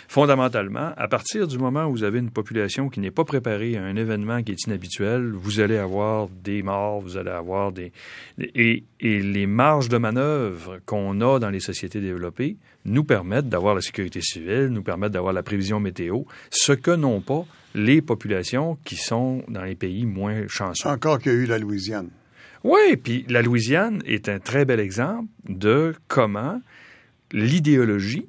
Fondamentalement, 0.09 0.93
à 0.97 1.09
partir 1.09 1.47
du 1.47 1.57
moment 1.57 1.87
où 1.87 1.93
vous 1.93 2.05
avez 2.05 2.19
une 2.19 2.31
population 2.31 2.89
qui 2.89 3.01
n'est 3.01 3.11
pas 3.11 3.25
préparée 3.25 3.77
à 3.77 3.85
un 3.85 3.97
événement 3.97 4.43
qui 4.43 4.53
est 4.53 4.67
inhabituel, 4.67 5.33
vous 5.33 5.61
allez 5.61 5.77
avoir 5.77 6.29
des 6.29 6.63
morts, 6.63 7.01
vous 7.01 7.17
allez 7.17 7.31
avoir 7.31 7.73
des... 7.73 7.93
Et, 8.39 8.85
et 9.01 9.21
les 9.21 9.47
marges 9.47 9.89
de 9.89 9.99
manœuvre 9.99 10.81
qu'on 10.85 11.21
a 11.21 11.39
dans 11.39 11.51
les 11.51 11.61
sociétés 11.61 12.01
développées 12.01 12.57
nous 12.85 13.05
permettent 13.05 13.49
d'avoir 13.49 13.75
la 13.75 13.81
sécurité 13.81 14.21
civile, 14.21 14.67
nous 14.67 14.83
permettent 14.83 15.13
d'avoir 15.13 15.33
la 15.33 15.43
prévision 15.43 15.81
météo, 15.81 16.23
ce 16.51 16.73
que 16.73 16.91
n'ont 16.91 17.21
pas 17.21 17.47
les 17.75 18.03
populations 18.03 18.79
qui 18.85 18.97
sont 18.97 19.45
dans 19.49 19.63
les 19.63 19.75
pays 19.75 20.07
moins 20.07 20.47
chanceux. 20.49 20.89
Encore 20.89 21.19
qu'il 21.19 21.33
y 21.33 21.35
a 21.35 21.39
eu 21.39 21.47
la 21.47 21.59
Louisiane. 21.59 22.09
Oui, 22.65 22.97
puis 23.03 23.25
la 23.29 23.43
Louisiane 23.43 24.03
est 24.05 24.29
un 24.29 24.39
très 24.39 24.65
bel 24.65 24.81
exemple 24.81 25.29
de 25.49 25.95
comment 26.09 26.61
l'idéologie 27.33 28.27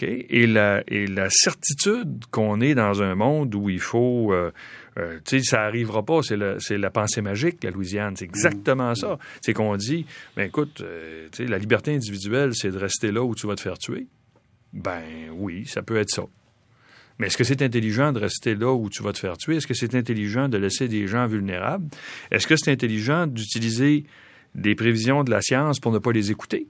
et, 0.00 0.46
la, 0.46 0.82
et 0.88 1.06
la 1.06 1.28
certitude 1.30 2.24
qu'on 2.30 2.60
est 2.60 2.74
dans 2.74 3.02
un 3.02 3.14
monde 3.14 3.54
où 3.54 3.68
il 3.68 3.80
faut... 3.80 4.32
Euh, 4.32 4.50
euh, 4.96 5.18
tu 5.24 5.38
sais, 5.38 5.42
ça 5.42 5.62
arrivera 5.62 6.04
pas, 6.04 6.20
c'est 6.22 6.78
la 6.78 6.90
pensée 6.90 7.20
magique, 7.20 7.62
la 7.64 7.70
Louisiane. 7.70 8.16
C'est 8.16 8.24
exactement 8.24 8.92
mm. 8.92 8.96
ça. 8.96 9.18
C'est 9.40 9.52
qu'on 9.52 9.76
dit, 9.76 10.06
ben 10.36 10.46
écoute, 10.46 10.80
euh, 10.82 11.28
tu 11.32 11.44
sais, 11.44 11.50
la 11.50 11.58
liberté 11.58 11.94
individuelle, 11.94 12.54
c'est 12.54 12.70
de 12.70 12.78
rester 12.78 13.10
là 13.10 13.22
où 13.22 13.34
tu 13.34 13.46
vas 13.46 13.56
te 13.56 13.60
faire 13.60 13.78
tuer. 13.78 14.06
Ben 14.72 15.02
oui, 15.32 15.66
ça 15.66 15.82
peut 15.82 15.96
être 15.96 16.10
ça. 16.10 16.24
Mais 17.18 17.28
est-ce 17.28 17.36
que 17.36 17.44
c'est 17.44 17.62
intelligent 17.62 18.12
de 18.12 18.20
rester 18.20 18.54
là 18.54 18.72
où 18.72 18.88
tu 18.90 19.02
vas 19.02 19.12
te 19.12 19.18
faire 19.18 19.36
tuer? 19.36 19.56
Est-ce 19.56 19.66
que 19.66 19.74
c'est 19.74 19.94
intelligent 19.94 20.48
de 20.48 20.58
laisser 20.58 20.88
des 20.88 21.06
gens 21.06 21.26
vulnérables? 21.26 21.86
Est-ce 22.30 22.46
que 22.46 22.56
c'est 22.56 22.72
intelligent 22.72 23.26
d'utiliser 23.26 24.04
des 24.54 24.74
prévisions 24.74 25.22
de 25.22 25.30
la 25.30 25.40
science 25.40 25.78
pour 25.78 25.92
ne 25.92 25.98
pas 25.98 26.12
les 26.12 26.30
écouter? 26.30 26.68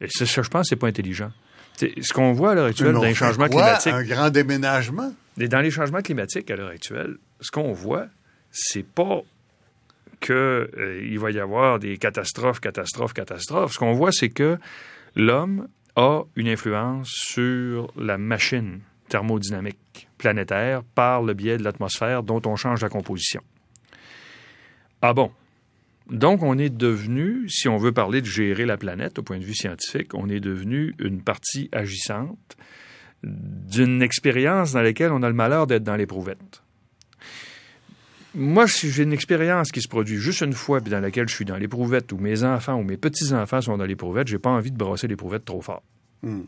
Et 0.00 0.06
ça, 0.08 0.42
je 0.42 0.48
pense, 0.48 0.68
c'est 0.68 0.76
pas 0.76 0.86
intelligent. 0.86 1.32
Ce 1.78 2.12
qu'on 2.12 2.32
voit 2.32 2.52
à 2.52 2.54
l'heure 2.54 2.66
actuelle 2.66 2.92
dans 2.92 3.02
les 3.02 3.14
changements 3.14 3.48
climatiques. 3.48 3.92
Un 3.92 4.04
grand 4.04 4.30
déménagement? 4.30 5.12
Dans 5.36 5.60
les 5.60 5.70
changements 5.70 6.02
climatiques 6.02 6.50
à 6.50 6.56
l'heure 6.56 6.70
actuelle, 6.70 7.16
ce 7.40 7.50
qu'on 7.50 7.72
voit, 7.72 8.06
c'est 8.50 8.84
pas 8.84 9.22
qu'il 10.20 10.34
euh, 10.34 11.18
va 11.18 11.30
y 11.30 11.38
avoir 11.38 11.78
des 11.78 11.96
catastrophes, 11.96 12.60
catastrophes, 12.60 13.12
catastrophes. 13.12 13.72
Ce 13.72 13.78
qu'on 13.78 13.92
voit, 13.92 14.10
c'est 14.10 14.30
que 14.30 14.58
l'homme 15.14 15.68
a 15.94 16.22
une 16.36 16.48
influence 16.48 17.08
sur 17.08 17.92
la 17.96 18.18
machine 18.18 18.80
thermodynamique 19.08 20.08
planétaire 20.18 20.82
par 20.94 21.22
le 21.22 21.34
biais 21.34 21.56
de 21.56 21.64
l'atmosphère 21.64 22.22
dont 22.22 22.42
on 22.46 22.56
change 22.56 22.82
la 22.82 22.88
composition. 22.88 23.42
Ah 25.02 25.12
bon? 25.12 25.30
Donc, 26.10 26.42
on 26.42 26.56
est 26.56 26.74
devenu, 26.74 27.48
si 27.48 27.68
on 27.68 27.76
veut 27.76 27.92
parler 27.92 28.20
de 28.20 28.26
gérer 28.26 28.64
la 28.64 28.76
planète 28.76 29.18
au 29.18 29.22
point 29.22 29.38
de 29.38 29.44
vue 29.44 29.54
scientifique, 29.54 30.14
on 30.14 30.28
est 30.28 30.40
devenu 30.40 30.94
une 30.98 31.22
partie 31.22 31.68
agissante 31.72 32.56
d'une 33.22 34.00
expérience 34.00 34.72
dans 34.72 34.82
laquelle 34.82 35.12
on 35.12 35.22
a 35.22 35.28
le 35.28 35.34
malheur 35.34 35.66
d'être 35.66 35.82
dans 35.82 35.96
l'éprouvette. 35.96 36.62
Moi, 38.34 38.68
si 38.68 38.90
j'ai 38.90 39.02
une 39.02 39.12
expérience 39.12 39.72
qui 39.72 39.82
se 39.82 39.88
produit 39.88 40.18
juste 40.18 40.42
une 40.42 40.52
fois, 40.52 40.80
puis 40.80 40.90
dans 40.90 41.00
laquelle 41.00 41.28
je 41.28 41.34
suis 41.34 41.44
dans 41.44 41.56
l'éprouvette, 41.56 42.12
ou 42.12 42.18
mes 42.18 42.44
enfants 42.44 42.76
ou 42.76 42.84
mes 42.84 42.96
petits-enfants 42.96 43.60
sont 43.60 43.76
dans 43.76 43.84
l'éprouvette, 43.84 44.28
j'ai 44.28 44.38
pas 44.38 44.50
envie 44.50 44.70
de 44.70 44.76
brasser 44.76 45.08
l'éprouvette 45.08 45.44
trop 45.44 45.60
fort. 45.60 45.82
Hmm. 46.22 46.42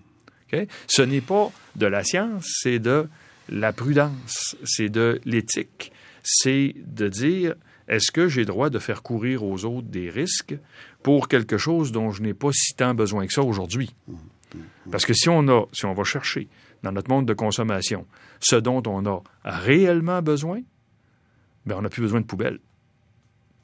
Ce 0.86 1.02
n'est 1.02 1.20
pas 1.20 1.52
de 1.76 1.86
la 1.86 2.02
science, 2.02 2.46
c'est 2.62 2.78
de 2.78 3.08
la 3.48 3.72
prudence, 3.72 4.56
c'est 4.64 4.88
de 4.88 5.20
l'éthique, 5.24 5.92
c'est 6.22 6.74
de 6.84 7.08
dire 7.08 7.54
est-ce 7.91 8.12
que 8.12 8.28
j'ai 8.28 8.45
droit 8.45 8.70
de 8.70 8.78
faire 8.78 9.03
courir 9.03 9.43
aux 9.43 9.64
autres 9.64 9.88
des 9.88 10.09
risques 10.09 10.57
pour 11.03 11.26
quelque 11.26 11.59
chose 11.59 11.91
dont 11.91 12.12
je 12.12 12.22
n'ai 12.22 12.34
pas 12.34 12.51
si 12.53 12.72
tant 12.74 12.95
besoin 12.95 13.26
que 13.26 13.32
ça 13.32 13.43
aujourd'hui? 13.43 13.95
Parce 14.93 15.05
que 15.05 15.12
si 15.12 15.28
on 15.28 15.47
a, 15.49 15.66
si 15.72 15.86
on 15.86 15.93
va 15.93 16.05
chercher 16.05 16.49
dans 16.84 16.93
notre 16.93 17.11
monde 17.11 17.26
de 17.26 17.34
consommation 17.34 18.07
ce 18.38 18.55
dont 18.55 18.82
on 18.86 19.05
a 19.07 19.22
réellement 19.45 20.22
besoin, 20.22 20.62
ben 21.66 21.76
on 21.78 21.82
n'a 21.82 21.88
plus 21.88 22.01
besoin 22.01 22.20
de 22.20 22.26
poubelle. 22.26 22.61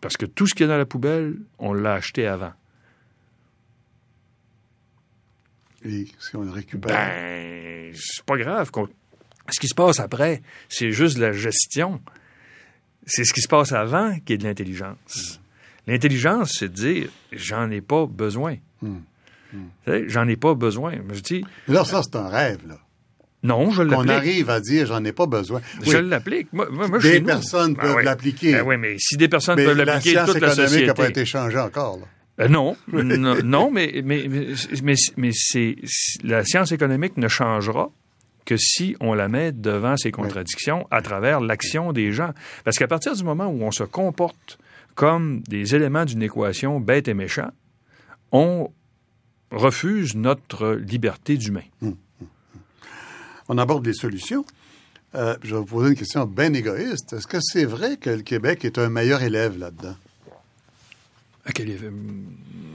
Parce 0.00 0.16
que 0.16 0.26
tout 0.26 0.48
ce 0.48 0.54
qui 0.54 0.64
est 0.64 0.68
dans 0.68 0.76
la 0.76 0.86
poubelle, 0.86 1.36
on 1.60 1.72
l'a 1.72 1.94
acheté 1.94 2.26
avant. 2.26 2.52
si 5.84 6.34
on 6.34 6.42
le 6.42 6.50
récupère? 6.50 6.96
Ben, 6.96 7.94
c'est 7.94 8.24
pas 8.24 8.36
grave. 8.36 8.72
Ce 9.50 9.60
qui 9.60 9.68
se 9.68 9.74
passe 9.74 10.00
après, 10.00 10.42
c'est 10.68 10.90
juste 10.90 11.16
la 11.18 11.32
gestion. 11.32 12.00
C'est 13.06 13.24
ce 13.24 13.32
qui 13.32 13.40
se 13.40 13.48
passe 13.48 13.72
avant 13.72 14.18
qui 14.24 14.34
est 14.34 14.38
de 14.38 14.44
l'intelligence. 14.44 15.40
L'intelligence, 15.86 16.56
c'est 16.58 16.68
de 16.68 16.74
dire 16.74 17.08
j'en 17.32 17.70
ai 17.70 17.80
pas 17.80 18.06
besoin. 18.06 18.56
Hmm. 18.82 18.98
J'en 19.86 20.26
ai 20.28 20.36
pas 20.36 20.54
besoin. 20.54 20.94
Je 21.12 21.20
dis. 21.20 21.44
Là, 21.68 21.84
ça, 21.84 22.02
c'est 22.02 22.16
un 22.16 22.28
rêve, 22.28 22.60
là. 22.66 22.78
Non, 23.42 23.70
je 23.70 23.82
l'applique. 23.82 24.06
On 24.06 24.08
arrive 24.08 24.50
à 24.50 24.60
dire 24.60 24.86
j'en 24.86 25.04
ai 25.04 25.12
pas 25.12 25.26
besoin. 25.26 25.60
Je 25.82 25.98
l'applique. 25.98 26.52
Moi, 26.52 26.68
moi, 26.70 26.98
des 26.98 27.20
personnes 27.20 27.76
peuvent 27.76 28.00
l'appliquer. 28.00 28.52
Ben 28.52 28.62
oui, 28.66 28.76
mais 28.76 28.96
si 28.98 29.16
des 29.16 29.28
personnes 29.28 29.56
peuvent 29.56 29.76
l'appliquer, 29.76 30.20
toute 30.26 30.40
la 30.40 30.50
société. 30.50 30.56
La 30.56 30.56
science 30.56 30.72
économique 30.72 30.86
n'a 30.88 30.94
pas 30.94 31.08
été 31.08 31.24
changée 31.24 31.58
encore. 31.58 31.98
Là. 31.98 32.06
Euh, 32.38 32.48
non, 32.48 32.76
non, 32.92 33.70
mais, 33.70 34.02
mais, 34.04 34.26
mais, 34.28 34.94
mais 35.16 35.30
c'est, 35.32 35.76
la 36.22 36.44
science 36.44 36.72
économique 36.72 37.16
ne 37.16 37.28
changera 37.28 37.90
que 38.46 38.56
si 38.56 38.96
on 39.00 39.12
la 39.12 39.28
met 39.28 39.52
devant 39.52 39.96
ces 39.98 40.10
contradictions 40.10 40.86
à 40.90 41.02
travers 41.02 41.40
l'action 41.40 41.92
des 41.92 42.12
gens. 42.12 42.30
Parce 42.64 42.78
qu'à 42.78 42.86
partir 42.86 43.14
du 43.14 43.24
moment 43.24 43.48
où 43.48 43.62
on 43.62 43.72
se 43.72 43.82
comporte 43.82 44.58
comme 44.94 45.42
des 45.42 45.74
éléments 45.74 46.06
d'une 46.06 46.22
équation 46.22 46.80
bête 46.80 47.08
et 47.08 47.14
méchant, 47.14 47.50
on 48.32 48.70
refuse 49.50 50.14
notre 50.14 50.72
liberté 50.72 51.36
d'humain. 51.36 51.64
Hum, 51.82 51.88
hum, 51.88 51.96
hum. 52.22 52.60
On 53.48 53.58
aborde 53.58 53.84
des 53.84 53.92
solutions. 53.92 54.46
Euh, 55.14 55.36
je 55.42 55.54
vais 55.54 55.60
vous 55.60 55.66
poser 55.66 55.90
une 55.90 55.96
question 55.96 56.24
bien 56.24 56.52
égoïste. 56.52 57.12
Est-ce 57.12 57.26
que 57.26 57.38
c'est 57.40 57.64
vrai 57.64 57.96
que 57.96 58.10
le 58.10 58.22
Québec 58.22 58.64
est 58.64 58.78
un 58.78 58.88
meilleur 58.88 59.22
élève 59.22 59.58
là-dedans? 59.58 59.96
À 61.44 61.52
quelle, 61.52 61.78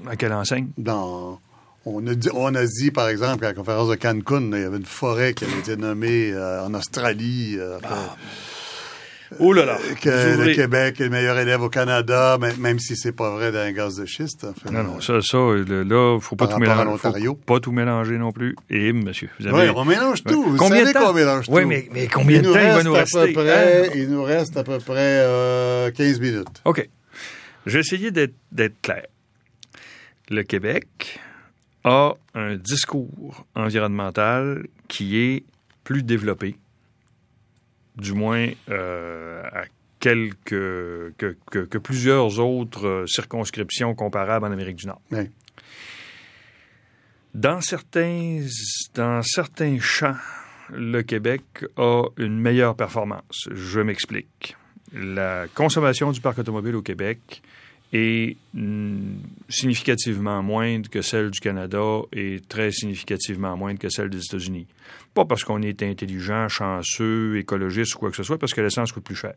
à 0.07 0.15
quelle 0.15 0.33
enseigne? 0.33 0.69
Dans, 0.77 1.39
on, 1.85 2.05
a 2.07 2.13
dit, 2.13 2.29
on 2.33 2.53
a 2.53 2.65
dit, 2.65 2.91
par 2.91 3.09
exemple, 3.09 3.45
à 3.45 3.49
la 3.49 3.53
conférence 3.53 3.89
de 3.89 3.95
Cancun, 3.95 4.51
il 4.53 4.61
y 4.61 4.63
avait 4.63 4.77
une 4.77 4.85
forêt 4.85 5.33
qui 5.33 5.45
avait 5.45 5.59
été 5.59 5.77
nommée 5.77 6.31
euh, 6.31 6.63
en 6.63 6.73
Australie. 6.73 7.55
Euh, 7.57 7.77
ah. 7.83 8.15
Oh 9.39 9.53
là 9.53 9.65
là. 9.65 9.77
Que 10.01 10.37
le 10.37 10.53
Québec 10.53 10.99
est 10.99 11.05
le 11.05 11.09
meilleur 11.09 11.39
élève 11.39 11.61
au 11.61 11.69
Canada, 11.69 12.37
même 12.59 12.79
si 12.79 12.95
c'est 12.95 13.13
pas 13.13 13.29
vrai 13.31 13.51
d'un 13.51 13.71
gaz 13.71 13.95
de 13.95 14.05
schiste. 14.05 14.45
non, 14.69 14.83
non, 14.83 15.01
ça, 15.01 15.21
ça, 15.21 15.37
là, 15.37 16.19
faut 16.19 16.35
pas 16.35 16.47
tout 16.47 16.57
mélanger. 16.57 17.25
Faut 17.25 17.35
pas 17.35 17.59
tout 17.59 17.71
mélanger 17.71 18.17
non 18.17 18.31
plus. 18.31 18.55
Et, 18.69 18.91
monsieur, 18.91 19.29
vous 19.39 19.47
avez... 19.47 19.69
Oui, 19.69 19.73
on 19.75 19.85
mélange 19.85 20.23
tout. 20.23 20.43
Vous 20.43 20.57
combien 20.57 20.85
savez 20.85 20.93
qu'on 20.93 21.13
mélange 21.13 21.45
tout. 21.45 21.53
Oui, 21.53 21.65
mais, 21.65 21.87
mais 21.93 22.07
combien 22.07 22.41
de 22.41 22.51
temps 22.51 22.59
il 22.59 22.73
va 22.73 22.83
nous 22.83 22.93
rester? 22.93 23.31
Près, 23.31 23.87
hein? 23.87 23.91
Il 23.95 24.09
nous 24.09 24.23
reste 24.23 24.57
à 24.57 24.63
peu 24.63 24.79
près 24.79 25.21
euh, 25.21 25.91
15 25.91 26.19
minutes. 26.19 26.61
OK. 26.65 26.87
J'ai 27.65 27.79
essayé 27.79 28.11
d'être 28.11 28.81
clair. 28.81 29.05
Le 30.29 30.43
Québec 30.43 31.19
a 31.83 32.13
un 32.35 32.55
discours 32.55 33.45
environnemental 33.55 34.67
qui 34.87 35.17
est 35.17 35.43
plus 35.83 36.03
développé, 36.03 36.55
du 37.95 38.13
moins 38.13 38.49
euh, 38.69 39.43
à 39.51 39.63
quelques 39.99 40.35
que, 40.49 41.13
que, 41.17 41.77
plusieurs 41.77 42.39
autres 42.39 43.05
circonscriptions 43.07 43.93
comparables 43.95 44.45
en 44.45 44.51
Amérique 44.51 44.77
du 44.77 44.87
Nord. 44.87 45.01
Dans 47.33 47.61
certains 47.61 48.41
dans 48.95 49.21
certains 49.21 49.79
champs, 49.79 50.17
le 50.69 51.01
Québec 51.01 51.43
a 51.77 52.03
une 52.17 52.39
meilleure 52.39 52.75
performance. 52.75 53.47
Je 53.51 53.79
m'explique. 53.79 54.57
La 54.93 55.45
consommation 55.53 56.11
du 56.11 56.19
parc 56.19 56.39
automobile 56.39 56.75
au 56.75 56.81
Québec 56.81 57.41
est 57.93 58.37
mm, 58.53 59.17
significativement 59.49 60.41
moindre 60.41 60.89
que 60.89 61.01
celle 61.01 61.29
du 61.29 61.39
Canada 61.39 62.01
et 62.13 62.39
très 62.47 62.71
significativement 62.71 63.55
moindre 63.57 63.79
que 63.79 63.89
celle 63.89 64.09
des 64.09 64.23
États-Unis. 64.23 64.67
Pas 65.13 65.25
parce 65.25 65.43
qu'on 65.43 65.61
est 65.61 65.83
intelligent, 65.83 66.47
chanceux, 66.47 67.37
écologiste 67.37 67.95
ou 67.95 67.99
quoi 67.99 68.11
que 68.11 68.17
ce 68.17 68.23
soit, 68.23 68.37
parce 68.37 68.53
que 68.53 68.61
l'essence 68.61 68.91
coûte 68.91 69.03
plus 69.03 69.15
cher. 69.15 69.33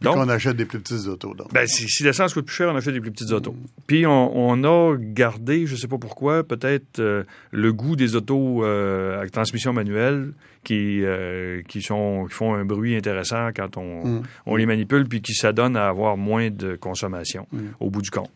Donc, 0.00 0.16
on 0.16 0.28
achète 0.28 0.56
des 0.56 0.64
plus 0.64 0.80
petites 0.80 1.06
autos. 1.06 1.34
Donc. 1.34 1.52
Ben, 1.52 1.66
si, 1.66 2.02
l'essence 2.02 2.34
coûte 2.34 2.46
plus 2.46 2.54
cher, 2.54 2.70
on 2.72 2.76
achète 2.76 2.94
des 2.94 3.00
plus 3.00 3.10
petites 3.10 3.32
autos. 3.32 3.56
Puis 3.86 4.06
on, 4.06 4.64
a 4.64 4.96
gardé, 4.98 5.66
je 5.66 5.72
ne 5.72 5.78
sais 5.78 5.88
pas 5.88 5.98
pourquoi, 5.98 6.44
peut-être 6.44 7.00
euh, 7.00 7.24
le 7.50 7.72
goût 7.72 7.96
des 7.96 8.16
autos 8.16 8.64
euh, 8.64 9.18
avec 9.18 9.32
transmission 9.32 9.72
manuelle 9.72 10.32
qui, 10.62 11.04
euh, 11.04 11.62
qui, 11.68 11.82
sont, 11.82 12.26
qui 12.28 12.34
font 12.34 12.54
un 12.54 12.64
bruit 12.64 12.96
intéressant 12.96 13.50
quand 13.54 13.76
on, 13.76 14.06
mm. 14.06 14.22
on 14.46 14.56
les 14.56 14.66
manipule, 14.66 15.06
puis 15.06 15.20
qui 15.20 15.34
s'adonnent 15.34 15.76
à 15.76 15.88
avoir 15.88 16.16
moins 16.16 16.50
de 16.50 16.76
consommation 16.76 17.46
mm. 17.52 17.58
au 17.80 17.90
bout 17.90 18.02
du 18.02 18.10
compte. 18.10 18.30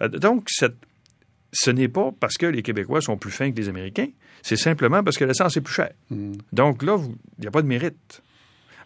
donc, 0.00 0.44
cette, 0.48 0.76
ce 1.52 1.70
n'est 1.70 1.88
pas 1.88 2.10
parce 2.18 2.36
que 2.36 2.46
les 2.46 2.62
Québécois 2.62 3.00
sont 3.00 3.16
plus 3.16 3.30
fins 3.30 3.50
que 3.50 3.56
les 3.56 3.68
Américains, 3.68 4.08
c'est 4.42 4.56
simplement 4.56 5.02
parce 5.02 5.16
que 5.16 5.24
l'essence 5.24 5.56
est 5.56 5.60
plus 5.60 5.74
chère. 5.74 5.92
Mm. 6.10 6.32
Donc 6.52 6.82
là, 6.82 6.96
il 7.38 7.40
n'y 7.40 7.46
a 7.46 7.50
pas 7.50 7.62
de 7.62 7.68
mérite. 7.68 8.22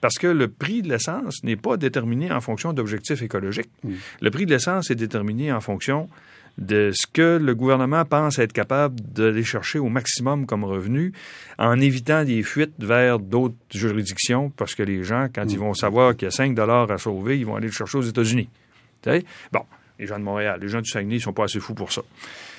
Parce 0.01 0.17
que 0.17 0.27
le 0.27 0.49
prix 0.49 0.83
de 0.83 0.89
l'essence 0.89 1.43
n'est 1.45 1.57
pas 1.57 1.77
déterminé 1.77 2.31
en 2.33 2.41
fonction 2.41 2.73
d'objectifs 2.73 3.23
écologiques. 3.23 3.71
Mm. 3.83 3.93
Le 4.21 4.31
prix 4.31 4.47
de 4.47 4.51
l'essence 4.51 4.91
est 4.91 4.95
déterminé 4.95 5.53
en 5.53 5.61
fonction 5.61 6.09
de 6.57 6.93
ce 6.95 7.07
que 7.07 7.39
le 7.43 7.55
gouvernement 7.55 8.05
pense 8.05 8.39
être 8.39 8.53
capable 8.53 9.01
d'aller 9.01 9.43
chercher 9.43 9.81
au 9.81 9.89
maximum 9.89 10.47
comme 10.47 10.65
revenu 10.65 11.13
en 11.59 11.81
évitant 11.81 12.25
des 12.25 12.43
fuites 12.45 12.75
vers 12.79 13.19
d'autres 13.19 13.57
juridictions 13.73 14.51
parce 14.51 14.77
que 14.77 14.85
les 14.85 15.03
gens, 15.03 15.29
quand 15.35 15.47
ils 15.51 15.57
mm. 15.57 15.61
vont 15.61 15.75
savoir 15.75 16.17
qu'il 16.17 16.27
y 16.27 16.29
a 16.29 16.31
5 16.31 16.55
dollars 16.55 16.91
à 16.91 16.99
sauver, 16.99 17.39
ils 17.39 17.47
vont 17.47 17.57
aller 17.57 17.67
le 17.67 17.73
chercher 17.73 17.99
aux 17.99 18.03
États-Unis. 18.03 18.49
Bon, 19.53 19.65
les 19.99 20.07
gens 20.07 20.19
de 20.19 20.25
Montréal, 20.25 20.59
les 20.61 20.69
gens 20.69 20.81
du 20.81 20.91
Saguenay, 20.91 21.17
ils 21.17 21.21
sont 21.21 21.33
pas 21.33 21.45
assez 21.45 21.61
fous 21.61 21.75
pour 21.75 21.93
ça. 21.93 22.03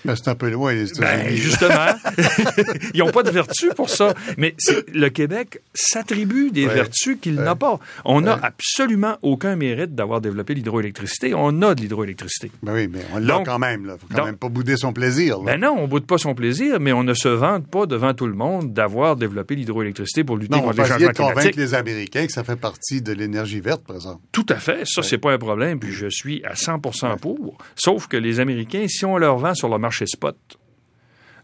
Ben, 0.05 0.15
c'est 0.15 0.29
un 0.29 0.35
peu 0.35 0.49
loin, 0.49 0.73
les 0.73 0.85
Ben, 0.99 1.35
justement. 1.35 1.93
ils 2.93 2.99
n'ont 2.99 3.11
pas 3.11 3.23
de 3.23 3.31
vertu 3.31 3.69
pour 3.75 3.89
ça. 3.89 4.13
Mais 4.37 4.55
le 4.93 5.09
Québec 5.09 5.61
s'attribue 5.73 6.51
des 6.51 6.67
vertus 6.67 7.17
qu'il 7.19 7.35
n'a 7.35 7.55
pas. 7.55 7.79
On 8.03 8.21
n'a 8.21 8.39
absolument 8.41 9.17
aucun 9.21 9.55
mérite 9.55 9.95
d'avoir 9.95 10.21
développé 10.21 10.53
l'hydroélectricité. 10.53 11.33
On 11.33 11.61
a 11.61 11.75
de 11.75 11.81
l'hydroélectricité. 11.81 12.51
Ben 12.63 12.73
oui, 12.73 12.87
mais 12.91 13.01
on 13.13 13.19
l'a 13.19 13.41
quand 13.45 13.59
même. 13.59 13.81
Il 13.81 13.87
ne 13.87 13.97
faut 13.97 14.07
quand 14.13 14.25
même 14.25 14.37
pas 14.37 14.49
bouder 14.49 14.77
son 14.77 14.93
plaisir. 14.93 15.39
Ben 15.39 15.59
non, 15.59 15.75
on 15.77 15.83
ne 15.83 15.87
boude 15.87 16.05
pas 16.05 16.17
son 16.17 16.35
plaisir, 16.35 16.79
mais 16.79 16.93
on 16.93 17.03
ne 17.03 17.13
se 17.13 17.27
vante 17.27 17.67
pas 17.67 17.85
devant 17.85 18.13
tout 18.13 18.27
le 18.27 18.33
monde 18.33 18.73
d'avoir 18.73 19.15
développé 19.15 19.55
l'hydroélectricité 19.55 20.23
pour 20.23 20.37
lutter 20.37 20.59
contre 20.59 20.81
les 20.81 20.85
changements 20.85 20.97
climatiques. 20.97 21.19
on 21.19 21.27
va 21.27 21.33
convaincre 21.33 21.57
les 21.57 21.73
Américains 21.73 22.25
que 22.25 22.31
ça 22.31 22.43
fait 22.43 22.55
partie 22.55 23.01
de 23.01 23.13
l'énergie 23.13 23.59
verte, 23.59 23.83
par 23.85 23.95
exemple. 23.95 24.21
Tout 24.31 24.45
à 24.49 24.55
fait. 24.55 24.85
Ça, 24.85 25.01
c'est 25.03 25.17
pas 25.17 25.31
un 25.31 25.37
problème. 25.37 25.79
Puis 25.79 25.91
je 25.91 26.07
suis 26.09 26.43
à 26.43 26.53
100% 26.53 27.19
pour. 27.19 27.57
Sauf 27.75 28.07
que 28.07 28.17
les 28.17 28.39
Américains, 28.39 28.85
si 28.87 29.05
on 29.05 29.17
leur 29.17 29.37
vend 29.37 29.53
sur 29.53 29.69
le 29.69 29.77
marché 29.77 29.94
chez 29.95 30.05
spot, 30.05 30.37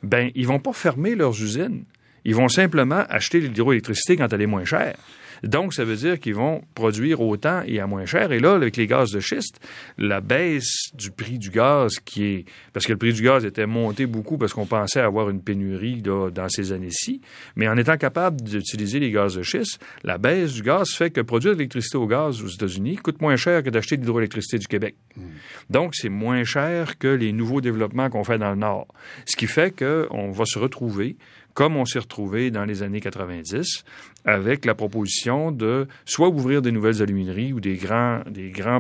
ben, 0.04 0.32
ils 0.36 0.48
vont 0.48 0.60
pas 0.60 0.74
fermer 0.74 1.16
leurs 1.16 1.42
usines. 1.42 1.86
Ils 2.26 2.36
vont 2.36 2.48
simplement 2.48 3.04
acheter 3.10 3.40
l'hydroélectricité 3.40 4.18
quand 4.18 4.32
elle 4.32 4.42
est 4.42 4.48
moins 4.48 4.66
chère. 4.66 4.96
Donc, 5.44 5.74
ça 5.74 5.84
veut 5.84 5.96
dire 5.96 6.20
qu'ils 6.20 6.36
vont 6.36 6.62
produire 6.76 7.22
autant 7.22 7.64
et 7.66 7.80
à 7.80 7.88
moins 7.88 8.06
cher. 8.06 8.32
Et 8.32 8.40
là, 8.40 8.54
avec 8.54 8.78
les 8.78 8.86
gaz 8.86 9.12
de 9.12 9.20
schiste, 9.20 9.60
la 9.98 10.22
baisse 10.22 10.92
du 10.94 11.12
prix 11.12 11.40
du 11.40 11.50
gaz 11.50 11.94
qui 12.06 12.26
est... 12.26 12.46
Parce 12.74 12.86
que 12.86 12.92
le 12.92 12.98
prix 12.98 13.14
du 13.14 13.24
gaz 13.24 13.44
était 13.44 13.66
monté 13.66 14.06
beaucoup 14.06 14.38
parce 14.38 14.54
qu'on 14.54 14.68
pensait 14.68 15.00
avoir 15.00 15.30
une 15.30 15.42
pénurie 15.42 16.02
dans 16.02 16.50
ces 16.50 16.72
années-ci. 16.72 17.22
Mais 17.56 17.68
en 17.68 17.78
étant 17.78 17.98
capable 17.98 18.42
d'utiliser 18.42 19.00
les 19.00 19.12
gaz 19.12 19.36
de 19.36 19.42
schiste, 19.42 19.84
la 20.04 20.18
baisse 20.18 20.54
du 20.54 20.62
gaz 20.62 20.92
fait 20.92 21.10
que 21.10 21.22
produire 21.22 21.54
de 21.54 21.58
l'électricité 21.58 21.98
au 21.98 22.08
gaz 22.08 22.42
aux 22.44 22.48
États-Unis 22.48 22.98
coûte 22.98 23.22
moins 23.22 23.36
cher 23.36 23.64
que 23.64 23.70
d'acheter 23.70 23.98
de 23.98 24.02
l'hydroélectricité 24.02 24.60
du 24.60 24.68
Québec. 24.68 24.96
Hmm. 25.16 25.22
Donc, 25.70 25.96
c'est 25.96 26.10
moins 26.10 26.44
cher 26.44 27.00
que 27.00 27.08
les 27.08 27.32
nouveaux 27.34 27.62
développements 27.62 28.10
qu'on 28.10 28.24
fait 28.24 28.38
dans 28.38 28.52
le 28.52 28.58
Nord. 28.58 28.88
Ce 29.26 29.36
qui 29.36 29.48
fait 29.48 29.76
qu'on 29.76 30.32
va 30.32 30.46
se 30.46 30.60
retrouver 30.60 31.18
comme 31.54 31.78
on 31.78 31.86
s'est 31.86 32.00
retrouvé 32.00 32.52
dans 32.52 32.66
les 32.66 32.84
années 32.84 33.02
90, 33.02 33.84
avec 34.26 34.66
la 34.66 34.76
proposition 34.76 35.52
de 35.52 35.88
soit 36.06 36.30
ouvrir 36.30 36.62
des 36.62 36.72
nouvelles 36.72 37.02
alumineries 37.02 37.54
ou 37.54 37.60
des 37.60 37.76
grands, 37.76 38.22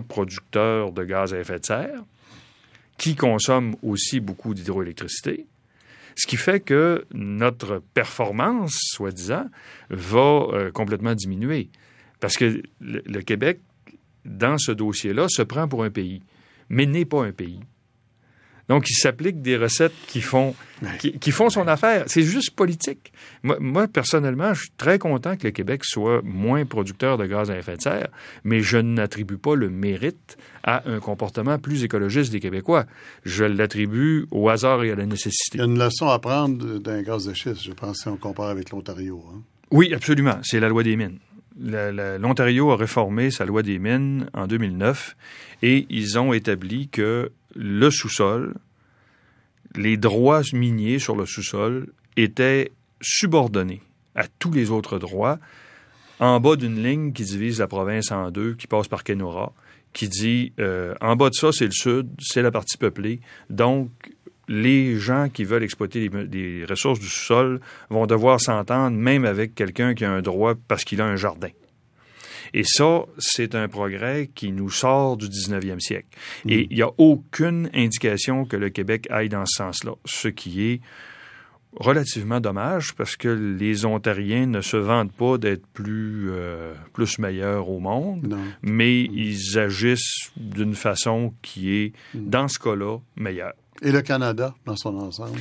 producteurs 0.08 0.92
de 0.92 1.04
gaz 1.04 1.34
à 1.34 1.40
effet 1.40 1.60
de 1.60 1.66
serre, 1.66 2.04
qui 2.98 3.16
consomment 3.16 3.76
aussi 3.82 4.20
beaucoup 4.20 4.54
d'hydroélectricité, 4.54 5.48
ce 6.16 6.28
qui 6.28 6.38
fait 6.38 6.60
que 6.60 7.06
notre 7.14 7.82
performance, 7.94 8.78
soi-disant, 8.92 9.46
va 9.90 10.46
euh, 10.54 10.72
complètement 10.72 11.16
diminuer. 11.16 11.70
Parce 12.20 12.36
que 12.36 12.62
le 12.80 13.22
Québec, 13.22 13.60
dans 14.26 14.58
ce 14.58 14.72
dossier-là, 14.72 15.28
se 15.30 15.42
prend 15.42 15.68
pour 15.68 15.84
un 15.84 15.90
pays, 15.90 16.22
mais 16.70 16.86
n'est 16.86 17.06
pas 17.06 17.24
un 17.24 17.32
pays. 17.32 17.62
Donc, 18.72 18.90
il 18.90 18.94
s'applique 18.94 19.42
des 19.42 19.58
recettes 19.58 19.92
qui 20.08 20.22
font, 20.22 20.56
qui, 20.98 21.32
font 21.32 21.50
son 21.50 21.68
affaire. 21.68 22.06
C'est 22.08 22.22
juste 22.22 22.52
politique. 22.52 23.12
Moi, 23.44 23.90
personnellement, 23.90 24.54
je 24.54 24.62
suis 24.62 24.72
très 24.78 24.98
content 24.98 25.36
que 25.36 25.44
le 25.44 25.52
Québec 25.52 25.84
soit 25.84 26.22
moins 26.24 26.64
producteur 26.64 27.18
de 27.18 27.26
gaz 27.26 27.52
à 27.52 27.58
effet 27.58 27.76
de 27.76 27.82
serre, 27.82 28.08
mais 28.46 28.62
je 28.62 28.78
n'attribue 28.78 29.36
pas 29.36 29.56
le 29.56 29.70
mérite 29.70 30.38
à 30.64 30.90
un 30.90 31.02
comportement 31.02 31.60
plus 31.60 31.84
écologiste 31.84 32.32
des 32.32 32.40
Québécois. 32.40 32.86
Je 33.26 33.44
l'attribue 33.44 34.26
au 34.32 34.48
hasard 34.48 34.86
et 34.86 34.92
à 34.92 34.96
la 34.96 35.06
nécessité. 35.06 35.58
Il 35.58 35.60
y 35.60 35.64
a 35.64 35.66
une 35.66 35.78
leçon 35.78 36.08
à 36.08 36.20
prendre 36.20 36.80
d'un 36.80 37.02
gaz 37.02 37.26
de 37.26 37.34
schiste, 37.34 37.64
je 37.66 37.74
pense, 37.74 37.98
si 37.98 38.08
on 38.08 38.16
compare 38.16 38.48
avec 38.48 38.70
l'Ontario. 38.70 39.22
Hein. 39.34 39.42
Oui, 39.72 39.94
absolument. 39.94 40.40
C'est 40.44 40.62
la 40.62 40.70
loi 40.70 40.84
des 40.84 40.96
mines. 40.96 41.18
L'Ontario 41.64 42.72
a 42.72 42.76
réformé 42.76 43.30
sa 43.30 43.46
loi 43.46 43.62
des 43.62 43.78
mines 43.78 44.30
en 44.34 44.48
2009 44.48 45.16
et 45.62 45.86
ils 45.90 46.18
ont 46.18 46.34
établi 46.34 46.90
que 46.90 47.32
le 47.56 47.92
sous-sol, 47.92 48.56
les 49.76 49.98
droits 49.98 50.42
miniers 50.54 51.00
sur 51.00 51.16
le 51.16 51.26
sous-sol 51.26 51.88
étaient 52.18 52.72
subordonnés 53.00 53.82
à 54.16 54.28
tous 54.28 54.52
les 54.52 54.72
autres 54.72 54.98
droits 54.98 55.40
en 56.20 56.40
bas 56.40 56.56
d'une 56.56 56.82
ligne 56.82 57.14
qui 57.14 57.24
divise 57.24 57.60
la 57.60 57.68
province 57.68 58.12
en 58.12 58.30
deux, 58.32 58.54
qui 58.54 58.68
passe 58.68 58.88
par 58.88 59.04
Kenora, 59.04 59.54
qui 59.94 60.08
dit 60.08 60.54
euh, 60.60 60.94
en 61.02 61.16
bas 61.16 61.30
de 61.30 61.36
ça, 61.36 61.52
c'est 61.52 61.66
le 61.66 61.72
sud, 61.72 62.10
c'est 62.20 62.42
la 62.42 62.52
partie 62.52 62.78
peuplée. 62.78 63.20
Donc, 63.50 63.90
les 64.52 65.00
gens 65.00 65.30
qui 65.30 65.46
veulent 65.46 65.64
exploiter 65.64 66.10
les, 66.10 66.66
ressources 66.66 67.00
du 67.00 67.08
sous-sol 67.08 67.62
vont 67.90 68.06
devoir 68.06 68.40
s'entendre 68.42 68.98
même 68.98 69.24
avec 69.24 69.56
quelqu'un 69.56 69.94
qui 69.94 70.04
a 70.04 70.12
un 70.12 70.22
droit 70.22 70.56
parce 70.68 70.84
qu'il 70.84 71.00
a 71.02 71.06
un 71.06 71.16
jardin. 71.16 71.50
Et 72.54 72.64
ça, 72.66 73.06
c'est 73.18 73.56
un 73.56 73.70
progrès 73.70 74.30
qui 74.36 74.52
nous 74.52 74.70
sort 74.70 75.16
du 75.16 75.28
19e 75.28 75.80
siècle. 75.80 76.10
Et 76.46 76.64
mm. 76.64 76.68
il 76.70 76.76
n'y 76.76 76.82
a 76.82 76.92
aucune 76.98 77.70
indication 77.74 78.44
que 78.44 78.58
le 78.58 78.70
Québec 78.70 79.08
aille 79.10 79.30
dans 79.30 79.46
ce 79.46 79.56
sens-là, 79.56 79.94
ce 80.04 80.28
qui 80.28 80.64
est 80.64 80.82
relativement 81.78 82.42
dommage 82.42 82.94
parce 82.96 83.16
que 83.16 83.30
les 83.30 83.86
Ontariens 83.86 84.48
ne 84.48 84.60
se 84.60 84.76
vantent 84.76 85.14
pas 85.14 85.38
d'être 85.38 85.66
plus, 85.68 86.30
euh, 86.30 86.74
plus 86.92 87.20
meilleurs 87.20 87.70
au 87.70 87.80
monde, 87.80 88.38
mais 88.62 89.00
ils 89.02 89.58
agissent 89.58 90.32
d'une 90.36 90.76
façon 90.76 91.34
qui 91.42 91.74
est, 91.74 91.94
mm. 92.14 92.30
dans 92.30 92.50
ce 92.50 92.60
cas-là, 92.60 92.98
meilleure. 93.16 93.54
Et 93.82 93.92
le 93.92 94.02
Canada, 94.02 94.54
dans 94.66 94.76
son 94.76 94.96
ensemble? 94.98 95.40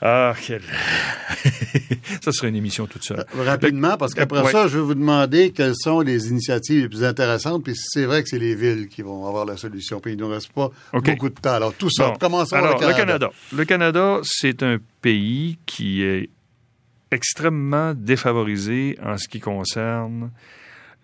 Ah, 0.00 0.34
quel... 0.46 0.60
ça 2.22 2.30
serait 2.30 2.48
une 2.48 2.56
émission 2.56 2.86
toute 2.86 3.02
seule. 3.02 3.24
Euh, 3.34 3.44
rapidement, 3.44 3.96
parce 3.96 4.12
qu'après 4.12 4.52
ça, 4.52 4.68
je 4.68 4.78
vais 4.78 4.84
vous 4.84 4.94
demander 4.94 5.52
quelles 5.52 5.74
sont 5.74 6.00
les 6.00 6.28
initiatives 6.28 6.82
les 6.82 6.88
plus 6.88 7.04
intéressantes, 7.04 7.64
puis 7.64 7.74
c'est 7.74 8.04
vrai 8.04 8.22
que 8.22 8.28
c'est 8.28 8.38
les 8.38 8.54
villes 8.54 8.88
qui 8.88 9.00
vont 9.00 9.26
avoir 9.26 9.46
la 9.46 9.56
solution, 9.56 10.00
puis 10.00 10.12
il 10.12 10.18
ne 10.18 10.24
nous 10.24 10.30
reste 10.30 10.52
pas 10.52 10.70
beaucoup 10.92 11.30
de 11.30 11.34
temps. 11.34 11.54
Alors, 11.54 11.72
tout 11.72 11.90
ça, 11.90 12.12
commençons 12.20 12.56
Alors, 12.56 12.74
le 12.74 12.78
Canada. 12.78 12.92
Le 12.92 13.04
Canada, 13.04 13.30
le 13.52 13.64
Canada 13.64 14.20
c'est 14.22 14.62
un 14.62 14.76
pays 15.00 15.58
qui 15.64 16.02
est 16.02 16.28
extrêmement 17.10 17.94
défavorisé 17.94 18.98
en 19.02 19.16
ce 19.16 19.28
qui 19.28 19.40
concerne 19.40 20.30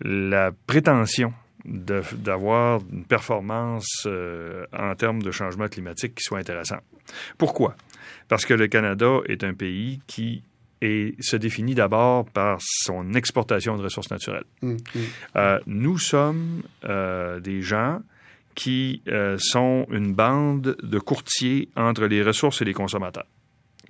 la 0.01 0.51
prétention 0.67 1.33
d'avoir 1.65 2.81
une 2.91 3.05
performance 3.05 4.03
euh, 4.05 4.65
en 4.77 4.95
termes 4.95 5.21
de 5.21 5.31
changement 5.31 5.67
climatique 5.67 6.15
qui 6.15 6.23
soit 6.23 6.39
intéressante. 6.39 6.83
Pourquoi? 7.37 7.75
Parce 8.27 8.45
que 8.45 8.53
le 8.53 8.67
Canada 8.67 9.19
est 9.27 9.43
un 9.43 9.53
pays 9.53 10.01
qui 10.07 10.43
se 10.81 11.37
définit 11.37 11.75
d'abord 11.75 12.25
par 12.25 12.57
son 12.59 13.13
exportation 13.13 13.77
de 13.77 13.83
ressources 13.83 14.11
naturelles. 14.11 14.43
Mmh, 14.61 14.73
mmh. 14.73 14.99
Euh, 15.37 15.59
nous 15.65 15.97
sommes 15.97 16.61
euh, 16.83 17.39
des 17.39 17.61
gens 17.61 18.01
qui 18.53 19.01
sont 19.39 19.87
une 19.89 20.13
bande 20.13 20.77
de 20.83 20.99
courtiers 20.99 21.69
entre 21.75 22.05
les 22.05 22.21
ressources 22.21 22.61
et 22.61 22.65
les 22.65 22.73
consommateurs. 22.73 23.25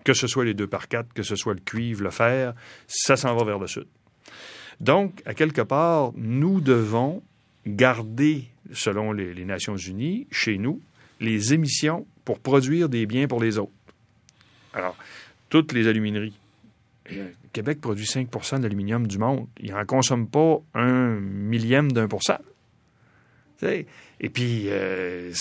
Que 0.05 0.13
ce 0.13 0.25
soit 0.25 0.45
les 0.45 0.53
deux 0.53 0.67
par 0.67 0.87
quatre, 0.87 1.11
que 1.13 1.23
ce 1.23 1.35
soit 1.35 1.53
le 1.53 1.59
cuivre, 1.59 2.03
le 2.03 2.11
fer, 2.11 2.53
ça 2.87 3.17
s'en 3.17 3.35
va 3.35 3.43
vers 3.43 3.59
le 3.59 3.67
sud. 3.67 3.87
Donc, 4.79 5.21
à 5.25 5.33
quelque 5.33 5.61
part, 5.61 6.11
nous 6.15 6.61
devons 6.61 7.21
garder, 7.65 8.45
selon 8.71 9.11
les, 9.11 9.45
Nations 9.45 9.77
Unies, 9.77 10.27
chez 10.31 10.57
nous, 10.57 10.81
les 11.19 11.53
émissions 11.53 12.05
pour 12.25 12.39
produire 12.39 12.89
des 12.89 13.05
biens 13.05 13.27
pour 13.27 13.41
les 13.41 13.57
autres. 13.57 13.71
Alors, 14.73 14.97
toutes 15.49 15.73
les 15.73 15.87
alumineries. 15.87 16.37
Euh, 17.11 17.29
Québec 17.51 17.81
produit 17.81 18.05
5 18.05 18.29
de 18.29 18.63
l'aluminium 18.63 19.07
du 19.07 19.17
monde. 19.17 19.47
Il 19.59 19.71
n'en 19.71 19.85
consomme 19.85 20.27
pas 20.27 20.61
un 20.73 21.19
millième 21.19 21.91
d'un 21.91 22.07
pour 22.07 22.23
cent. 22.23 22.39
Et 24.19 24.29
puis, 24.29 24.65
euh, 24.67 25.31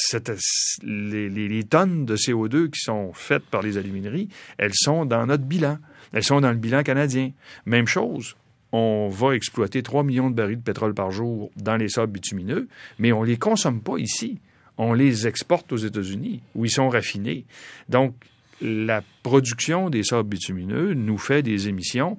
les, 0.83 1.29
les, 1.29 1.65
tonnes 1.65 2.05
de 2.05 2.17
CO2 2.17 2.71
qui 2.71 2.81
sont 2.81 3.13
faites 3.13 3.45
par 3.45 3.63
les 3.63 3.79
alumineries, 3.79 4.29
elles 4.59 4.75
sont 4.75 5.05
dans 5.05 5.27
notre 5.27 5.45
bilan. 5.45 5.79
Elles 6.13 6.25
sont 6.25 6.41
dans 6.41 6.51
le 6.51 6.57
bilan 6.57 6.83
canadien. 6.83 7.33
Même 7.67 7.87
chose, 7.87 8.37
on 8.73 9.09
va 9.09 9.35
exploiter 9.35 9.83
3 9.83 10.03
millions 10.03 10.31
de 10.31 10.35
barils 10.35 10.57
de 10.57 10.63
pétrole 10.63 10.95
par 10.95 11.11
jour 11.11 11.51
dans 11.57 11.77
les 11.77 11.89
sables 11.89 12.13
bitumineux, 12.13 12.69
mais 12.99 13.13
on 13.13 13.23
ne 13.23 13.27
les 13.27 13.37
consomme 13.37 13.81
pas 13.81 13.99
ici. 13.99 14.39
On 14.79 14.95
les 14.95 15.27
exporte 15.27 15.71
aux 15.73 15.77
États-Unis, 15.77 16.41
où 16.55 16.65
ils 16.65 16.71
sont 16.71 16.89
raffinés. 16.89 17.45
Donc, 17.91 18.15
la 18.63 19.03
production 19.23 19.91
des 19.91 20.03
sables 20.03 20.29
bitumineux 20.29 20.95
nous 20.95 21.19
fait 21.19 21.43
des 21.43 21.69
émissions 21.69 22.17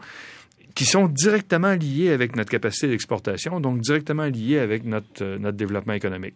qui 0.75 0.85
sont 0.85 1.07
directement 1.07 1.73
liées 1.73 2.09
avec 2.09 2.35
notre 2.35 2.49
capacité 2.49 2.87
d'exportation, 2.87 3.59
donc 3.59 3.79
directement 3.81 4.25
liées 4.25 4.57
avec 4.57 4.85
notre, 4.85 5.23
euh, 5.23 5.37
notre 5.37 5.57
développement 5.57 5.93
économique. 5.93 6.33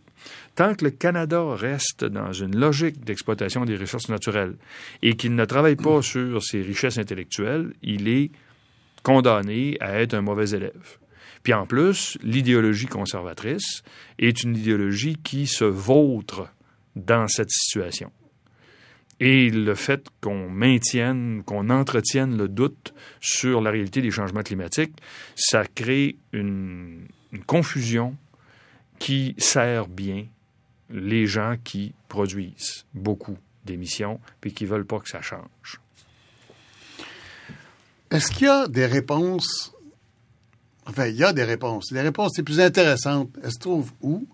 Tant 0.56 0.76
que 0.76 0.86
le 0.86 0.92
Canada 0.92 1.44
reste 1.56 2.06
dans 2.06 2.32
une 2.32 2.56
logique 2.56 3.04
d'exploitation 3.04 3.66
des 3.66 3.76
ressources 3.76 4.10
naturelles 4.10 4.56
et 5.02 5.16
qu'il 5.16 5.34
ne 5.36 5.46
travaille 5.46 5.76
pas 5.76 6.02
sur 6.02 6.44
ses 6.44 6.62
richesses 6.62 7.00
intellectuelles, 7.00 7.74
il 7.82 8.08
est 8.08 8.30
condamné 9.04 9.78
à 9.80 10.00
être 10.00 10.14
un 10.14 10.22
mauvais 10.22 10.50
élève. 10.52 10.98
Puis 11.44 11.54
en 11.54 11.66
plus, 11.66 12.18
l'idéologie 12.24 12.88
conservatrice 12.88 13.84
est 14.20 14.44
une 14.44 14.56
idéologie 14.56 15.18
qui 15.24 15.48
se 15.48 15.64
vautre 15.64 16.50
dans 16.96 17.28
cette 17.28 17.52
situation. 17.52 18.12
Et 19.20 19.50
le 19.50 19.74
fait 19.74 20.08
qu'on 20.22 20.50
maintienne, 20.50 21.44
qu'on 21.44 21.70
entretienne 21.70 22.38
le 22.38 22.48
doute 22.48 22.94
sur 23.20 23.62
la 23.62 23.72
réalité 23.72 24.02
des 24.02 24.12
changements 24.12 24.44
climatiques, 24.44 24.96
ça 25.36 25.64
crée 25.66 26.18
une, 26.34 27.08
confusion 27.46 28.16
qui 29.00 29.36
sert 29.38 29.88
bien 29.88 30.26
les 30.90 31.26
gens 31.26 31.56
qui 31.64 31.94
produisent 32.08 32.86
beaucoup 32.94 33.38
d'émissions 33.66 34.20
puis 34.40 34.54
qui 34.54 34.66
veulent 34.66 34.86
pas 34.86 35.00
que 35.00 35.10
ça 35.10 35.22
change. 35.22 35.82
Est-ce 38.12 38.32
qu'il 38.32 38.48
y 38.48 38.50
a 38.50 38.68
des 38.68 38.86
réponses? 38.86 39.74
Enfin, 40.86 41.08
il 41.08 41.16
y 41.16 41.24
a 41.24 41.34
des 41.34 41.44
réponses. 41.44 41.92
Les 41.92 42.02
réponses 42.02 42.38
les 42.38 42.44
plus 42.44 42.60
intéressantes, 42.60 43.30
elles 43.44 43.52
se 43.52 43.60
trouvent 43.60 43.92
où? 44.02 44.26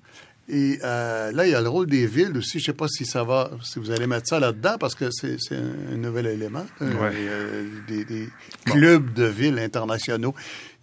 Et 0.50 0.78
euh, 0.84 1.32
là, 1.32 1.48
il 1.48 1.52
y 1.52 1.56
a 1.56 1.62
le 1.62 1.70
rôle 1.70 1.88
des 1.88 2.06
villes 2.06 2.38
aussi. 2.38 2.60
Je 2.60 2.64
ne 2.64 2.66
sais 2.66 2.74
pas 2.74 2.88
si 2.88 3.06
ça 3.06 3.24
va, 3.24 3.50
si 3.64 3.80
vous 3.80 3.92
allez 3.92 4.08
mettre 4.08 4.28
ça 4.28 4.40
là-dedans, 4.40 4.78
parce 4.78 4.94
que 4.94 5.10
c'est 5.12 5.38
un 5.52 5.96
nouvel 5.96 6.28
élément. 6.28 6.66
Euh, 6.82 7.66
des, 7.88 8.30
clubs 8.66 9.14
de 9.14 9.24
villes 9.24 9.58
internationaux 9.58 10.34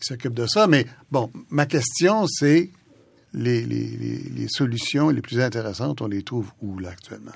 qui 0.01 0.09
s'occupent 0.09 0.35
de 0.35 0.47
ça. 0.47 0.67
Mais 0.67 0.87
bon, 1.11 1.31
ma 1.51 1.67
question, 1.67 2.27
c'est 2.27 2.71
les, 3.35 3.63
les, 3.65 4.49
solutions 4.49 5.11
les 5.11 5.21
plus 5.21 5.41
intéressantes, 5.41 6.01
on 6.01 6.09
les 6.09 6.23
trouve 6.23 6.51
où 6.63 6.79
là 6.79 6.91
actuellement? 6.91 7.33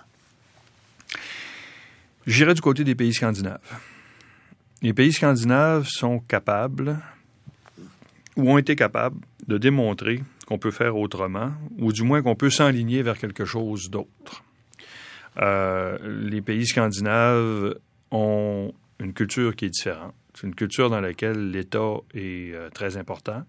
J'irai 2.27 2.55
du 2.55 2.63
côté 2.63 2.85
des 2.85 2.95
pays 2.95 3.13
scandinaves. 3.13 3.61
Les 4.85 4.93
pays 4.93 5.15
scandinaves 5.15 5.87
sont 5.89 6.19
capables 6.19 6.99
ou 8.37 8.51
ont 8.51 8.59
été 8.59 8.77
capables 8.77 9.19
de 9.47 9.57
démontrer 9.57 10.23
qu'on 10.47 10.59
peut 10.59 10.73
faire 10.73 10.99
autrement, 10.99 11.53
ou 11.79 11.91
du 11.91 12.03
moins 12.03 12.21
qu'on 12.21 12.35
peut 12.35 12.51
s'enligner 12.51 13.01
vers 13.01 13.17
quelque 13.17 13.47
chose 13.47 13.89
d'autre. 13.89 14.45
Euh, 15.41 15.97
les 16.29 16.43
pays 16.43 16.67
scandinaves 16.67 17.79
ont 18.11 18.75
une 19.01 19.15
culture 19.15 19.57
qui 19.57 19.65
est 19.65 19.71
différente. 19.71 20.13
Une 20.43 20.55
culture 20.55 20.91
dans 20.91 21.01
laquelle 21.01 21.51
l'État 21.51 21.95
est 22.13 22.53
euh, 22.53 22.69
très 22.69 22.99
important. 22.99 23.43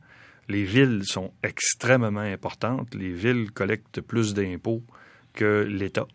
Les 0.48 0.64
villes 0.64 1.02
sont 1.04 1.34
extrêmement 1.44 2.22
importantes. 2.22 2.96
Les 2.96 3.12
villes 3.12 3.52
collectent 3.52 4.00
plus 4.00 4.34
d'impôts 4.34 4.84
que 5.34 5.68
l'État. 5.70 6.08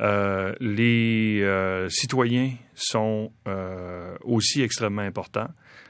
Euh, 0.00 0.54
les 0.60 1.40
euh, 1.42 1.88
citoyens 1.88 2.52
sont 2.74 3.32
euh, 3.48 4.16
aussi 4.22 4.62
extrêmement 4.62 5.02
importants. 5.02 5.48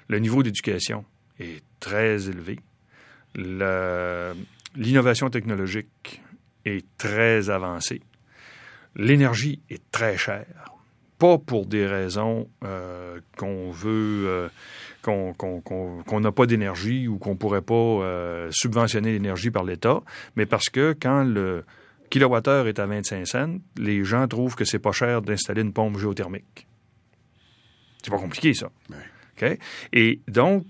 Le 0.09 0.19
niveau 0.19 0.43
d'éducation 0.43 1.05
est 1.39 1.63
très 1.79 2.29
élevé. 2.29 2.59
L'innovation 3.35 5.29
technologique 5.29 6.23
est 6.65 6.87
très 6.97 7.51
avancée. 7.51 8.01
L'énergie 8.97 9.61
est 9.69 9.83
très 9.93 10.17
chère. 10.17 10.73
Pas 11.19 11.37
pour 11.37 11.67
des 11.67 11.87
raisons 11.87 12.49
qu'on 13.37 13.71
veut, 13.71 14.51
qu'on 15.03 16.21
n'a 16.21 16.33
pas 16.33 16.47
d'énergie 16.47 17.07
ou 17.07 17.19
qu'on 17.19 17.37
pourrait 17.37 17.61
pas 17.61 18.49
subventionner 18.51 19.13
l'énergie 19.13 19.51
par 19.51 19.65
l'État, 19.65 20.01
mais 20.37 20.47
parce 20.47 20.69
que 20.71 20.97
quand 20.99 21.25
le, 21.25 21.65
kilowattheure 22.11 22.67
est 22.69 22.79
à 22.79 22.87
25 22.87 23.27
cents, 23.27 23.59
les 23.77 24.05
gens 24.05 24.27
trouvent 24.29 24.57
que 24.57 24.65
c'est 24.65 24.79
pas 24.79 24.93
cher 24.93 25.23
d'installer 25.23 25.63
une 25.63 25.73
pompe 25.73 25.99
géothermique. 25.99 26.67
C'est 28.03 28.11
pas 28.11 28.19
compliqué, 28.19 28.55
ça. 28.55 28.71
Et 29.93 30.21
donc, 30.29 30.65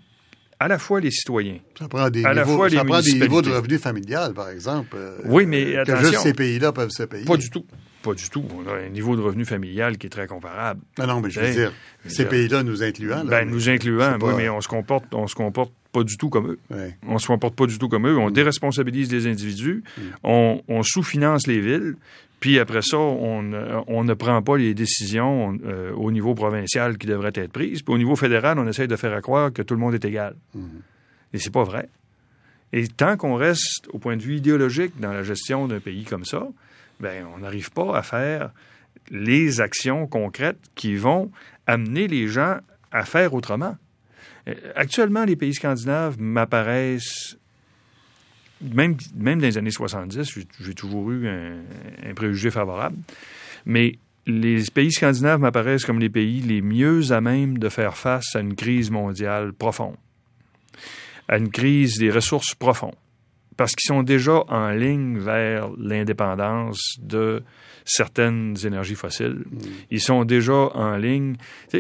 à 0.61 0.69
la 0.69 0.79
fois 0.79 1.01
les 1.01 1.11
citoyens, 1.11 1.59
ça 1.79 1.89
prend 1.89 2.11
des, 2.11 2.23
niveaux, 2.23 2.69
ça 2.69 2.85
prend 2.85 3.01
des 3.01 3.13
niveaux 3.13 3.43
de 3.43 3.51
revenus 3.51 3.81
familial, 3.81 4.35
par 4.35 4.51
exemple. 4.51 4.97
Euh, 4.97 5.19
oui, 5.25 5.47
mais 5.47 5.77
que 5.87 5.97
juste 5.97 6.19
ces 6.19 6.35
pays-là 6.35 6.73
peuvent 6.73 6.91
se 6.91 7.05
payer. 7.05 7.25
Pas 7.25 7.37
du 7.37 7.49
tout. 7.49 7.65
Pas 8.03 8.15
du 8.15 8.29
tout. 8.29 8.45
On 8.55 8.69
a 8.69 8.75
un 8.75 8.89
niveau 8.89 9.17
de 9.17 9.21
revenu 9.21 9.45
familial 9.45 9.99
qui 9.99 10.07
est 10.07 10.11
très 10.11 10.27
comparable. 10.27 10.81
Non, 10.99 11.07
non, 11.07 11.21
mais 11.21 11.31
je 11.31 11.41
veux 11.41 11.53
dire, 11.53 11.73
ces 12.07 12.25
pays-là 12.25 12.63
nous 12.63 12.83
incluant. 12.83 13.25
ben, 13.25 13.49
nous 13.49 13.69
incluant, 13.69 14.19
oui, 14.21 14.33
mais 14.37 14.49
on 14.49 14.61
se 14.61 14.69
comporte, 14.69 15.15
on 15.15 15.27
se 15.27 15.35
comporte 15.35 15.73
pas 15.93 16.05
du 16.05 16.17
tout 16.17 16.29
comme 16.29 16.53
eux. 16.53 16.59
On 17.07 17.15
ne 17.15 17.19
se 17.19 17.27
comporte 17.27 17.55
pas 17.55 17.67
du 17.67 17.79
tout 17.79 17.89
comme 17.89 18.07
eux. 18.07 18.19
On 18.19 18.31
mm. 18.31 18.33
déresponsabilise 18.33 19.13
les 19.13 19.27
individus. 19.27 19.83
Mm. 19.97 20.03
On, 20.25 20.83
sous-finance 20.83 21.47
les 21.47 21.61
villes. 21.61 21.97
Puis 22.41 22.59
après 22.59 22.83
ça, 22.83 22.99
on, 22.99 23.43
ne 23.43 24.15
prend 24.15 24.41
pas 24.43 24.57
les 24.57 24.73
décisions 24.75 25.59
euh, 25.65 25.93
au 25.93 26.13
niveau 26.13 26.35
provincial 26.35 26.97
qui 26.97 27.07
devraient 27.07 27.33
être 27.35 27.51
prises. 27.51 27.83
Puis 27.83 27.93
au 27.93 27.99
niveau 27.99 28.15
fédéral, 28.15 28.59
on 28.59 28.67
essaye 28.69 28.87
de 28.87 28.97
faire 28.97 29.21
croire 29.23 29.53
que 29.53 29.63
tout 29.63 29.75
le 29.75 29.81
monde 29.81 29.95
est 29.95 30.05
égal. 30.05 30.37
Mm. 30.55 30.61
Et 31.35 31.39
c'est 31.39 31.53
pas 31.53 31.65
vrai. 31.65 31.89
Et 32.73 32.87
tant 32.87 33.17
qu'on 33.17 33.35
reste 33.35 33.89
au 33.93 33.99
point 33.99 34.17
de 34.17 34.23
vue 34.23 34.37
idéologique 34.37 35.01
dans 35.01 35.13
la 35.13 35.23
gestion 35.23 35.67
d'un 35.67 35.81
pays 35.81 36.05
comme 36.05 36.25
ça, 36.25 36.47
ben 37.01 37.27
on 37.35 37.39
n'arrive 37.39 37.71
pas 37.71 37.97
à 37.97 38.03
faire 38.03 38.51
les 39.11 39.61
actions 39.61 40.07
concrètes 40.07 40.61
qui 40.75 40.97
vont 40.97 41.31
amener 41.67 42.09
les 42.09 42.29
gens 42.29 42.59
à 42.93 43.05
faire 43.05 43.35
autrement. 43.35 43.77
Euh, 44.49 44.55
actuellement, 44.75 45.25
les 45.25 45.37
pays 45.37 45.55
scandinaves 45.55 46.21
m'apparaissent, 46.21 47.37
même, 48.61 48.97
même 49.15 49.41
dans 49.41 49.47
les 49.47 49.59
années 49.59 49.71
70, 49.71 50.39
j'ai 50.61 50.75
toujours 50.75 51.11
eu 51.11 51.29
un, 51.29 52.15
préjugé 52.15 52.51
favorable, 52.51 52.97
mais 53.67 53.99
les 54.27 54.63
pays 54.73 54.93
scandinaves 54.93 55.41
m'apparaissent 55.41 55.85
comme 55.85 56.01
les 56.01 56.11
pays 56.11 56.41
les 56.41 56.61
mieux 56.61 57.13
à 57.13 57.21
même 57.21 57.59
de 57.59 57.69
faire 57.69 57.97
face 57.97 58.37
à 58.37 58.41
une 58.41 58.55
crise 58.55 58.91
mondiale 58.91 59.53
profonde, 59.53 59.97
à 61.29 61.39
une 61.39 61.51
crise 61.51 61.99
des 61.99 62.11
ressources 62.11 62.55
profondes, 62.55 62.97
parce 63.59 63.75
qu'ils 63.75 63.89
sont 63.89 64.05
déjà 64.05 64.45
en 64.49 64.71
ligne 64.71 65.19
vers 65.19 65.69
l'indépendance 65.77 66.79
de 67.01 67.43
certaines 67.85 68.57
énergies 68.65 68.95
fossiles. 68.95 69.45
Mm. 69.51 69.59
Ils 69.91 70.01
sont 70.01 70.25
déjà 70.25 70.55
en 70.55 70.97
ligne. 70.97 71.35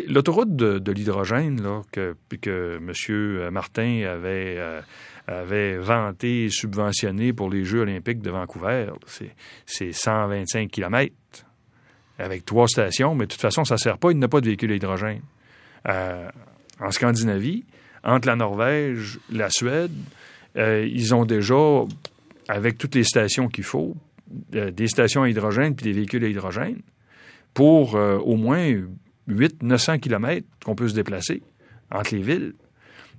L'autoroute 0.08 0.56
de, 0.56 0.92
l'hydrogène 0.92 1.62
là, 1.62 1.82
que, 1.92 2.16
que 2.42 2.78
M. 2.78 3.50
Martin 3.52 4.02
avait, 4.06 4.56
euh, 4.58 4.80
avait 5.28 5.78
vanté 5.78 6.46
et 6.46 6.50
subventionné 6.50 7.32
pour 7.32 7.48
les 7.48 7.64
Jeux 7.64 7.80
olympiques 7.80 8.22
de 8.22 8.30
Vancouver, 8.30 8.88
c'est 9.64 9.92
125 9.92 10.68
km 10.70 11.14
avec 12.18 12.44
trois 12.44 12.66
stations, 12.66 13.14
mais 13.14 13.26
de 13.26 13.30
toute 13.30 13.40
façon, 13.40 13.64
ça 13.64 13.74
ne 13.74 13.78
sert 13.78 13.98
pas, 13.98 14.10
il 14.10 14.18
n'a 14.18 14.26
pas 14.26 14.40
de 14.40 14.46
véhicule 14.46 14.72
à 14.72 14.74
hydrogène. 14.74 15.22
Euh, 15.88 16.28
en 16.80 16.90
Scandinavie, 16.90 17.64
entre 18.02 18.26
la 18.26 18.34
Norvège, 18.34 19.20
la 19.30 19.48
Suède, 19.50 19.92
ils 20.58 21.14
ont 21.14 21.24
déjà, 21.24 21.84
avec 22.48 22.78
toutes 22.78 22.94
les 22.94 23.04
stations 23.04 23.48
qu'il 23.48 23.64
faut, 23.64 23.96
des 24.50 24.88
stations 24.88 25.22
à 25.22 25.30
hydrogène 25.30 25.74
puis 25.74 25.84
des 25.84 25.92
véhicules 25.92 26.24
à 26.24 26.28
hydrogène 26.28 26.80
pour 27.54 27.94
au 27.94 28.36
moins 28.36 28.74
800-900 29.28 30.00
km 30.00 30.46
qu'on 30.64 30.74
peut 30.74 30.88
se 30.88 30.94
déplacer 30.94 31.42
entre 31.90 32.14
les 32.14 32.22
villes. 32.22 32.54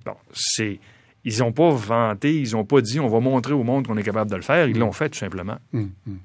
Bon, 0.04 0.14
c'est 0.32 0.78
ils 1.24 1.38
n'ont 1.38 1.52
pas 1.52 1.70
vanté, 1.70 2.40
ils 2.40 2.52
n'ont 2.52 2.64
pas 2.64 2.80
dit 2.80 2.98
on 3.00 3.08
va 3.08 3.20
montrer 3.20 3.52
au 3.52 3.62
monde 3.62 3.86
qu'on 3.86 3.96
est 3.96 4.02
capable 4.02 4.30
de 4.30 4.36
le 4.36 4.42
faire. 4.42 4.68
Ils 4.68 4.78
l'ont 4.78 4.92
fait 4.92 5.10
tout 5.10 5.18
simplement. 5.18 5.58
Mm, 5.72 5.86
mm. 6.06 6.16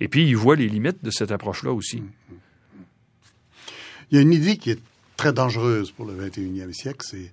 Et 0.00 0.08
puis, 0.08 0.26
ils 0.26 0.36
voient 0.36 0.56
les 0.56 0.68
limites 0.68 1.04
de 1.04 1.10
cette 1.10 1.30
approche-là 1.30 1.72
aussi. 1.72 2.00
Mm, 2.00 2.10
Il 4.10 4.16
y 4.16 4.18
a 4.18 4.22
une 4.22 4.32
idée 4.32 4.56
qui 4.56 4.70
est 4.70 4.80
très 5.16 5.32
dangereuse 5.32 5.90
pour 5.90 6.06
le 6.06 6.14
21e 6.14 6.72
siècle, 6.72 7.04
c'est 7.08 7.32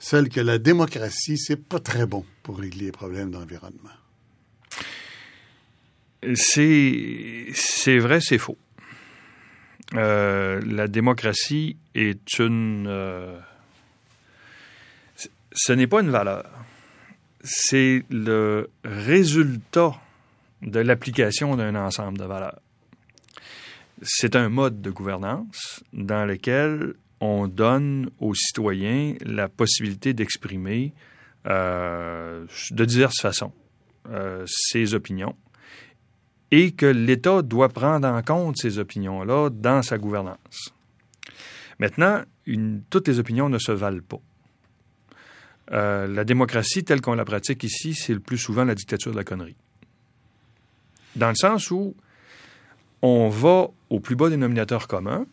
celle 0.00 0.28
que 0.28 0.40
la 0.40 0.58
démocratie, 0.58 1.38
c'est 1.38 1.56
pas 1.56 1.78
très 1.78 2.06
bon 2.06 2.24
pour 2.42 2.58
régler 2.58 2.86
les 2.86 2.92
problèmes 2.92 3.30
d'environnement. 3.30 3.90
C'est 6.34 7.98
vrai, 7.98 8.20
c'est 8.20 8.38
faux. 8.38 8.58
Euh, 9.94 10.60
la 10.66 10.88
démocratie 10.88 11.76
est 11.94 12.38
une 12.38 12.86
euh, 12.88 13.38
ce 15.52 15.72
n'est 15.72 15.86
pas 15.86 16.00
une 16.00 16.10
valeur. 16.10 16.44
C'est 17.42 18.04
le 18.10 18.70
résultat 18.84 19.92
de 20.62 20.80
l'application 20.80 21.56
d'un 21.56 21.74
ensemble 21.74 22.18
de 22.18 22.24
valeurs. 22.24 22.60
C'est 24.02 24.36
un 24.36 24.48
mode 24.48 24.80
de 24.80 24.90
gouvernance 24.90 25.82
dans 25.92 26.24
lequel 26.24 26.94
on 27.20 27.46
donne 27.46 28.10
aux 28.18 28.34
citoyens 28.34 29.14
la 29.20 29.48
possibilité 29.48 30.14
d'exprimer 30.14 30.92
euh, 31.46 32.46
de 32.70 32.84
diverses 32.84 33.20
façons 33.20 33.52
euh, 34.08 34.44
ses 34.46 34.94
opinions 34.94 35.36
et 36.50 36.72
que 36.72 36.86
l'État 36.86 37.42
doit 37.42 37.68
prendre 37.68 38.08
en 38.08 38.22
compte 38.22 38.56
ces 38.56 38.78
opinions-là 38.78 39.50
dans 39.50 39.82
sa 39.82 39.98
gouvernance. 39.98 40.74
Maintenant, 41.78 42.22
toutes 42.90 43.08
les 43.08 43.18
opinions 43.18 43.48
ne 43.48 43.58
se 43.58 43.72
valent 43.72 44.02
pas. 44.06 44.20
Euh, 45.72 46.06
la 46.08 46.24
démocratie 46.24 46.82
telle 46.82 47.00
qu'on 47.00 47.14
la 47.14 47.24
pratique 47.24 47.62
ici, 47.62 47.94
c'est 47.94 48.12
le 48.12 48.20
plus 48.20 48.38
souvent 48.38 48.64
la 48.64 48.74
dictature 48.74 49.12
de 49.12 49.16
la 49.16 49.24
connerie. 49.24 49.56
Dans 51.14 51.28
le 51.28 51.36
sens 51.36 51.70
où 51.70 51.94
on 53.02 53.28
va 53.28 53.68
au 53.88 54.00
plus 54.00 54.16
bas 54.16 54.28
dénominateur 54.28 54.88
commun, 54.88 55.26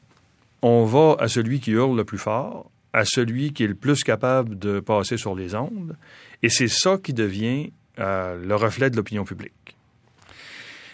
on 0.62 0.86
va 0.86 1.16
à 1.20 1.28
celui 1.28 1.60
qui 1.60 1.72
hurle 1.72 1.96
le 1.96 2.06
plus 2.06 2.18
fort, 2.18 2.72
à 2.94 3.04
celui 3.06 3.54
qui 3.54 3.64
est 3.64 3.68
le 3.68 3.76
plus 3.76 4.04
capable 4.04 4.58
de 4.58 4.80
passer 4.80 5.18
sur 5.18 5.36
les 5.36 5.56
ondes, 5.56 5.96
et 6.42 6.50
c'est 6.50 6.68
ça 6.68 6.98
qui 6.98 7.14
devient 7.14 7.72
euh, 8.00 8.44
le 8.44 8.56
reflet 8.56 8.90
de 8.90 8.96
l'opinion 8.96 9.24
publique. 9.24 9.76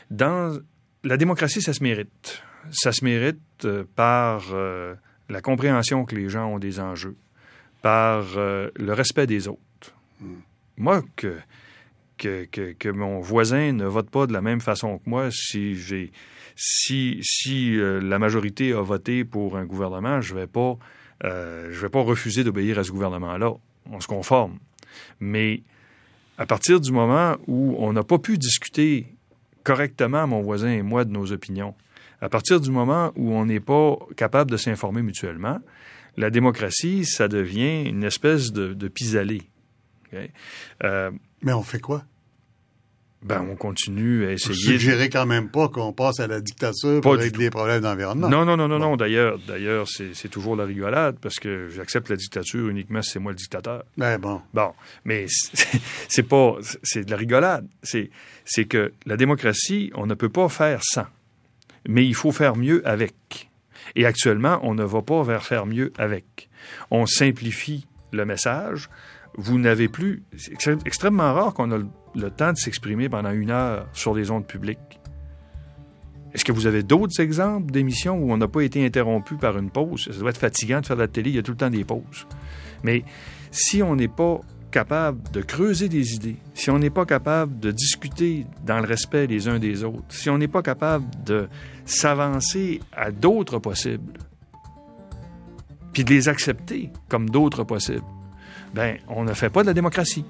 Dans 0.10 0.58
la 1.04 1.18
démocratie, 1.18 1.62
ça 1.62 1.74
se 1.74 1.84
mérite. 1.84 2.44
Ça 2.72 2.92
se 2.92 3.04
mérite 3.04 3.40
euh, 3.66 3.84
par 3.96 4.54
la 5.30 5.42
compréhension 5.42 6.06
que 6.06 6.16
les 6.16 6.30
gens 6.30 6.46
ont 6.48 6.60
des 6.60 6.80
enjeux, 6.80 7.16
par 7.82 8.38
euh, 8.38 8.70
le 8.76 8.94
respect 8.94 9.28
des 9.28 9.48
autres. 9.48 9.60
Moi, 10.78 11.02
que, 11.16 11.40
que, 12.18 12.46
que, 12.46 12.90
mon 12.90 13.20
voisin 13.20 13.74
ne 13.74 13.86
vote 13.86 14.10
pas 14.10 14.28
de 14.28 14.34
la 14.34 14.42
même 14.42 14.62
façon 14.62 15.00
que 15.00 15.10
moi, 15.10 15.30
si 15.32 15.76
j'ai 15.76 16.12
si, 16.56 17.20
si 17.22 17.78
euh, 17.78 18.00
la 18.02 18.20
majorité 18.20 18.74
a 18.74 18.82
voté 18.82 19.24
pour 19.24 19.58
un 19.58 19.66
gouvernement, 19.66 20.22
je 20.22 20.36
vais 20.36 20.48
pas 20.48 20.78
euh, 21.24 21.70
vais 21.72 21.90
pas 21.90 22.02
refuser 22.02 22.44
d'obéir 22.44 22.80
à 22.80 22.84
ce 22.84 22.92
gouvernement-là. 22.92 23.54
On 23.92 24.00
se 24.00 24.08
conforme. 24.08 24.60
Mais 25.20 25.64
à 26.38 26.46
partir 26.46 26.80
du 26.82 26.92
moment 26.92 27.36
où 27.48 27.76
on 27.80 27.94
n'a 27.94 28.04
pas 28.04 28.18
pu 28.18 28.38
discuter 28.38 29.08
correctement, 29.64 30.28
mon 30.28 30.42
voisin 30.42 30.72
et 30.72 30.82
moi, 30.82 31.06
de 31.06 31.12
nos 31.12 31.32
opinions, 31.32 31.76
à 32.22 32.30
partir 32.30 32.60
du 32.60 32.72
moment 32.72 33.12
où 33.16 33.34
on 33.34 33.46
n'est 33.46 33.60
pas 33.60 33.98
capable 34.18 34.52
de 34.52 34.58
s'informer 34.58 35.02
mutuellement, 35.02 35.60
la 36.18 36.30
démocratie, 36.30 37.06
ça 37.06 37.28
devient 37.28 37.84
une 37.84 38.04
espèce 38.04 38.52
de, 38.52 38.74
de 38.74 38.88
pis-aller. 38.88 39.42
Euh, 40.84 41.12
Mais 41.42 41.54
on 41.54 41.64
fait 41.64 41.80
quoi? 41.80 42.04
Ben, 43.24 43.46
on 43.50 43.56
continue 43.56 44.26
à 44.26 44.32
essayer. 44.34 44.54
Vous 44.54 44.60
suggérez 44.60 45.10
quand 45.10 45.26
même 45.26 45.50
pas 45.50 45.70
qu'on 45.70 45.94
passe 45.94 46.20
à 46.20 46.28
la 46.28 46.42
dictature 46.42 47.02
pour 47.02 47.14
régler 47.14 47.46
les 47.46 47.50
problèmes 47.50 47.82
d'environnement. 47.82 48.30
Non, 48.30 48.46
non, 48.46 48.58
non, 48.58 48.68
non, 48.68 48.80
non. 48.80 48.98
D'ailleurs, 48.98 49.40
d'ailleurs, 49.48 49.88
c'est 49.88 50.30
toujours 50.30 50.56
la 50.56 50.66
rigolade 50.66 51.18
parce 51.22 51.36
que 51.36 51.70
j'accepte 51.70 52.10
la 52.10 52.16
dictature 52.16 52.68
uniquement 52.68 53.02
si 53.02 53.12
c'est 53.12 53.20
moi 53.20 53.32
le 53.32 53.38
dictateur. 53.38 53.84
Ben 53.98 54.18
bon. 54.18 54.42
Bon, 54.54 54.74
mais 55.06 55.26
c'est 56.10 56.24
pas, 56.24 56.58
c'est 56.84 57.06
de 57.06 57.12
la 57.12 57.18
rigolade. 57.18 57.68
C'est, 57.82 58.10
c'est 58.46 58.66
que 58.66 58.94
la 59.06 59.18
démocratie, 59.18 59.92
on 59.96 60.06
ne 60.06 60.14
peut 60.16 60.30
pas 60.30 60.50
faire 60.50 60.82
sans, 60.84 61.08
mais 61.88 62.06
il 62.06 62.16
faut 62.16 62.32
faire 62.32 62.56
mieux 62.56 62.86
avec. 62.88 63.50
Et 63.96 64.06
actuellement, 64.06 64.60
on 64.64 64.74
ne 64.74 64.84
va 64.84 65.02
pas 65.02 65.24
vers 65.24 65.44
faire 65.44 65.66
mieux 65.66 65.94
avec. 65.98 66.50
On 66.92 67.06
simplifie 67.06 67.86
le 68.12 68.26
message. 68.26 68.90
Vous 69.36 69.60
n'avez 69.60 69.88
plus. 69.88 70.24
C'est 70.38 70.86
extrêmement 70.86 71.34
rare 71.34 71.54
qu'on 71.54 71.72
a 71.72 71.78
le, 71.78 71.88
temps 72.30 72.54
de 72.54 72.58
s'exprimer 72.58 73.10
pendant 73.10 73.32
une 73.32 73.52
heure 73.52 73.88
sur 73.94 74.14
les 74.14 74.32
ondes 74.32 74.46
publiques. 74.46 75.00
Est-ce 76.34 76.46
que 76.46 76.52
vous 76.52 76.66
avez 76.66 76.82
d'autres 76.82 77.20
exemples 77.20 77.72
d'émissions 77.72 78.18
où 78.18 78.32
on 78.32 78.38
n'a 78.38 78.48
pas 78.48 78.62
été 78.62 78.84
interrompu 78.84 79.36
par 79.36 79.58
une 79.58 79.70
pause? 79.70 80.10
Ça 80.12 80.20
doit 80.20 80.32
être 80.32 80.38
fatigant 80.38 80.82
de 80.82 80.86
faire 80.86 80.96
de 80.96 81.02
la 81.02 81.08
télé, 81.08 81.30
il 81.30 81.36
y 81.36 81.40
a 81.40 81.44
tout 81.44 81.52
le 81.52 81.58
temps 81.58 81.70
des 81.70 81.84
pauses. 81.84 82.28
Mais 82.84 83.04
si 83.52 83.84
on 83.84 83.96
n'est 83.96 84.08
pas 84.08 84.40
capable 84.72 85.30
de 85.32 85.42
creuser 85.42 85.90
des 85.90 86.16
idées, 86.16 86.38
si 86.56 86.72
on 86.72 86.80
n'est 86.80 86.90
pas 86.90 87.06
capable 87.06 87.60
de 87.60 87.70
discuter 87.70 88.48
dans 88.66 88.80
le 88.80 88.88
respect 88.88 89.28
les 89.28 89.48
uns 89.48 89.60
des 89.60 89.84
autres, 89.84 90.06
si 90.10 90.32
on 90.32 90.40
n'est 90.40 90.48
pas 90.48 90.64
capable 90.64 91.06
de 91.24 91.48
s'avancer 91.86 92.80
à 92.92 93.12
d'autres 93.12 93.60
possibles, 93.60 94.14
puis 95.94 96.04
de 96.04 96.10
les 96.10 96.28
accepter 96.28 96.90
comme 97.08 97.30
d'autres 97.30 97.64
possibles, 97.64 98.02
ben 98.74 98.98
on 99.08 99.24
ne 99.24 99.34
fait 99.34 99.52
pas 99.52 99.62
de 99.62 99.68
la 99.68 99.76
démocratie. 99.76 100.26